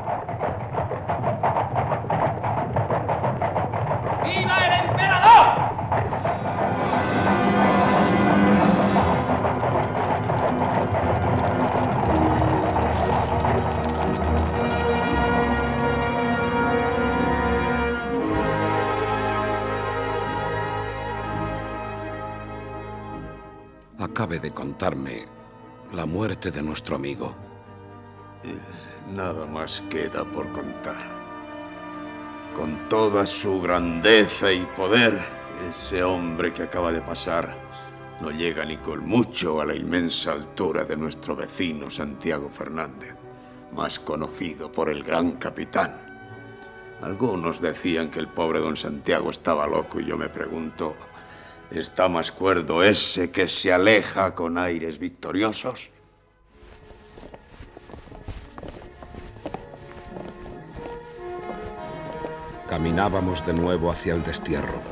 Acabe 24.24 24.40
de 24.40 24.52
contarme 24.52 25.26
la 25.92 26.06
muerte 26.06 26.50
de 26.50 26.62
nuestro 26.62 26.96
amigo. 26.96 27.34
Eh, 28.42 28.56
Nada 29.14 29.44
más 29.44 29.82
queda 29.90 30.24
por 30.24 30.50
contar. 30.50 31.04
Con 32.54 32.88
toda 32.88 33.26
su 33.26 33.60
grandeza 33.60 34.50
y 34.50 34.64
poder, 34.74 35.20
ese 35.70 36.02
hombre 36.02 36.54
que 36.54 36.62
acaba 36.62 36.90
de 36.90 37.02
pasar 37.02 37.54
no 38.22 38.30
llega 38.30 38.64
ni 38.64 38.78
con 38.78 39.06
mucho 39.06 39.60
a 39.60 39.66
la 39.66 39.74
inmensa 39.74 40.32
altura 40.32 40.84
de 40.84 40.96
nuestro 40.96 41.36
vecino 41.36 41.90
Santiago 41.90 42.48
Fernández, 42.48 43.16
más 43.74 44.00
conocido 44.00 44.72
por 44.72 44.88
el 44.88 45.04
gran 45.04 45.32
capitán. 45.32 45.96
Algunos 47.02 47.60
decían 47.60 48.10
que 48.10 48.20
el 48.20 48.28
pobre 48.28 48.60
don 48.60 48.78
Santiago 48.78 49.30
estaba 49.30 49.66
loco 49.66 50.00
y 50.00 50.06
yo 50.06 50.16
me 50.16 50.30
pregunto, 50.30 50.96
¿está 51.70 52.08
más 52.08 52.32
cuerdo 52.32 52.82
ese 52.82 53.30
que 53.30 53.48
se 53.48 53.72
aleja 53.72 54.34
con 54.34 54.58
aires 54.58 54.98
victoriosos? 54.98 55.90
Caminábamos 62.68 63.44
de 63.46 63.52
nuevo 63.52 63.90
hacia 63.90 64.14
el 64.14 64.22
destierro. 64.22 64.82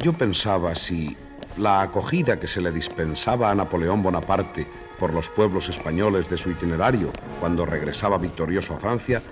Yo 0.00 0.12
pensaba 0.12 0.74
si 0.74 1.16
la 1.56 1.80
acogida 1.80 2.38
que 2.38 2.46
se 2.46 2.60
le 2.60 2.70
dispensaba 2.70 3.50
a 3.50 3.54
Napoleón 3.54 4.02
Bonaparte 4.02 4.66
por 4.98 5.14
los 5.14 5.30
pueblos 5.30 5.68
españoles 5.68 6.28
de 6.28 6.36
su 6.36 6.50
itinerario 6.50 7.10
cuando 7.40 7.64
regresaba 7.64 8.18
victorioso 8.18 8.74
a 8.74 8.78
Francia 8.78 9.22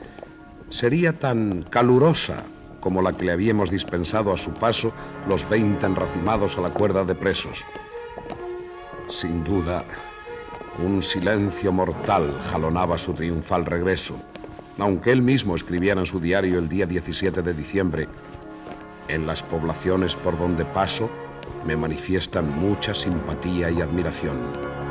sería 0.71 1.19
tan 1.19 1.65
calurosa 1.65 2.45
como 2.85 3.01
la 3.01 3.15
que 3.15 3.25
le 3.25 3.33
habíamos 3.33 3.71
dispensado 3.71 4.31
a 4.31 4.37
su 4.37 4.53
paso 4.53 4.93
los 5.27 5.49
20 5.49 5.87
enracimados 5.87 6.59
a 6.59 6.61
la 6.61 6.69
cuerda 6.69 7.03
de 7.03 7.15
presos. 7.15 7.65
Sin 9.09 9.43
duda, 9.43 9.83
un 10.85 11.03
silencio 11.03 11.73
mortal 11.73 12.39
jalonaba 12.51 12.99
su 12.99 13.15
triunfal 13.15 13.65
regreso, 13.65 14.17
aunque 14.79 15.13
él 15.13 15.23
mismo 15.23 15.55
escribiera 15.55 16.01
en 16.01 16.05
su 16.05 16.21
diario 16.21 16.59
el 16.59 16.69
día 16.69 16.85
17 16.85 17.41
de 17.41 17.55
diciembre, 17.55 18.07
en 19.09 19.27
las 19.27 19.43
poblaciones 19.43 20.15
por 20.15 20.39
donde 20.39 20.67
paso 20.67 21.09
me 21.65 21.77
manifiestan 21.77 22.51
mucha 22.51 22.93
simpatía 22.93 23.71
y 23.71 23.81
admiración. 23.81 24.84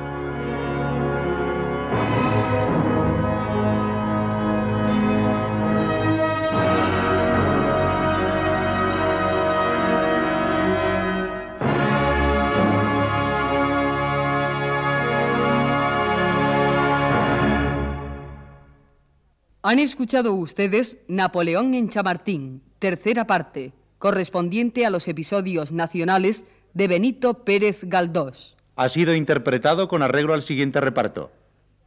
Han 19.65 19.79
escuchado 19.79 20.33
ustedes 20.33 20.97
Napoleón 21.07 21.73
en 21.73 21.87
Chamartín, 21.87 22.61
tercera 22.79 23.25
parte, 23.25 23.71
correspondiente 23.97 24.85
a 24.85 24.89
los 24.89 25.07
episodios 25.07 25.71
nacionales 25.71 26.43
de 26.73 26.89
Benito 26.89 27.45
Pérez 27.45 27.85
Galdós. 27.85 28.57
Ha 28.75 28.89
sido 28.89 29.15
interpretado 29.15 29.87
con 29.87 30.01
arreglo 30.01 30.33
al 30.33 30.43
siguiente 30.43 30.81
reparto. 30.81 31.31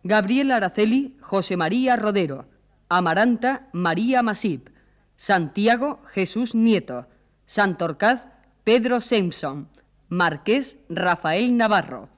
Gabriel 0.05 0.53
Araceli, 0.53 1.18
José 1.20 1.59
María 1.59 1.97
Rodero. 1.97 2.47
Amaranta, 2.89 3.68
María 3.74 4.22
Masip. 4.22 4.70
Santiago, 5.16 6.01
Jesús 6.07 6.55
Nieto. 6.55 7.09
Santorcaz, 7.45 8.29
Pedro 8.64 9.03
Simpson. 9.03 9.68
Marqués, 10.09 10.79
Rafael 10.89 11.55
Navarro. 11.59 12.09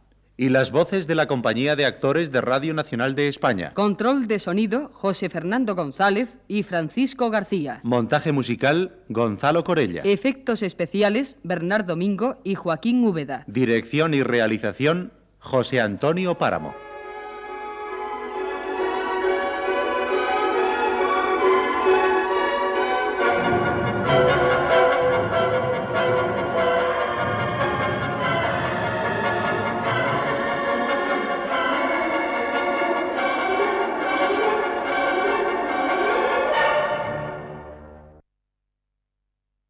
Y 0.41 0.51
las 0.51 0.71
voces 0.71 1.09
de 1.09 1.17
la 1.17 1.27
Compañía 1.27 1.75
de 1.75 1.85
Actores 1.85 2.31
de 2.31 2.41
Radio 2.41 2.73
Nacional 2.73 3.17
de 3.17 3.27
España. 3.27 3.75
Control 3.75 4.29
de 4.29 4.39
sonido, 4.39 4.89
José 4.95 5.29
Fernando 5.29 5.75
González 5.75 6.39
y 6.47 6.63
Francisco 6.63 7.29
García. 7.29 7.81
Montaje 7.83 8.31
musical, 8.31 9.01
Gonzalo 9.09 9.65
Corella. 9.65 10.03
Efectos 10.05 10.63
especiales, 10.63 11.39
Bernardo 11.43 11.89
Domingo 11.95 12.39
y 12.45 12.55
Joaquín 12.55 13.05
Úbeda. 13.05 13.43
Dirección 13.49 14.15
y 14.15 14.23
realización, 14.23 15.13
José 15.41 15.81
Antonio 15.81 16.39
Páramo. 16.39 16.88